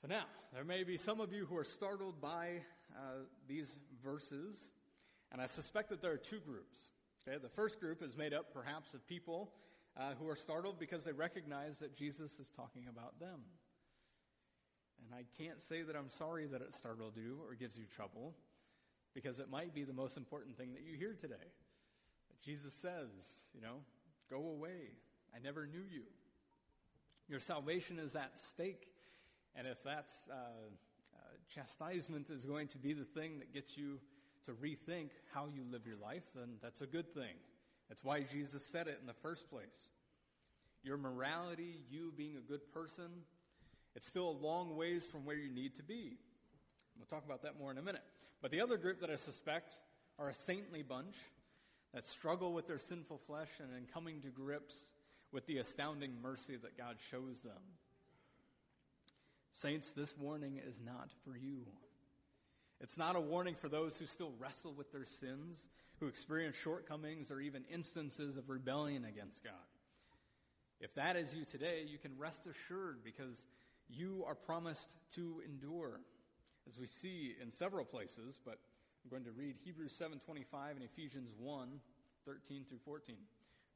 So 0.00 0.08
now, 0.08 0.24
there 0.52 0.64
may 0.64 0.82
be 0.82 0.96
some 0.96 1.20
of 1.20 1.32
you 1.32 1.46
who 1.46 1.56
are 1.56 1.64
startled 1.64 2.20
by 2.20 2.62
uh, 2.96 3.22
these 3.46 3.76
verses, 4.02 4.66
and 5.32 5.40
I 5.40 5.46
suspect 5.46 5.88
that 5.88 6.00
there 6.00 6.12
are 6.12 6.18
two 6.18 6.38
groups. 6.38 6.90
Okay, 7.26 7.38
the 7.38 7.48
first 7.48 7.80
group 7.80 8.02
is 8.02 8.16
made 8.16 8.34
up 8.34 8.52
perhaps 8.52 8.94
of 8.94 9.06
people 9.06 9.50
uh, 9.96 10.12
who 10.20 10.28
are 10.28 10.36
startled 10.36 10.78
because 10.78 11.04
they 11.04 11.12
recognize 11.12 11.78
that 11.78 11.96
Jesus 11.96 12.38
is 12.38 12.50
talking 12.50 12.84
about 12.88 13.18
them. 13.18 13.40
And 15.04 15.14
I 15.14 15.24
can't 15.42 15.62
say 15.62 15.82
that 15.82 15.96
I'm 15.96 16.10
sorry 16.10 16.46
that 16.46 16.60
it 16.60 16.74
startled 16.74 17.16
you 17.16 17.38
or 17.48 17.54
gives 17.54 17.76
you 17.76 17.84
trouble, 17.84 18.34
because 19.14 19.38
it 19.38 19.50
might 19.50 19.74
be 19.74 19.84
the 19.84 19.92
most 19.92 20.16
important 20.16 20.56
thing 20.56 20.72
that 20.74 20.82
you 20.82 20.96
hear 20.96 21.14
today. 21.14 21.34
That 21.34 22.40
Jesus 22.42 22.74
says, 22.74 23.46
you 23.54 23.60
know, 23.60 23.76
go 24.30 24.48
away. 24.48 24.90
I 25.34 25.38
never 25.38 25.66
knew 25.66 25.84
you. 25.90 26.02
Your 27.28 27.40
salvation 27.40 27.98
is 27.98 28.16
at 28.16 28.38
stake. 28.38 28.88
And 29.54 29.66
if 29.66 29.82
that 29.84 30.10
uh, 30.30 30.34
uh, 30.34 31.18
chastisement 31.48 32.30
is 32.30 32.44
going 32.44 32.68
to 32.68 32.78
be 32.78 32.92
the 32.92 33.04
thing 33.04 33.38
that 33.38 33.52
gets 33.52 33.76
you 33.76 33.98
to 34.46 34.52
rethink 34.52 35.10
how 35.32 35.46
you 35.54 35.64
live 35.70 35.86
your 35.86 35.96
life, 35.96 36.24
then 36.34 36.56
that's 36.62 36.82
a 36.82 36.86
good 36.86 37.12
thing. 37.14 37.34
That's 37.88 38.04
why 38.04 38.22
Jesus 38.22 38.64
said 38.64 38.88
it 38.88 38.98
in 39.00 39.06
the 39.06 39.12
first 39.12 39.50
place. 39.50 39.90
Your 40.82 40.96
morality, 40.96 41.80
you 41.90 42.12
being 42.16 42.36
a 42.36 42.40
good 42.40 42.72
person, 42.72 43.10
it's 43.94 44.06
still 44.06 44.28
a 44.28 44.38
long 44.44 44.76
ways 44.76 45.04
from 45.04 45.24
where 45.24 45.36
you 45.36 45.50
need 45.50 45.76
to 45.76 45.82
be. 45.82 46.16
We'll 46.98 47.06
talk 47.06 47.24
about 47.24 47.42
that 47.42 47.58
more 47.58 47.70
in 47.70 47.78
a 47.78 47.82
minute. 47.82 48.02
But 48.40 48.50
the 48.50 48.60
other 48.60 48.76
group 48.76 49.00
that 49.00 49.10
I 49.10 49.16
suspect 49.16 49.78
are 50.18 50.28
a 50.28 50.34
saintly 50.34 50.82
bunch 50.82 51.14
that 51.94 52.06
struggle 52.06 52.52
with 52.52 52.66
their 52.66 52.78
sinful 52.78 53.20
flesh 53.26 53.50
and 53.60 53.68
in 53.76 53.86
coming 53.92 54.20
to 54.22 54.28
grips 54.28 54.90
with 55.30 55.46
the 55.46 55.58
astounding 55.58 56.12
mercy 56.22 56.56
that 56.56 56.76
God 56.76 56.96
shows 57.10 57.40
them. 57.40 57.52
Saints, 59.52 59.92
this 59.92 60.16
warning 60.16 60.60
is 60.66 60.80
not 60.80 61.10
for 61.24 61.36
you. 61.36 61.66
It's 62.82 62.98
not 62.98 63.14
a 63.14 63.20
warning 63.20 63.54
for 63.54 63.68
those 63.68 63.96
who 63.96 64.06
still 64.06 64.32
wrestle 64.40 64.74
with 64.74 64.90
their 64.90 65.06
sins, 65.06 65.68
who 66.00 66.08
experience 66.08 66.56
shortcomings 66.56 67.30
or 67.30 67.40
even 67.40 67.62
instances 67.72 68.36
of 68.36 68.50
rebellion 68.50 69.04
against 69.04 69.44
God. 69.44 69.54
If 70.80 70.94
that 70.94 71.14
is 71.14 71.32
you 71.32 71.44
today, 71.44 71.84
you 71.86 71.96
can 71.96 72.18
rest 72.18 72.48
assured 72.48 73.04
because 73.04 73.46
you 73.88 74.24
are 74.26 74.34
promised 74.34 74.96
to 75.14 75.40
endure. 75.46 76.00
As 76.66 76.76
we 76.76 76.88
see 76.88 77.36
in 77.40 77.52
several 77.52 77.84
places, 77.84 78.40
but 78.44 78.58
I'm 79.04 79.10
going 79.10 79.24
to 79.24 79.30
read 79.30 79.56
Hebrews 79.64 79.96
7:25 79.96 80.72
and 80.72 80.82
Ephesians 80.82 81.32
1:13 81.40 82.64
through 82.68 82.78
14. 82.84 83.16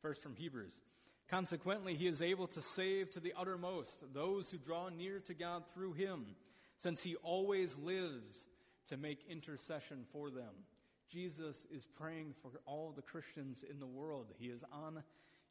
First 0.03 0.21
from 0.21 0.35
Hebrews. 0.35 0.81
Consequently, 1.29 1.95
he 1.95 2.09
is 2.09 2.23
able 2.23 2.49
to 2.49 2.61
save 2.61 3.11
to 3.11 3.21
the 3.21 3.35
uttermost 3.37 4.03
those 4.13 4.51
who 4.51 4.59
draw 4.59 4.89
near 4.89 5.21
to 5.21 5.35
God 5.35 5.65
through 5.75 5.93
him, 5.93 6.37
since 6.79 7.05
he 7.05 7.17
always 7.17 7.77
lives 7.77 8.49
to 8.89 8.97
make 8.97 9.29
intercession 9.29 10.05
for 10.13 10.31
them. 10.31 10.65
Jesus 11.09 11.67
is 11.71 11.85
praying 11.85 12.35
for 12.43 12.51
all 12.67 12.93
the 12.95 13.03
Christians 13.03 13.65
in 13.69 13.79
the 13.79 13.87
world. 13.87 14.27
He 14.39 14.47
is 14.47 14.65
on 14.73 15.03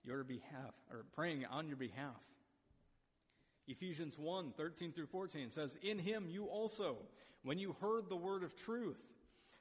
your 0.04 0.24
behalf, 0.24 0.74
or 0.92 1.06
praying 1.14 1.46
on 1.46 1.68
your 1.68 1.78
behalf. 1.78 2.22
Ephesians 3.68 4.18
1 4.20 4.54
13 4.56 4.92
through 4.92 5.08
14 5.08 5.50
says, 5.52 5.78
In 5.82 5.98
him 5.98 6.28
you 6.30 6.46
also, 6.46 6.98
when 7.44 7.58
you 7.58 7.76
heard 7.82 8.10
the 8.10 8.16
word 8.16 8.44
of 8.44 8.56
truth, 8.56 9.02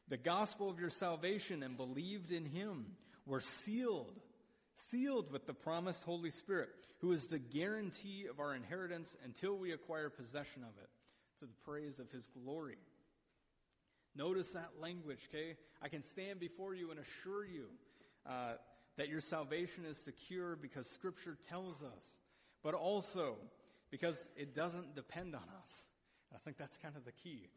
the 0.09 0.17
gospel 0.17 0.69
of 0.69 0.79
your 0.79 0.91
salvation, 0.91 1.63
and 1.63 1.77
believed 1.77 2.31
in 2.31 2.45
him, 2.45 2.87
were 3.27 3.41
sealed, 3.41 4.21
sealed 4.75 5.33
with 5.33 5.47
the 5.47 5.55
promised 5.55 6.05
Holy 6.05 6.31
Spirit, 6.31 6.69
who 6.99 7.13
is 7.13 7.27
the 7.27 7.39
guarantee 7.39 8.27
of 8.31 8.41
our 8.41 8.55
inheritance 8.55 9.17
until 9.25 9.57
we 9.57 9.73
acquire 9.73 10.11
possession 10.11 10.63
of 10.63 10.77
it, 10.83 10.91
to 11.39 11.47
the 11.47 11.71
praise 11.71 11.99
of 11.99 12.11
his 12.11 12.27
glory. 12.27 12.77
Notice 14.17 14.53
that 14.53 14.71
language, 14.81 15.29
okay? 15.29 15.57
I 15.83 15.89
can 15.89 16.03
stand 16.03 16.39
before 16.39 16.75
you 16.75 16.91
and 16.91 17.01
assure 17.01 17.45
you 17.45 17.67
uh, 18.27 18.55
that 18.97 19.09
your 19.09 19.21
salvation 19.21 19.85
is 19.85 19.99
secure 19.99 20.57
because 20.57 20.89
Scripture 20.89 21.37
tells 21.49 21.83
us, 21.83 22.19
but 22.63 22.75
also 22.75 23.37
because 23.91 24.29
it 24.37 24.55
doesn't 24.55 24.95
depend 24.95 25.35
on 25.35 25.43
us. 25.63 25.85
I 26.35 26.39
think 26.39 26.57
that's 26.57 26.77
kind 26.77 26.97
of 26.97 27.05
the 27.05 27.13
key. 27.13 27.49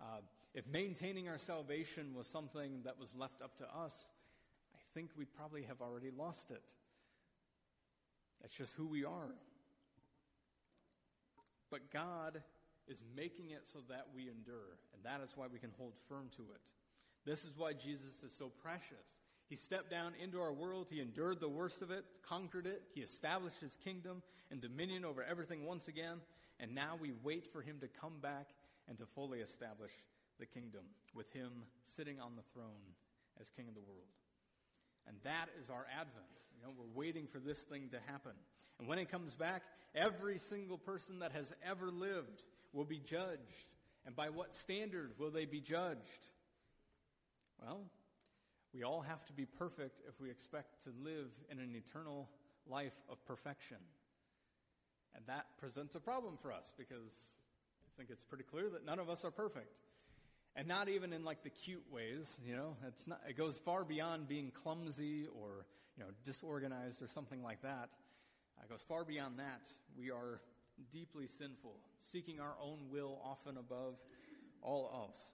Uh, 0.00 0.20
if 0.54 0.66
maintaining 0.66 1.28
our 1.28 1.38
salvation 1.38 2.14
was 2.14 2.26
something 2.26 2.80
that 2.84 2.98
was 2.98 3.14
left 3.14 3.42
up 3.42 3.54
to 3.56 3.64
us, 3.64 4.10
I 4.74 4.78
think 4.94 5.10
we'd 5.16 5.34
probably 5.34 5.62
have 5.64 5.80
already 5.80 6.10
lost 6.10 6.50
it. 6.50 6.72
That's 8.40 8.54
just 8.54 8.74
who 8.74 8.86
we 8.86 9.04
are. 9.04 9.34
But 11.70 11.90
God 11.92 12.42
is 12.88 13.02
making 13.16 13.50
it 13.50 13.66
so 13.66 13.78
that 13.88 14.06
we 14.14 14.28
endure, 14.28 14.78
and 14.94 15.02
that 15.04 15.24
is 15.24 15.36
why 15.36 15.46
we 15.52 15.58
can 15.58 15.70
hold 15.78 15.92
firm 16.08 16.28
to 16.36 16.42
it. 16.42 16.60
This 17.24 17.44
is 17.44 17.56
why 17.56 17.72
Jesus 17.72 18.22
is 18.22 18.32
so 18.32 18.50
precious. 18.62 19.06
He 19.48 19.56
stepped 19.56 19.90
down 19.90 20.12
into 20.22 20.40
our 20.40 20.52
world, 20.52 20.88
he 20.90 21.00
endured 21.00 21.40
the 21.40 21.48
worst 21.48 21.82
of 21.82 21.90
it, 21.90 22.04
conquered 22.22 22.66
it, 22.66 22.82
he 22.94 23.00
established 23.00 23.60
his 23.60 23.76
kingdom 23.76 24.22
and 24.50 24.60
dominion 24.60 25.04
over 25.04 25.22
everything 25.22 25.64
once 25.64 25.88
again, 25.88 26.18
and 26.58 26.74
now 26.74 26.96
we 27.00 27.12
wait 27.22 27.46
for 27.52 27.62
him 27.62 27.78
to 27.80 27.88
come 27.88 28.14
back 28.20 28.48
and 28.88 28.98
to 28.98 29.06
fully 29.06 29.40
establish 29.40 29.92
the 30.38 30.46
kingdom 30.46 30.82
with 31.14 31.32
him 31.32 31.50
sitting 31.82 32.20
on 32.20 32.32
the 32.36 32.42
throne 32.52 32.94
as 33.40 33.50
king 33.50 33.68
of 33.68 33.74
the 33.74 33.80
world. 33.80 34.06
And 35.06 35.16
that 35.24 35.48
is 35.60 35.70
our 35.70 35.86
advent. 35.92 36.26
You 36.56 36.66
know, 36.66 36.72
we're 36.76 37.00
waiting 37.00 37.26
for 37.26 37.38
this 37.38 37.58
thing 37.58 37.88
to 37.92 37.98
happen. 38.10 38.32
And 38.78 38.88
when 38.88 38.98
it 38.98 39.10
comes 39.10 39.34
back, 39.34 39.62
every 39.94 40.38
single 40.38 40.78
person 40.78 41.20
that 41.20 41.32
has 41.32 41.52
ever 41.64 41.90
lived 41.90 42.42
will 42.72 42.84
be 42.84 42.98
judged. 42.98 43.66
And 44.04 44.14
by 44.14 44.28
what 44.28 44.54
standard 44.54 45.12
will 45.18 45.30
they 45.30 45.44
be 45.44 45.60
judged? 45.60 46.28
Well, 47.62 47.80
we 48.72 48.82
all 48.82 49.00
have 49.00 49.24
to 49.26 49.32
be 49.32 49.46
perfect 49.46 50.00
if 50.08 50.20
we 50.20 50.30
expect 50.30 50.84
to 50.84 50.90
live 51.02 51.30
in 51.50 51.58
an 51.58 51.74
eternal 51.74 52.28
life 52.68 52.92
of 53.08 53.24
perfection. 53.24 53.78
And 55.14 55.24
that 55.26 55.46
presents 55.58 55.94
a 55.96 56.00
problem 56.00 56.36
for 56.40 56.52
us 56.52 56.72
because 56.76 57.38
I 57.86 57.90
think 57.96 58.10
it's 58.10 58.24
pretty 58.24 58.44
clear 58.44 58.68
that 58.70 58.84
none 58.84 58.98
of 58.98 59.08
us 59.08 59.24
are 59.24 59.30
perfect. 59.30 59.72
And 60.58 60.66
not 60.66 60.88
even 60.88 61.12
in 61.12 61.22
like 61.22 61.42
the 61.42 61.50
cute 61.50 61.84
ways, 61.92 62.40
you 62.44 62.56
know, 62.56 62.76
it's 62.88 63.06
not, 63.06 63.20
it 63.28 63.36
goes 63.36 63.58
far 63.58 63.84
beyond 63.84 64.26
being 64.26 64.50
clumsy 64.50 65.26
or, 65.38 65.66
you 65.98 66.02
know, 66.02 66.10
disorganized 66.24 67.02
or 67.02 67.08
something 67.08 67.42
like 67.42 67.60
that. 67.60 67.90
Uh, 68.58 68.64
it 68.64 68.70
goes 68.70 68.82
far 68.88 69.04
beyond 69.04 69.38
that. 69.38 69.60
We 69.98 70.10
are 70.10 70.40
deeply 70.90 71.26
sinful, 71.26 71.76
seeking 72.00 72.40
our 72.40 72.54
own 72.62 72.78
will 72.90 73.20
often 73.22 73.58
above 73.58 73.96
all 74.62 74.90
else. 74.94 75.32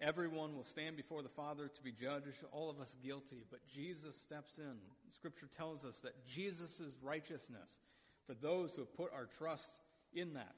Everyone 0.00 0.54
will 0.54 0.64
stand 0.64 0.96
before 0.96 1.22
the 1.22 1.28
Father 1.28 1.68
to 1.68 1.82
be 1.82 1.92
judged, 1.92 2.38
all 2.52 2.70
of 2.70 2.80
us 2.80 2.96
guilty, 3.04 3.44
but 3.50 3.60
Jesus 3.66 4.16
steps 4.16 4.56
in. 4.56 4.76
Scripture 5.10 5.48
tells 5.56 5.84
us 5.84 5.98
that 6.00 6.26
Jesus' 6.26 6.96
righteousness, 7.02 7.78
for 8.26 8.34
those 8.34 8.74
who 8.74 8.82
have 8.82 8.96
put 8.96 9.12
our 9.12 9.26
trust 9.38 9.78
in 10.14 10.34
that, 10.34 10.54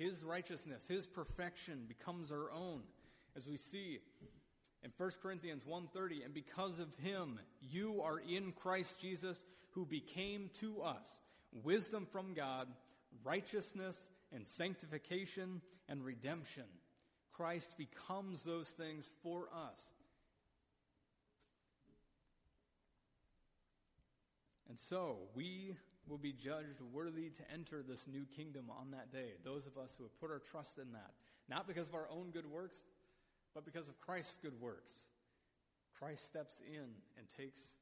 his 0.00 0.24
righteousness, 0.24 0.88
his 0.88 1.06
perfection 1.06 1.84
becomes 1.86 2.32
our 2.32 2.50
own. 2.50 2.80
As 3.36 3.46
we 3.46 3.58
see 3.58 4.00
in 4.82 4.90
1 4.96 5.20
Corinthians 5.20 5.62
1:30, 5.66 6.24
and 6.24 6.32
because 6.32 6.78
of 6.78 6.96
him 6.96 7.38
you 7.60 8.00
are 8.00 8.18
in 8.18 8.52
Christ 8.52 8.98
Jesus 8.98 9.44
who 9.72 9.84
became 9.84 10.48
to 10.54 10.80
us 10.80 11.20
wisdom 11.52 12.06
from 12.06 12.32
God, 12.32 12.74
righteousness 13.22 14.08
and 14.32 14.46
sanctification 14.46 15.60
and 15.86 16.02
redemption. 16.02 16.66
Christ 17.32 17.76
becomes 17.76 18.42
those 18.42 18.70
things 18.70 19.10
for 19.22 19.52
us. 19.52 19.92
And 24.66 24.78
so 24.78 25.28
we 25.34 25.76
will 26.10 26.18
be 26.18 26.32
judged 26.32 26.80
worthy 26.92 27.30
to 27.30 27.42
enter 27.54 27.82
this 27.86 28.06
new 28.08 28.26
kingdom 28.36 28.64
on 28.68 28.90
that 28.90 29.12
day. 29.12 29.30
Those 29.44 29.66
of 29.66 29.78
us 29.78 29.94
who 29.96 30.04
have 30.04 30.20
put 30.20 30.30
our 30.30 30.40
trust 30.40 30.78
in 30.78 30.92
that. 30.92 31.12
Not 31.48 31.68
because 31.68 31.88
of 31.88 31.94
our 31.94 32.08
own 32.10 32.30
good 32.32 32.46
works, 32.46 32.76
but 33.54 33.64
because 33.64 33.88
of 33.88 33.98
Christ's 34.00 34.36
good 34.38 34.60
works. 34.60 34.92
Christ 35.98 36.26
steps 36.26 36.60
in 36.66 36.88
and 37.16 37.26
takes, 37.36 37.74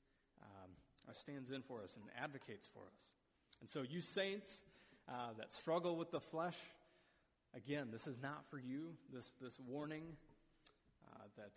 um, 0.42 0.70
or 1.06 1.14
stands 1.14 1.50
in 1.50 1.62
for 1.62 1.82
us 1.82 1.96
and 1.96 2.04
advocates 2.22 2.68
for 2.68 2.80
us. 2.80 3.00
And 3.60 3.68
so, 3.68 3.82
you 3.82 4.00
saints 4.00 4.64
uh, 5.08 5.32
that 5.38 5.52
struggle 5.52 5.96
with 5.96 6.10
the 6.10 6.20
flesh, 6.20 6.56
again, 7.54 7.88
this 7.90 8.06
is 8.06 8.20
not 8.20 8.44
for 8.50 8.58
you. 8.58 8.94
This, 9.12 9.34
this 9.40 9.58
warning 9.66 10.04
uh, 11.12 11.24
that, 11.36 11.52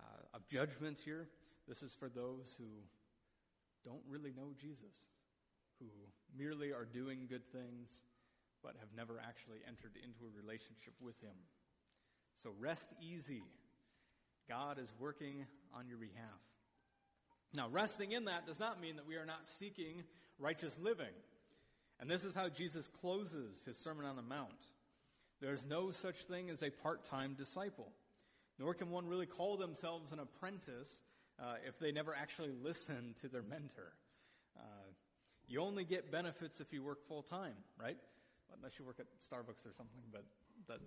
uh, 0.00 0.36
of 0.36 0.46
judgment 0.48 0.98
here, 1.04 1.28
this 1.66 1.82
is 1.82 1.92
for 1.92 2.08
those 2.08 2.54
who 2.58 2.66
don't 3.84 4.02
really 4.08 4.32
know 4.36 4.52
Jesus, 4.60 5.08
who 5.92 6.42
merely 6.42 6.72
are 6.72 6.84
doing 6.84 7.26
good 7.28 7.46
things 7.52 8.04
but 8.62 8.74
have 8.80 8.88
never 8.96 9.20
actually 9.20 9.58
entered 9.68 9.92
into 10.02 10.24
a 10.24 10.42
relationship 10.42 10.94
with 11.00 11.20
Him. 11.20 11.36
So 12.42 12.50
rest 12.58 12.94
easy. 13.00 13.42
God 14.48 14.78
is 14.78 14.92
working 14.98 15.46
on 15.74 15.86
your 15.86 15.98
behalf. 15.98 16.40
Now, 17.54 17.68
resting 17.68 18.12
in 18.12 18.24
that 18.24 18.46
does 18.46 18.58
not 18.58 18.80
mean 18.80 18.96
that 18.96 19.06
we 19.06 19.16
are 19.16 19.26
not 19.26 19.46
seeking 19.46 20.02
righteous 20.38 20.76
living. 20.78 21.14
And 22.00 22.10
this 22.10 22.24
is 22.24 22.34
how 22.34 22.48
Jesus 22.48 22.88
closes 22.88 23.62
his 23.64 23.78
Sermon 23.78 24.04
on 24.04 24.16
the 24.16 24.22
Mount. 24.22 24.50
There's 25.40 25.64
no 25.64 25.90
such 25.90 26.24
thing 26.24 26.50
as 26.50 26.62
a 26.62 26.70
part 26.70 27.04
time 27.04 27.34
disciple, 27.34 27.92
nor 28.58 28.74
can 28.74 28.90
one 28.90 29.06
really 29.06 29.26
call 29.26 29.56
themselves 29.56 30.12
an 30.12 30.18
apprentice 30.18 31.02
uh, 31.40 31.54
if 31.66 31.78
they 31.78 31.92
never 31.92 32.14
actually 32.14 32.52
listen 32.62 33.14
to 33.20 33.28
their 33.28 33.42
mentor. 33.42 33.92
You 35.48 35.60
only 35.60 35.84
get 35.84 36.10
benefits 36.10 36.60
if 36.60 36.72
you 36.72 36.82
work 36.82 37.06
full 37.06 37.22
time, 37.22 37.54
right? 37.80 37.96
Unless 38.56 38.78
you 38.78 38.84
work 38.84 38.96
at 38.98 39.06
Starbucks 39.20 39.66
or 39.66 39.72
something, 39.76 40.02
but 40.12 40.24
that 40.68 40.78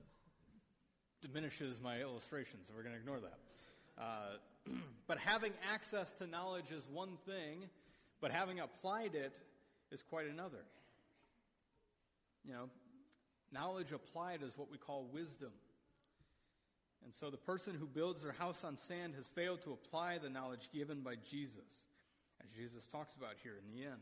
diminishes 1.21 1.81
my 1.81 1.99
illustration, 2.01 2.59
so 2.63 2.73
we're 2.75 2.83
going 2.83 2.95
to 2.95 2.99
ignore 2.99 3.19
that. 3.19 3.39
Uh, 4.01 4.71
but 5.07 5.17
having 5.17 5.51
access 5.73 6.11
to 6.13 6.27
knowledge 6.27 6.71
is 6.71 6.87
one 6.91 7.17
thing, 7.25 7.69
but 8.21 8.31
having 8.31 8.59
applied 8.59 9.15
it 9.15 9.39
is 9.91 10.01
quite 10.01 10.27
another. 10.27 10.63
You 12.45 12.53
know, 12.53 12.69
knowledge 13.51 13.91
applied 13.91 14.41
is 14.41 14.57
what 14.57 14.71
we 14.71 14.77
call 14.77 15.07
wisdom. 15.11 15.51
And 17.03 17.13
so 17.13 17.29
the 17.29 17.37
person 17.37 17.75
who 17.79 17.85
builds 17.85 18.23
their 18.23 18.33
house 18.33 18.63
on 18.63 18.77
sand 18.77 19.13
has 19.15 19.27
failed 19.27 19.61
to 19.63 19.71
apply 19.71 20.17
the 20.17 20.29
knowledge 20.29 20.69
given 20.73 21.01
by 21.01 21.15
Jesus, 21.15 21.83
as 22.43 22.49
Jesus 22.49 22.87
talks 22.87 23.15
about 23.15 23.35
here 23.43 23.53
in 23.63 23.77
the 23.77 23.85
end. 23.85 24.01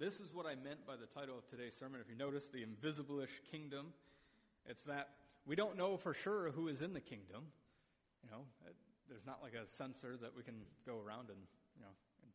This 0.00 0.18
is 0.18 0.32
what 0.32 0.46
I 0.46 0.56
meant 0.56 0.86
by 0.86 0.96
the 0.96 1.04
title 1.04 1.36
of 1.36 1.46
today's 1.46 1.76
sermon. 1.76 2.00
If 2.00 2.08
you 2.08 2.16
notice, 2.16 2.48
the 2.48 2.62
invisible-ish 2.62 3.42
kingdom. 3.52 3.92
It's 4.64 4.84
that 4.84 5.10
we 5.44 5.54
don't 5.56 5.76
know 5.76 5.98
for 5.98 6.14
sure 6.14 6.50
who 6.52 6.68
is 6.68 6.80
in 6.80 6.94
the 6.94 7.02
kingdom. 7.04 7.52
You 8.24 8.30
know, 8.30 8.40
it, 8.64 8.74
there's 9.10 9.26
not 9.26 9.42
like 9.42 9.52
a 9.52 9.68
sensor 9.68 10.16
that 10.22 10.34
we 10.34 10.42
can 10.42 10.54
go 10.86 10.96
around 10.96 11.28
and, 11.28 11.36
you 11.76 11.82
know, 11.82 11.92
and 12.22 12.32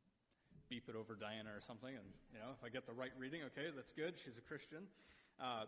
beep 0.69 0.89
it 0.89 0.95
over 0.95 1.15
Diana 1.15 1.49
or 1.57 1.59
something. 1.59 1.89
And, 1.89 2.05
you 2.31 2.37
know, 2.37 2.53
if 2.53 2.63
I 2.63 2.69
get 2.69 2.85
the 2.85 2.93
right 2.93 3.09
reading, 3.17 3.41
okay, 3.49 3.71
that's 3.75 3.93
good. 3.93 4.13
She's 4.23 4.37
a 4.37 4.45
Christian. 4.45 4.83
Uh, 5.41 5.65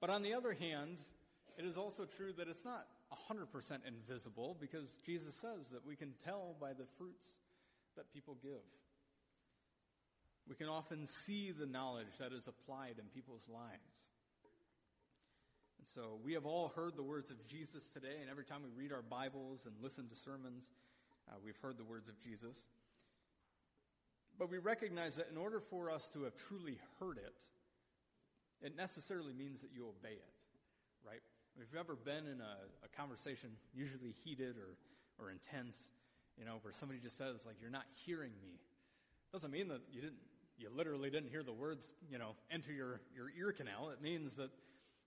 but 0.00 0.08
on 0.08 0.22
the 0.22 0.32
other 0.32 0.52
hand, 0.52 0.98
it 1.58 1.64
is 1.64 1.76
also 1.76 2.04
true 2.04 2.32
that 2.38 2.46
it's 2.46 2.64
not 2.64 2.86
100% 3.28 3.42
invisible 3.84 4.56
because 4.60 5.00
Jesus 5.04 5.34
says 5.34 5.66
that 5.72 5.84
we 5.84 5.96
can 5.96 6.12
tell 6.24 6.54
by 6.60 6.74
the 6.74 6.86
fruits 6.96 7.34
that 7.96 8.06
people 8.14 8.36
give. 8.40 8.62
We 10.50 10.56
can 10.56 10.66
often 10.66 11.06
see 11.06 11.52
the 11.52 11.64
knowledge 11.64 12.18
that 12.18 12.32
is 12.32 12.48
applied 12.48 12.96
in 12.98 13.04
people's 13.14 13.46
lives. 13.48 13.94
And 15.78 15.86
so 15.86 16.18
we 16.24 16.32
have 16.32 16.44
all 16.44 16.72
heard 16.74 16.96
the 16.96 17.04
words 17.04 17.30
of 17.30 17.46
Jesus 17.46 17.88
today, 17.88 18.18
and 18.20 18.28
every 18.28 18.44
time 18.44 18.62
we 18.64 18.82
read 18.82 18.92
our 18.92 19.00
Bibles 19.00 19.64
and 19.64 19.76
listen 19.80 20.08
to 20.08 20.16
sermons, 20.16 20.68
uh, 21.28 21.36
we've 21.44 21.56
heard 21.62 21.78
the 21.78 21.84
words 21.84 22.08
of 22.08 22.20
Jesus. 22.20 22.66
But 24.40 24.50
we 24.50 24.58
recognize 24.58 25.14
that 25.16 25.28
in 25.30 25.36
order 25.36 25.60
for 25.60 25.88
us 25.88 26.08
to 26.14 26.24
have 26.24 26.34
truly 26.34 26.80
heard 26.98 27.18
it, 27.18 27.44
it 28.60 28.76
necessarily 28.76 29.32
means 29.32 29.60
that 29.60 29.70
you 29.72 29.84
obey 29.84 30.14
it, 30.14 30.34
right? 31.06 31.22
If 31.54 31.68
you've 31.70 31.78
ever 31.78 31.94
been 31.94 32.26
in 32.26 32.40
a, 32.40 32.56
a 32.84 32.88
conversation, 32.96 33.50
usually 33.72 34.16
heated 34.24 34.56
or, 34.56 34.74
or 35.24 35.30
intense, 35.30 35.92
you 36.36 36.44
know, 36.44 36.56
where 36.62 36.72
somebody 36.72 36.98
just 36.98 37.16
says, 37.16 37.46
like, 37.46 37.54
you're 37.60 37.70
not 37.70 37.86
hearing 38.04 38.32
me, 38.42 38.58
doesn't 39.32 39.52
mean 39.52 39.68
that 39.68 39.82
you 39.92 40.00
didn't, 40.00 40.18
you 40.60 40.68
literally 40.76 41.10
didn't 41.10 41.30
hear 41.30 41.42
the 41.42 41.52
words, 41.52 41.94
you 42.10 42.18
know, 42.18 42.36
enter 42.50 42.72
your, 42.72 43.00
your 43.16 43.30
ear 43.38 43.52
canal. 43.52 43.90
It 43.90 44.02
means 44.02 44.36
that 44.36 44.50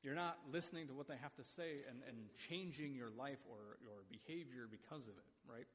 you're 0.01 0.15
not 0.15 0.37
listening 0.51 0.87
to 0.87 0.93
what 0.93 1.07
they 1.07 1.15
have 1.21 1.35
to 1.35 1.43
say 1.43 1.85
and, 1.87 1.99
and 2.07 2.17
changing 2.49 2.95
your 2.95 3.11
life 3.17 3.37
or 3.49 3.77
your 3.81 4.03
behavior 4.09 4.67
because 4.69 5.03
of 5.03 5.13
it, 5.13 5.51
right? 5.51 5.67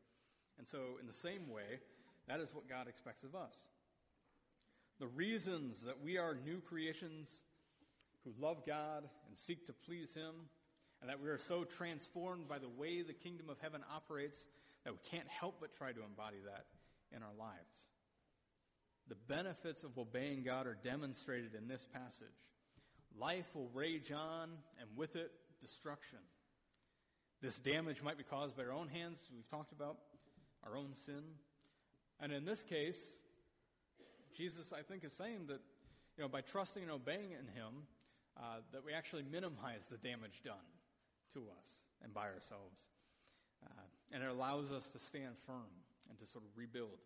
And 0.58 0.66
so, 0.66 0.98
in 1.00 1.06
the 1.06 1.12
same 1.12 1.48
way, 1.48 1.78
that 2.26 2.40
is 2.40 2.52
what 2.52 2.68
God 2.68 2.88
expects 2.88 3.22
of 3.22 3.34
us. 3.34 3.54
The 4.98 5.06
reasons 5.06 5.82
that 5.82 6.02
we 6.02 6.18
are 6.18 6.36
new 6.44 6.60
creations 6.60 7.42
who 8.24 8.32
love 8.38 8.66
God 8.66 9.04
and 9.28 9.38
seek 9.38 9.66
to 9.66 9.72
please 9.72 10.12
Him, 10.12 10.34
and 11.00 11.08
that 11.08 11.20
we 11.20 11.28
are 11.28 11.38
so 11.38 11.62
transformed 11.62 12.48
by 12.48 12.58
the 12.58 12.68
way 12.68 13.02
the 13.02 13.12
kingdom 13.12 13.48
of 13.48 13.58
heaven 13.60 13.82
operates 13.94 14.44
that 14.84 14.92
we 14.92 14.98
can't 15.08 15.28
help 15.28 15.56
but 15.60 15.72
try 15.72 15.92
to 15.92 16.00
embody 16.04 16.38
that 16.44 16.66
in 17.16 17.22
our 17.22 17.34
lives. 17.38 17.78
The 19.08 19.16
benefits 19.26 19.84
of 19.84 19.96
obeying 19.98 20.42
God 20.42 20.66
are 20.66 20.76
demonstrated 20.82 21.54
in 21.54 21.66
this 21.66 21.86
passage. 21.92 22.26
Life 23.18 23.46
will 23.54 23.70
rage 23.72 24.12
on, 24.12 24.50
and 24.80 24.88
with 24.96 25.16
it, 25.16 25.30
destruction. 25.60 26.18
This 27.40 27.58
damage 27.58 28.02
might 28.02 28.18
be 28.18 28.24
caused 28.24 28.56
by 28.56 28.64
our 28.64 28.72
own 28.72 28.88
hands, 28.88 29.20
we've 29.34 29.48
talked 29.48 29.72
about, 29.72 29.96
our 30.64 30.76
own 30.76 30.94
sin. 30.94 31.22
And 32.20 32.32
in 32.32 32.44
this 32.44 32.62
case, 32.62 33.16
Jesus, 34.36 34.72
I 34.72 34.82
think, 34.82 35.04
is 35.04 35.12
saying 35.12 35.46
that, 35.46 35.60
you 36.16 36.24
know, 36.24 36.28
by 36.28 36.42
trusting 36.42 36.82
and 36.82 36.92
obeying 36.92 37.30
in 37.30 37.46
Him, 37.54 37.86
uh, 38.36 38.58
that 38.72 38.84
we 38.84 38.92
actually 38.92 39.24
minimize 39.30 39.88
the 39.88 39.96
damage 39.96 40.42
done 40.44 40.54
to 41.32 41.40
us 41.40 41.82
and 42.02 42.12
by 42.12 42.26
ourselves. 42.26 42.78
Uh, 43.64 43.82
and 44.12 44.22
it 44.22 44.28
allows 44.28 44.70
us 44.70 44.90
to 44.90 44.98
stand 44.98 45.34
firm 45.46 45.70
and 46.08 46.18
to 46.18 46.26
sort 46.26 46.44
of 46.44 46.50
rebuild. 46.56 46.98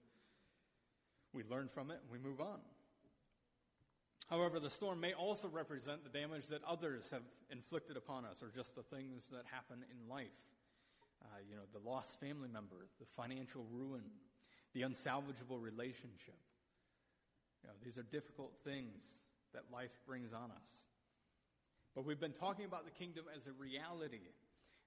We 1.33 1.43
learn 1.45 1.69
from 1.69 1.91
it 1.91 1.99
and 2.03 2.11
we 2.11 2.19
move 2.19 2.41
on. 2.41 2.61
However, 4.29 4.61
the 4.61 4.71
storm 4.71 5.01
may 5.01 5.13
also 5.13 5.49
represent 5.49 6.05
the 6.05 6.19
damage 6.19 6.49
that 6.49 6.63
others 6.65 7.11
have 7.11 7.23
inflicted 7.51 7.97
upon 7.97 8.25
us, 8.25 8.43
or 8.43 8.49
just 8.49 8.75
the 8.75 8.83
things 8.83 9.29
that 9.29 9.43
happen 9.51 9.85
in 9.91 10.09
life. 10.09 10.27
Uh, 11.23 11.27
you 11.49 11.55
know, 11.55 11.63
the 11.73 11.87
lost 11.87 12.19
family 12.19 12.49
member, 12.51 12.89
the 12.99 13.05
financial 13.05 13.67
ruin, 13.71 14.03
the 14.73 14.83
unsalvageable 14.83 15.61
relationship. 15.61 16.39
You 17.63 17.69
know, 17.69 17.75
these 17.85 17.99
are 17.99 18.03
difficult 18.03 18.53
things 18.65 19.19
that 19.53 19.65
life 19.73 19.93
brings 20.07 20.33
on 20.33 20.51
us. 20.51 20.87
But 21.95 22.07
we've 22.07 22.19
been 22.21 22.33
talking 22.33 22.65
about 22.65 22.85
the 22.85 22.91
kingdom 22.91 23.27
as 23.37 23.47
a 23.47 23.53
reality, 23.53 24.23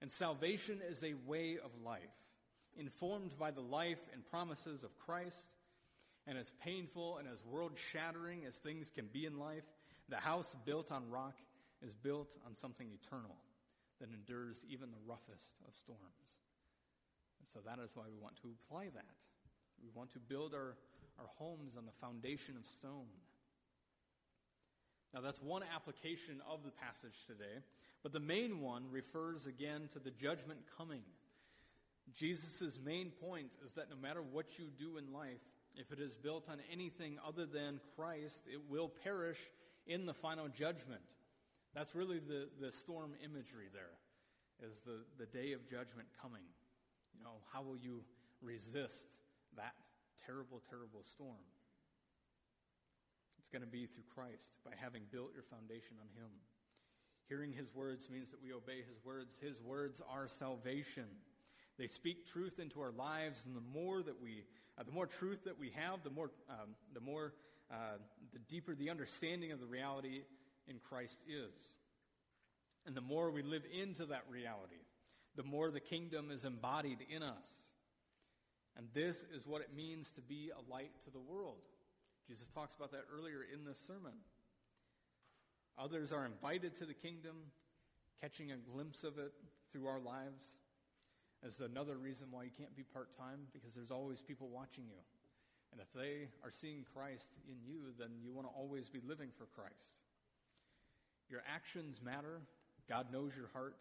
and 0.01 0.11
salvation 0.11 0.81
is 0.89 1.03
a 1.03 1.13
way 1.27 1.57
of 1.63 1.69
life, 1.83 2.01
informed 2.75 3.37
by 3.37 3.51
the 3.51 3.61
life 3.61 4.01
and 4.11 4.25
promises 4.25 4.83
of 4.83 4.97
Christ. 4.97 5.54
And 6.27 6.37
as 6.37 6.51
painful 6.63 7.17
and 7.17 7.27
as 7.27 7.43
world 7.45 7.73
shattering 7.91 8.45
as 8.47 8.57
things 8.57 8.89
can 8.89 9.07
be 9.11 9.25
in 9.25 9.37
life, 9.37 9.63
the 10.09 10.17
house 10.17 10.55
built 10.65 10.91
on 10.91 11.09
rock 11.09 11.35
is 11.85 11.93
built 11.93 12.33
on 12.45 12.55
something 12.55 12.87
eternal 12.91 13.35
that 13.99 14.09
endures 14.09 14.65
even 14.69 14.91
the 14.91 14.97
roughest 15.05 15.55
of 15.67 15.75
storms. 15.75 16.01
And 17.39 17.47
so 17.47 17.59
that 17.65 17.83
is 17.83 17.95
why 17.95 18.03
we 18.11 18.17
want 18.21 18.35
to 18.41 18.49
apply 18.65 18.85
that. 18.95 19.15
We 19.81 19.89
want 19.93 20.11
to 20.13 20.19
build 20.19 20.53
our, 20.53 20.75
our 21.19 21.27
homes 21.37 21.75
on 21.77 21.85
the 21.85 21.91
foundation 22.01 22.55
of 22.57 22.65
stone. 22.65 23.11
Now, 25.13 25.21
that's 25.21 25.41
one 25.41 25.63
application 25.73 26.41
of 26.49 26.63
the 26.65 26.71
passage 26.71 27.23
today, 27.25 27.63
but 28.03 28.11
the 28.11 28.19
main 28.19 28.59
one 28.59 28.83
refers 28.91 29.45
again 29.45 29.87
to 29.93 29.99
the 29.99 30.11
judgment 30.11 30.59
coming. 30.77 31.03
Jesus' 32.13 32.77
main 32.83 33.11
point 33.11 33.51
is 33.63 33.73
that 33.73 33.89
no 33.89 33.95
matter 33.95 34.21
what 34.21 34.59
you 34.59 34.65
do 34.77 34.97
in 34.97 35.13
life, 35.13 35.39
if 35.77 35.91
it 35.91 35.99
is 35.99 36.15
built 36.15 36.49
on 36.49 36.59
anything 36.71 37.17
other 37.25 37.45
than 37.45 37.79
Christ, 37.95 38.45
it 38.51 38.61
will 38.69 38.89
perish 39.03 39.39
in 39.87 40.05
the 40.05 40.13
final 40.13 40.47
judgment. 40.47 41.15
That's 41.73 41.93
really 41.95 42.19
the, 42.19 42.47
the 42.59 42.71
storm 42.71 43.13
imagery 43.23 43.67
there, 43.73 43.99
is 44.67 44.81
the, 44.81 45.03
the 45.17 45.25
day 45.25 45.51
of 45.51 45.69
judgment 45.69 46.07
coming. 46.21 46.43
You 47.17 47.23
know, 47.23 47.37
how 47.51 47.61
will 47.61 47.77
you 47.77 48.03
resist 48.41 49.07
that 49.57 49.75
terrible, 50.25 50.61
terrible 50.69 51.03
storm? 51.03 51.43
It's 53.39 53.49
going 53.49 53.61
to 53.61 53.67
be 53.67 53.85
through 53.85 54.05
Christ, 54.13 54.57
by 54.65 54.71
having 54.75 55.03
built 55.11 55.31
your 55.33 55.43
foundation 55.43 55.97
on 56.01 56.07
Him. 56.19 56.31
Hearing 57.27 57.51
His 57.51 57.73
words 57.73 58.09
means 58.09 58.31
that 58.31 58.41
we 58.41 58.53
obey 58.53 58.81
His 58.87 59.03
words. 59.03 59.37
His 59.41 59.61
words 59.61 60.01
are 60.09 60.27
salvation. 60.27 61.05
They 61.77 61.87
speak 61.87 62.25
truth 62.25 62.59
into 62.59 62.79
our 62.79 62.91
lives, 62.91 63.45
and 63.45 63.55
the 63.55 63.79
more 63.79 64.01
that 64.01 64.21
we, 64.21 64.43
uh, 64.77 64.83
the 64.83 64.91
more 64.91 65.07
truth 65.07 65.43
that 65.43 65.59
we 65.59 65.71
have, 65.71 66.03
the 66.03 66.09
more, 66.09 66.31
um, 66.49 66.75
the 66.93 67.01
more, 67.01 67.33
uh, 67.69 67.97
the 68.31 68.39
deeper 68.39 68.75
the 68.75 68.89
understanding 68.89 69.51
of 69.51 69.59
the 69.59 69.65
reality 69.65 70.21
in 70.67 70.79
Christ 70.79 71.19
is, 71.27 71.77
and 72.85 72.95
the 72.95 73.01
more 73.01 73.29
we 73.31 73.41
live 73.41 73.63
into 73.73 74.05
that 74.05 74.23
reality, 74.29 74.83
the 75.35 75.43
more 75.43 75.69
the 75.69 75.79
kingdom 75.79 76.31
is 76.31 76.45
embodied 76.45 76.99
in 77.09 77.23
us. 77.23 77.67
And 78.77 78.87
this 78.93 79.25
is 79.33 79.45
what 79.45 79.61
it 79.61 79.69
means 79.75 80.11
to 80.13 80.21
be 80.21 80.51
a 80.51 80.71
light 80.71 80.91
to 81.05 81.09
the 81.09 81.19
world. 81.19 81.61
Jesus 82.27 82.49
talks 82.49 82.75
about 82.75 82.91
that 82.91 83.05
earlier 83.13 83.45
in 83.53 83.65
this 83.65 83.79
sermon. 83.85 84.13
Others 85.77 86.11
are 86.11 86.25
invited 86.25 86.75
to 86.75 86.85
the 86.85 86.93
kingdom, 86.93 87.35
catching 88.21 88.51
a 88.51 88.57
glimpse 88.57 89.03
of 89.03 89.17
it 89.17 89.33
through 89.71 89.87
our 89.87 89.99
lives. 89.99 90.57
Is 91.45 91.59
another 91.59 91.95
reason 91.97 92.27
why 92.31 92.43
you 92.43 92.49
can't 92.57 92.75
be 92.75 92.81
part 92.81 93.15
time, 93.15 93.45
because 93.53 93.75
there's 93.75 93.91
always 93.91 94.19
people 94.19 94.49
watching 94.49 94.85
you. 94.89 94.97
And 95.71 95.79
if 95.79 95.93
they 95.93 96.27
are 96.43 96.49
seeing 96.49 96.83
Christ 96.95 97.33
in 97.47 97.55
you, 97.63 97.93
then 97.99 98.09
you 98.23 98.33
want 98.33 98.47
to 98.47 98.53
always 98.57 98.89
be 98.89 98.99
living 99.07 99.29
for 99.37 99.45
Christ. 99.53 100.01
Your 101.29 101.43
actions 101.47 102.01
matter. 102.03 102.41
God 102.89 103.11
knows 103.13 103.33
your 103.37 103.49
heart, 103.53 103.77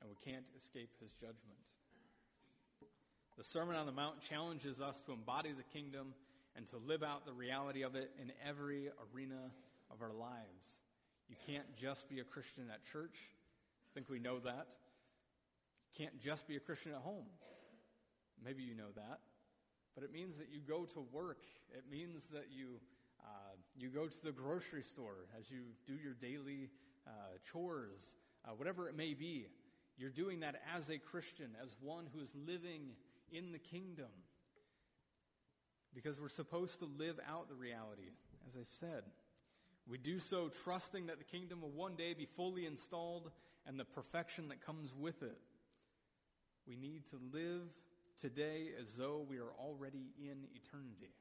and 0.00 0.08
we 0.08 0.16
can't 0.30 0.44
escape 0.56 0.90
his 1.02 1.10
judgment. 1.14 1.58
The 3.36 3.44
Sermon 3.44 3.74
on 3.74 3.86
the 3.86 3.92
Mount 3.92 4.20
challenges 4.20 4.80
us 4.80 5.00
to 5.06 5.12
embody 5.12 5.50
the 5.50 5.64
kingdom 5.76 6.14
and 6.54 6.64
to 6.68 6.76
live 6.76 7.02
out 7.02 7.26
the 7.26 7.32
reality 7.32 7.82
of 7.82 7.96
it 7.96 8.12
in 8.22 8.30
every 8.48 8.90
arena 9.12 9.50
of 9.90 10.00
our 10.00 10.12
lives. 10.12 10.82
You 11.28 11.34
can't 11.46 11.66
just 11.74 12.08
be 12.08 12.20
a 12.20 12.24
Christian 12.24 12.64
at 12.72 12.84
church. 12.92 13.16
I 13.18 13.90
think 13.94 14.08
we 14.08 14.20
know 14.20 14.38
that. 14.38 14.68
Can't 15.96 16.18
just 16.20 16.48
be 16.48 16.56
a 16.56 16.60
Christian 16.60 16.92
at 16.92 16.98
home. 16.98 17.26
Maybe 18.44 18.62
you 18.62 18.74
know 18.74 18.90
that. 18.96 19.20
But 19.94 20.04
it 20.04 20.12
means 20.12 20.38
that 20.38 20.48
you 20.50 20.60
go 20.60 20.84
to 20.84 21.06
work. 21.12 21.44
It 21.72 21.84
means 21.90 22.28
that 22.30 22.46
you, 22.50 22.80
uh, 23.24 23.54
you 23.76 23.90
go 23.90 24.06
to 24.06 24.24
the 24.24 24.32
grocery 24.32 24.82
store 24.82 25.26
as 25.38 25.50
you 25.50 25.62
do 25.86 25.94
your 25.94 26.14
daily 26.14 26.70
uh, 27.06 27.10
chores, 27.52 28.16
uh, 28.44 28.50
whatever 28.50 28.88
it 28.88 28.96
may 28.96 29.14
be. 29.14 29.46
You're 29.96 30.10
doing 30.10 30.40
that 30.40 30.56
as 30.76 30.90
a 30.90 30.98
Christian, 30.98 31.50
as 31.62 31.76
one 31.80 32.06
who 32.12 32.20
is 32.20 32.32
living 32.34 32.90
in 33.30 33.52
the 33.52 33.60
kingdom 33.60 34.10
because 35.94 36.20
we're 36.20 36.28
supposed 36.28 36.80
to 36.80 36.86
live 36.98 37.20
out 37.30 37.48
the 37.48 37.54
reality, 37.54 38.10
as 38.48 38.56
I 38.56 38.64
said. 38.80 39.04
We 39.86 39.98
do 39.98 40.18
so 40.18 40.50
trusting 40.64 41.06
that 41.06 41.18
the 41.18 41.24
kingdom 41.24 41.60
will 41.60 41.70
one 41.70 41.94
day 41.94 42.14
be 42.14 42.26
fully 42.26 42.66
installed 42.66 43.30
and 43.66 43.78
the 43.78 43.84
perfection 43.84 44.48
that 44.48 44.64
comes 44.64 44.92
with 44.98 45.22
it. 45.22 45.38
We 46.66 46.76
need 46.76 47.06
to 47.06 47.16
live 47.32 47.68
today 48.18 48.68
as 48.80 48.94
though 48.94 49.24
we 49.28 49.38
are 49.38 49.52
already 49.58 50.12
in 50.18 50.48
eternity. 50.54 51.12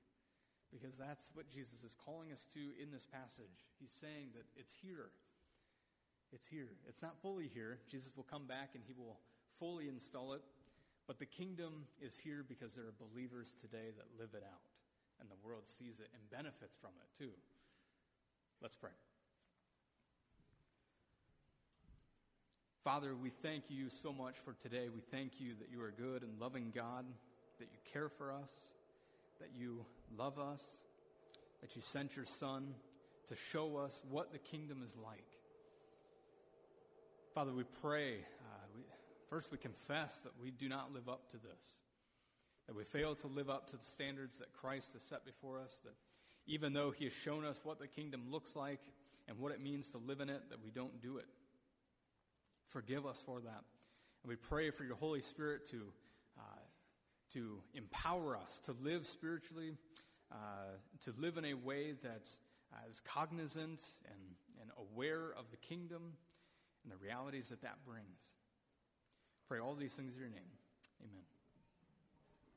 Because 0.71 0.97
that's 0.97 1.29
what 1.33 1.49
Jesus 1.49 1.83
is 1.83 1.95
calling 2.05 2.31
us 2.31 2.47
to 2.53 2.59
in 2.81 2.91
this 2.91 3.05
passage. 3.05 3.67
He's 3.79 3.91
saying 3.91 4.33
that 4.33 4.45
it's 4.55 4.73
here. 4.73 5.11
It's 6.31 6.47
here. 6.47 6.69
It's 6.87 7.01
not 7.01 7.21
fully 7.21 7.49
here. 7.53 7.79
Jesus 7.91 8.11
will 8.17 8.23
come 8.23 8.47
back 8.47 8.71
and 8.73 8.83
he 8.87 8.93
will 8.93 9.19
fully 9.59 9.87
install 9.87 10.33
it. 10.33 10.41
But 11.05 11.19
the 11.19 11.25
kingdom 11.25 11.85
is 12.01 12.17
here 12.17 12.45
because 12.47 12.75
there 12.75 12.85
are 12.85 12.95
believers 12.97 13.55
today 13.59 13.91
that 13.97 14.05
live 14.17 14.29
it 14.33 14.43
out, 14.43 14.63
and 15.19 15.29
the 15.29 15.35
world 15.45 15.67
sees 15.67 15.99
it 15.99 16.07
and 16.13 16.29
benefits 16.31 16.77
from 16.77 16.91
it 17.01 17.17
too. 17.17 17.31
Let's 18.61 18.75
pray. 18.75 18.91
Father, 22.83 23.15
we 23.15 23.29
thank 23.29 23.65
you 23.69 23.89
so 23.89 24.11
much 24.11 24.35
for 24.43 24.53
today. 24.53 24.89
We 24.93 24.99
thank 24.99 25.39
you 25.39 25.53
that 25.59 25.69
you 25.71 25.81
are 25.81 25.91
good 25.91 26.21
and 26.21 26.39
loving 26.39 26.71
God, 26.75 27.05
that 27.59 27.69
you 27.71 27.77
care 27.93 28.09
for 28.09 28.31
us, 28.31 28.53
that 29.39 29.49
you 29.57 29.85
love 30.17 30.37
us, 30.37 30.61
that 31.61 31.75
you 31.77 31.81
sent 31.81 32.15
your 32.15 32.25
Son 32.25 32.73
to 33.27 33.35
show 33.35 33.77
us 33.77 34.01
what 34.09 34.33
the 34.33 34.37
kingdom 34.37 34.81
is 34.85 34.93
like. 35.01 35.23
Father, 37.33 37.53
we 37.53 37.63
pray 37.81 38.15
uh, 38.15 38.63
First, 39.33 39.51
we 39.51 39.57
confess 39.57 40.21
that 40.21 40.33
we 40.39 40.51
do 40.51 40.69
not 40.69 40.93
live 40.93 41.09
up 41.09 41.31
to 41.31 41.37
this, 41.37 41.79
that 42.67 42.75
we 42.75 42.83
fail 42.83 43.15
to 43.15 43.27
live 43.27 43.49
up 43.49 43.67
to 43.69 43.77
the 43.77 43.83
standards 43.83 44.37
that 44.37 44.53
Christ 44.53 44.93
has 44.93 45.01
set 45.01 45.25
before 45.25 45.59
us, 45.59 45.81
that 45.85 45.95
even 46.45 46.73
though 46.73 46.91
He 46.91 47.05
has 47.05 47.13
shown 47.13 47.43
us 47.43 47.61
what 47.63 47.79
the 47.79 47.87
kingdom 47.87 48.25
looks 48.29 48.55
like 48.55 48.81
and 49.27 49.39
what 49.39 49.51
it 49.51 49.59
means 49.59 49.89
to 49.89 49.97
live 49.97 50.19
in 50.19 50.29
it, 50.29 50.49
that 50.51 50.63
we 50.63 50.69
don't 50.69 51.01
do 51.01 51.17
it. 51.17 51.25
Forgive 52.73 53.05
us 53.05 53.21
for 53.23 53.39
that. 53.39 53.63
And 54.23 54.29
we 54.29 54.35
pray 54.35 54.71
for 54.71 54.83
your 54.83 54.95
Holy 54.95 55.21
Spirit 55.21 55.69
to, 55.69 55.83
uh, 56.37 56.41
to 57.33 57.59
empower 57.75 58.35
us 58.35 58.59
to 58.61 58.75
live 58.81 59.05
spiritually, 59.05 59.77
uh, 60.31 60.35
to 61.05 61.13
live 61.17 61.37
in 61.37 61.45
a 61.45 61.53
way 61.53 61.93
that 62.03 62.29
is 62.89 63.01
cognizant 63.01 63.81
and, 64.05 64.35
and 64.59 64.71
aware 64.77 65.31
of 65.37 65.51
the 65.51 65.57
kingdom 65.57 66.13
and 66.83 66.91
the 66.91 66.97
realities 66.97 67.49
that 67.49 67.61
that 67.61 67.77
brings. 67.85 68.33
Pray 69.47 69.59
all 69.59 69.75
these 69.75 69.93
things 69.93 70.15
in 70.15 70.19
your 70.19 70.29
name. 70.29 70.51
Amen. 71.01 71.32